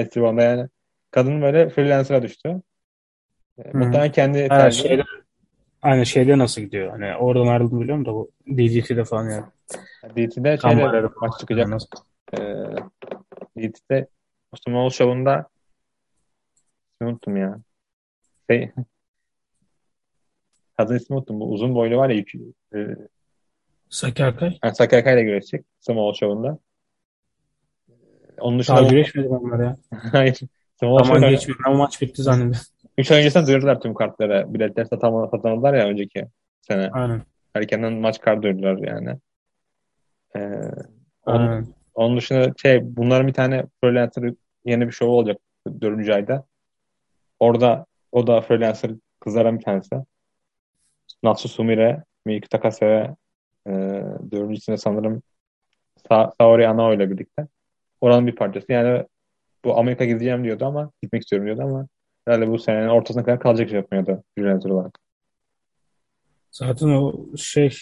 [0.00, 0.68] IC One'da yani.
[1.10, 2.62] Kadın böyle freelancer'a düştü.
[3.58, 3.62] E.
[3.72, 5.04] Muhtemelen kendi Ha, şeyde,
[5.82, 6.90] aynı şeyde nasıl gidiyor?
[6.90, 9.44] Hani oradan ayrıldım biliyorum da bu DGT'de falan yani.
[10.16, 11.68] DT'de Kan şeyde barları maç çıkacak.
[11.68, 11.88] Nasıl?
[12.32, 12.38] E,
[13.58, 14.08] DT'de
[14.52, 15.48] Osman Show'unda
[16.92, 17.58] ismini unuttum ya.
[18.50, 18.72] Şey,
[20.76, 21.40] kadın ismi unuttum.
[21.40, 22.24] Bu uzun boylu var ya
[22.74, 22.96] e,
[23.88, 24.58] Saki Akay.
[24.64, 25.64] yani Sakai ile güreşecek.
[25.80, 26.58] Small Show'unda.
[28.40, 29.76] Onun dışında Daha güreşmedi onlar ya.
[30.12, 30.40] Hayır.
[30.80, 31.60] Small Aman geçmiyor.
[31.66, 32.60] Ama maç bitti zannediyorum.
[32.98, 34.54] 3 ay öncesinden duyurdular tüm kartları.
[34.54, 36.26] Biletler satamadı, satamadılar ya önceki
[36.60, 36.90] sene.
[36.90, 37.22] Aynen.
[37.54, 39.18] Erkenden maç kartı duyurdular yani.
[40.36, 40.40] Ee,
[41.26, 41.66] onun, Aynen.
[41.94, 44.32] onun dışında şey bunların bir tane freelancer
[44.64, 45.36] yeni bir show olacak
[45.80, 46.08] 4.
[46.08, 46.44] ayda.
[47.40, 48.90] Orada o da freelancer
[49.20, 49.96] kızlardan bir tanesi.
[51.22, 53.16] Natsu Sumire, Miyuki Takase ve
[53.66, 53.72] e,
[54.30, 55.22] dördüncüsünde sanırım
[56.08, 57.46] Sa Saori Anao ile birlikte.
[58.06, 58.72] Oranın bir parçası.
[58.72, 59.06] Yani
[59.64, 61.88] bu Amerika gideceğim diyordu ama gitmek istiyorum diyordu ama
[62.24, 64.98] herhalde bu senenin ortasına kadar kalacak Japonya'da freelancer olarak.
[66.50, 67.78] Zaten o şey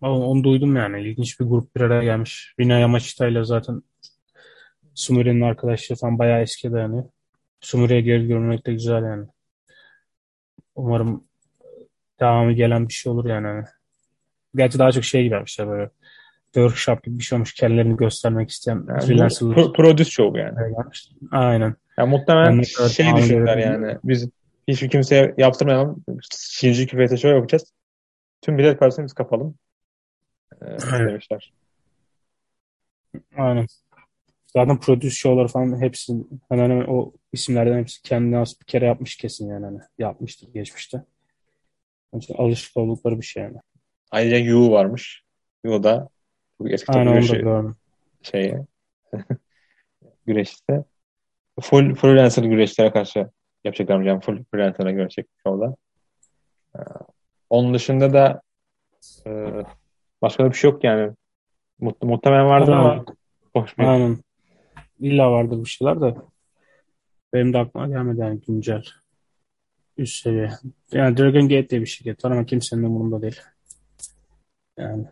[0.00, 1.00] onu, duydum yani.
[1.00, 2.54] İlginç bir grup bir araya gelmiş.
[2.60, 3.82] Rina Yamashita ile zaten
[4.94, 7.04] Sumuri'nin arkadaşlığı falan bayağı eski dayanıyor.
[7.60, 9.26] Sumuri'ye geri görmek de güzel yani.
[10.74, 11.24] Umarım
[12.20, 13.64] devamı gelen bir şey olur yani.
[14.54, 15.90] Gerçi daha çok şey gibi yapmışlar böyle.
[16.54, 17.54] Workshop gibi bir şey olmuş.
[17.54, 20.58] Kendilerini göstermek isteyen Yani freelancerlar pro- produce show yani.
[21.30, 21.74] Aynen.
[21.98, 23.58] Yani muhtemelen kadar şey edebilirim.
[23.58, 23.98] yani.
[24.04, 24.28] Biz
[24.68, 26.04] hiçbir kimseye yaptırmayalım.
[26.30, 27.72] Shinjuku FT show yapacağız.
[28.42, 29.54] Tüm bilet parasını biz kapalım.
[30.62, 30.66] Ee,
[30.98, 31.52] demişler.
[33.36, 33.66] Aynen.
[34.46, 36.12] Zaten produce show'lar falan hepsi
[36.48, 41.04] hemen hemen o isimlerden hepsi kendine has bir kere yapmış kesin yani hani yapmıştır geçmişte.
[42.12, 43.56] Onun için alışık oldukları bir şey yani.
[44.10, 45.22] Ayrıca Yu varmış.
[45.64, 46.08] Yu da
[46.60, 47.44] bu eski Aynen güreşi
[48.22, 48.58] şeyi
[50.26, 50.84] güreşte.
[51.60, 53.30] Full freelancer güreşlere karşı
[53.64, 55.76] yapacaklarmış yani full freelancer'a görecek şovda.
[56.76, 56.80] Ee,
[57.50, 58.42] onun dışında da
[59.26, 59.50] e,
[60.22, 61.12] başka da bir şey yok yani.
[61.80, 62.84] Mut, muhtemelen vardır Aynen.
[62.84, 63.04] ama
[63.54, 63.84] bir.
[63.84, 64.18] Aynen.
[65.00, 66.14] İlla vardır bir şeyler de
[67.32, 68.84] benim de aklıma gelmedi yani güncel
[69.96, 70.50] üst seviye.
[70.92, 73.40] Yani Dragon Gate diye bir şirket var ama kimsenin umurunda değil.
[74.78, 75.06] Yani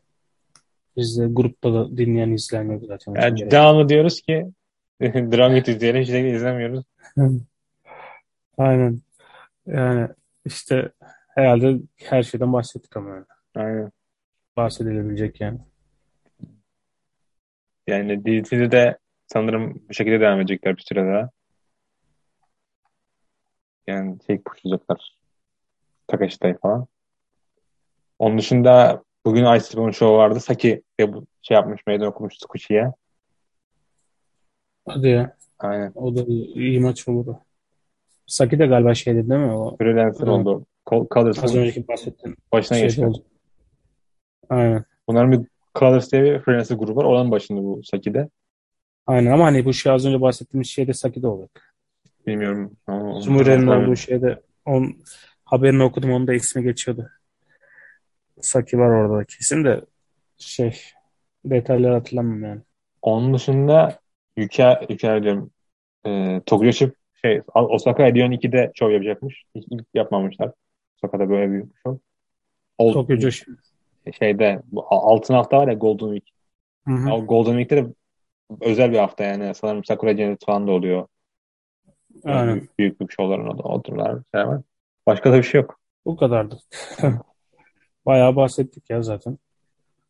[0.96, 3.14] biz de grupta da dinleyen izleyen yok zaten.
[3.14, 4.46] Yani devamlı diyoruz ki
[5.00, 6.84] Gate izleyelim hiç de izlemiyoruz.
[8.58, 9.00] Aynen.
[9.66, 10.08] Yani
[10.44, 10.92] işte
[11.28, 13.24] herhalde her şeyden bahsettik ama yani.
[13.54, 13.92] Aynen.
[14.56, 15.58] bahsedilebilecek yani.
[17.86, 21.30] Yani DLC'de de sanırım bu şekilde devam edecekler bir süre daha.
[23.86, 25.16] Yani şey pushlayacaklar.
[26.06, 26.86] Takashita'yı falan.
[28.18, 30.40] Onun dışında bugün Ice Show vardı.
[30.40, 32.92] Saki de bu şey yapmış, meydan okumuş Tsukushi'ye.
[34.88, 35.36] Hadi ya.
[35.58, 35.92] Aynen.
[35.94, 37.34] O da iyi, maç olur.
[38.26, 39.52] Saki de galiba şeydi değil mi?
[39.52, 40.28] O Freelancer Evet.
[40.28, 40.66] oldu.
[40.86, 43.06] Col- az Colors'ın önceki bahsettiğin başına şeyde geçti.
[43.06, 43.24] oldu.
[44.50, 44.84] Aynen.
[45.08, 45.40] Bunların bir
[45.78, 47.04] Colors diye bir freelancer grubu var.
[47.04, 48.28] Onun başında bu Saki'de.
[49.06, 51.74] Aynen ama hani bu şey az önce bahsettiğimiz şeyde Saki'de olacak.
[52.26, 52.76] Bilmiyorum.
[52.86, 53.82] Hatırlamıyorum.
[53.84, 54.96] olduğu şeyde on,
[55.44, 57.10] haberini okudum onun da ismi geçiyordu.
[58.40, 59.80] Saki var orada kesin de
[60.38, 60.80] şey
[61.44, 62.60] detayları hatırlamıyorum yani.
[63.02, 63.98] Onun dışında
[64.36, 65.50] Yuka, Yuka diyorum.
[66.06, 66.92] E, Tokuyoshi
[67.22, 69.44] şey, Osaka Edion 2'de show yapacakmış.
[69.54, 70.52] İlk, ilk yapmamışlar.
[70.96, 72.00] Osaka'da böyle büyük bir show.
[72.78, 73.30] Old, Tokyo
[74.18, 76.34] şeyde bu altın hafta var ya Golden Week.
[76.86, 77.12] Hı hı.
[77.12, 77.94] O Golden Week'te de
[78.60, 79.54] özel bir hafta yani.
[79.54, 81.06] Sanırım Sakura Cennet falan da oluyor.
[82.24, 82.54] Yani Aynen.
[82.54, 84.18] büyük, büyük büyük şovların o da otururlar.
[84.34, 84.60] Şey var.
[85.06, 85.80] Başka da bir şey yok.
[86.06, 86.58] Bu kadardı.
[88.06, 89.38] Bayağı bahsettik ya zaten.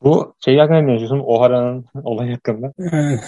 [0.02, 1.22] Bu şey hakkında ne düşünüyorsun?
[1.26, 2.72] Ohara'nın olay hakkında.
[2.78, 3.20] Yani,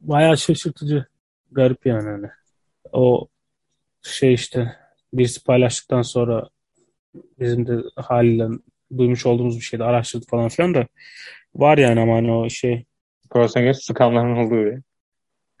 [0.00, 1.06] bayağı şaşırtıcı.
[1.52, 2.26] Garip yani hani.
[2.92, 3.28] O
[4.02, 4.76] şey işte
[5.14, 6.48] birisi paylaştıktan sonra
[7.14, 8.48] bizim de haliyle
[8.98, 9.84] duymuş olduğumuz bir şeydi.
[9.84, 10.86] Araştırdık falan filan da
[11.54, 12.84] var yani ama hani o şey
[13.30, 14.82] göre skamların olduğu bir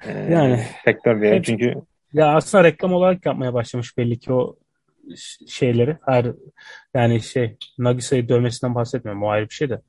[0.06, 1.42] e, Yani, sektör diye.
[1.42, 1.74] Çünkü
[2.12, 4.56] ya aslında reklam olarak yapmaya başlamış belli ki o
[5.48, 5.98] şeyleri.
[6.06, 6.26] Her
[6.94, 9.22] yani şey Nagisa'yı dövmesinden bahsetmiyorum.
[9.22, 9.80] O ayrı bir şey de.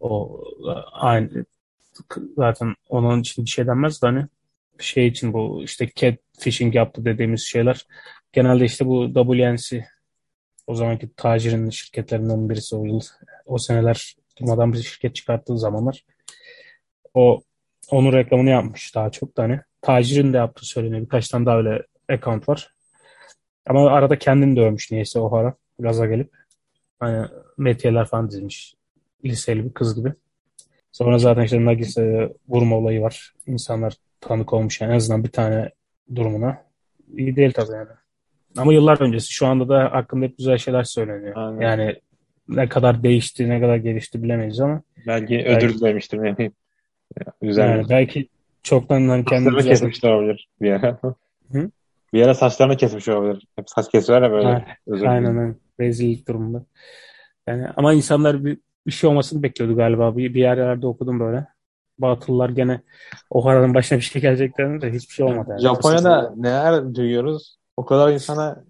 [0.00, 0.44] O
[0.92, 1.44] aynı
[2.36, 4.26] zaten onun için bir şey denmez de hani
[4.78, 7.86] şey için bu işte cat fishing yaptı dediğimiz şeyler
[8.32, 9.84] genelde işte bu WNC
[10.66, 13.00] o zamanki tacirin şirketlerinden birisi o yıl
[13.46, 16.04] o seneler durmadan bir şirket çıkarttığı zamanlar
[17.14, 17.40] o
[17.90, 21.86] onun reklamını yapmış daha çok da hani tacirin de yaptığı söyleniyor birkaç tane daha öyle
[22.08, 22.74] account var
[23.68, 25.54] Ama arada kendini dövmüş niyeyse O'Hara.
[25.78, 26.30] Gaza gelip.
[27.00, 27.26] Hani
[27.56, 28.74] metiyeler falan dizmiş.
[29.24, 30.12] Liseli bir kız gibi.
[30.92, 33.34] Sonra zaten işte Nagis'e vurma olayı var.
[33.46, 35.70] İnsanlar tanık olmuş yani en azından bir tane
[36.14, 36.62] durumuna.
[37.16, 37.88] İyi değil tabii yani.
[38.56, 41.32] Ama yıllar öncesi şu anda da hakkında hep güzel şeyler söyleniyor.
[41.36, 41.60] Aynen.
[41.60, 41.96] Yani
[42.48, 46.52] ne kadar değişti, ne kadar gelişti bilemeyiz ama Belki ödül dilemiştir yani.
[47.42, 47.68] Güzel.
[47.68, 48.28] yani belki
[48.62, 50.48] çoktan hani kendi Saçlarını düzeltip kesmişler olabilir.
[51.52, 51.70] Hı?
[52.12, 53.46] Bir ara saçlarını kesmiş olabilir.
[53.56, 54.48] Hep saç kesiyorlar ya böyle.
[54.48, 55.56] Ha, Özür aynen aynen.
[55.80, 56.64] Rezillik durumunda.
[57.46, 60.16] Yani ama insanlar bir, bir şey olmasını bekliyordu galiba.
[60.16, 61.46] Bir, bir yerlerde okudum böyle.
[61.98, 62.80] Batılılar gene
[63.30, 65.50] O'Hara'nın başına bir şey geleceklerini de hiçbir şey olmadı.
[65.50, 65.60] Yani.
[65.60, 67.56] Japonya'da neler duyuyoruz?
[67.76, 68.64] O kadar insana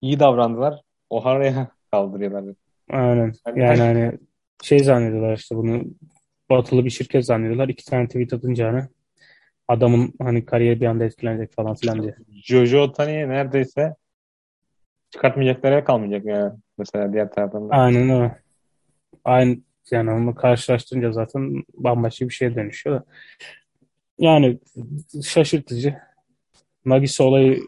[0.00, 0.80] iyi davrandılar.
[1.10, 2.54] Ohara'ya kaldırıyorlar.
[2.90, 3.32] Aynen.
[3.44, 4.18] Hani- Yani hani
[4.62, 5.82] şey zannediyorlar işte bunu
[6.50, 7.68] batılı bir şirket zannediyorlar.
[7.68, 8.88] İki tane tweet atınca hani
[9.68, 12.16] adamın hani kariyeri bir anda etkilenecek falan filan diye.
[12.44, 13.94] Jojo Otani'yi neredeyse
[15.10, 16.52] çıkartmayacaklar yer kalmayacak yani.
[16.78, 17.74] Mesela diğer taraftan da.
[17.74, 18.42] Aynen öyle.
[19.24, 19.58] Aynı
[19.90, 23.04] yani onu karşılaştırınca zaten bambaşka bir şeye dönüşüyor da.
[24.18, 24.58] Yani
[25.24, 25.94] şaşırtıcı.
[26.84, 27.60] Nagisa olayı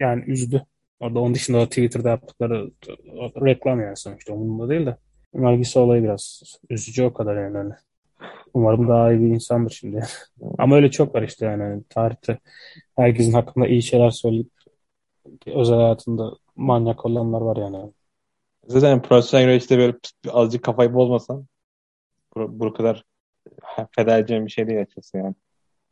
[0.00, 0.64] yani üzdü.
[1.00, 2.70] Orada onun dışında da Twitter'da yaptıkları
[3.44, 4.96] reklam yani sonuçta umurumda değil de.
[5.34, 7.72] Nagisa olayı biraz üzücü o kadar yani.
[8.54, 10.04] Umarım daha iyi bir insandır şimdi.
[10.58, 11.82] Ama öyle çok var işte yani.
[11.88, 12.38] Tarihte
[12.96, 14.50] herkesin hakkında iyi şeyler söyleyip
[15.46, 17.92] özel hayatında manyak olanlar var yani.
[18.66, 19.96] Zaten profesyonel güreşte böyle
[20.30, 21.46] azıcık kafayı bozmasan
[22.36, 23.04] bu, bu kadar
[23.96, 25.34] feda edeceğim bir şey değil açıkçası yani.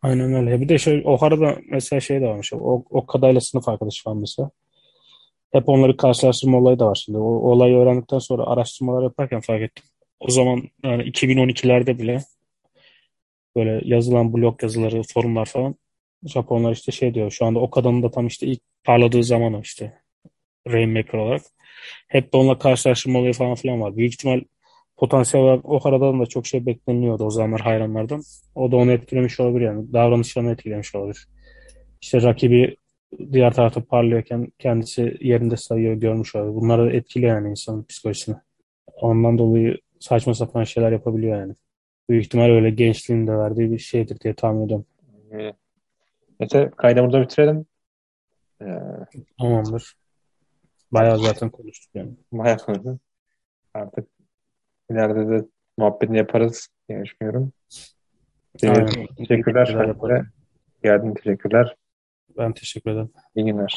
[0.02, 0.60] Aynen öyle.
[0.60, 2.52] Bir de şey, O'Hara'da mesela şey de varmış.
[2.52, 4.50] O, o kadayla sınıf arkadaşı falan mesela.
[5.52, 7.18] Hep onları karşılaştırma olayı da var şimdi.
[7.18, 9.84] O, o olayı öğrendikten sonra araştırmalar yaparken fark ettim.
[10.22, 12.18] O zaman yani 2012'lerde bile
[13.56, 15.74] böyle yazılan blog yazıları, forumlar falan
[16.24, 17.30] Japonlar işte şey diyor.
[17.30, 20.02] Şu anda o kadının da tam işte ilk parladığı zaman işte.
[20.68, 21.42] Rainmaker olarak.
[22.08, 23.96] Hep de onunla karşılaştırma olayı falan filan var.
[23.96, 24.40] Büyük ihtimal
[24.96, 28.22] potansiyel olarak o aradan da çok şey bekleniyordu o zamanlar hayranlardan.
[28.54, 29.92] O da onu etkilemiş olabilir yani.
[29.92, 31.28] Davranışlarını etkilemiş olabilir.
[32.02, 32.76] İşte rakibi
[33.32, 36.54] diğer tarafta parlıyorken kendisi yerinde sayıyor, görmüş olabilir.
[36.54, 38.36] Bunlar da etkiliyor yani insanın psikolojisini.
[39.00, 41.54] Ondan dolayı saçma sapan şeyler yapabiliyor yani.
[42.08, 44.86] Büyük ihtimal öyle gençliğin de verdiği bir şeydir diye tahmin ediyorum.
[45.32, 45.52] Ee,
[46.40, 47.66] Neyse kaydı burada bitirelim.
[48.62, 48.66] Ee,
[49.40, 49.94] Tamamdır.
[50.92, 52.10] Bayağı zaten konuştuk yani.
[52.32, 53.00] bayağı konuştuk.
[53.74, 54.08] Artık
[54.90, 55.44] ileride de
[55.78, 57.52] muhabbetini yaparız diye düşünüyorum.
[58.62, 58.86] Aynen.
[59.16, 59.66] Teşekkürler.
[59.66, 60.26] Teşekkürler.
[60.82, 61.76] Geldin teşekkürler.
[62.38, 63.10] Ben teşekkür ederim.
[63.34, 63.74] İyi günler.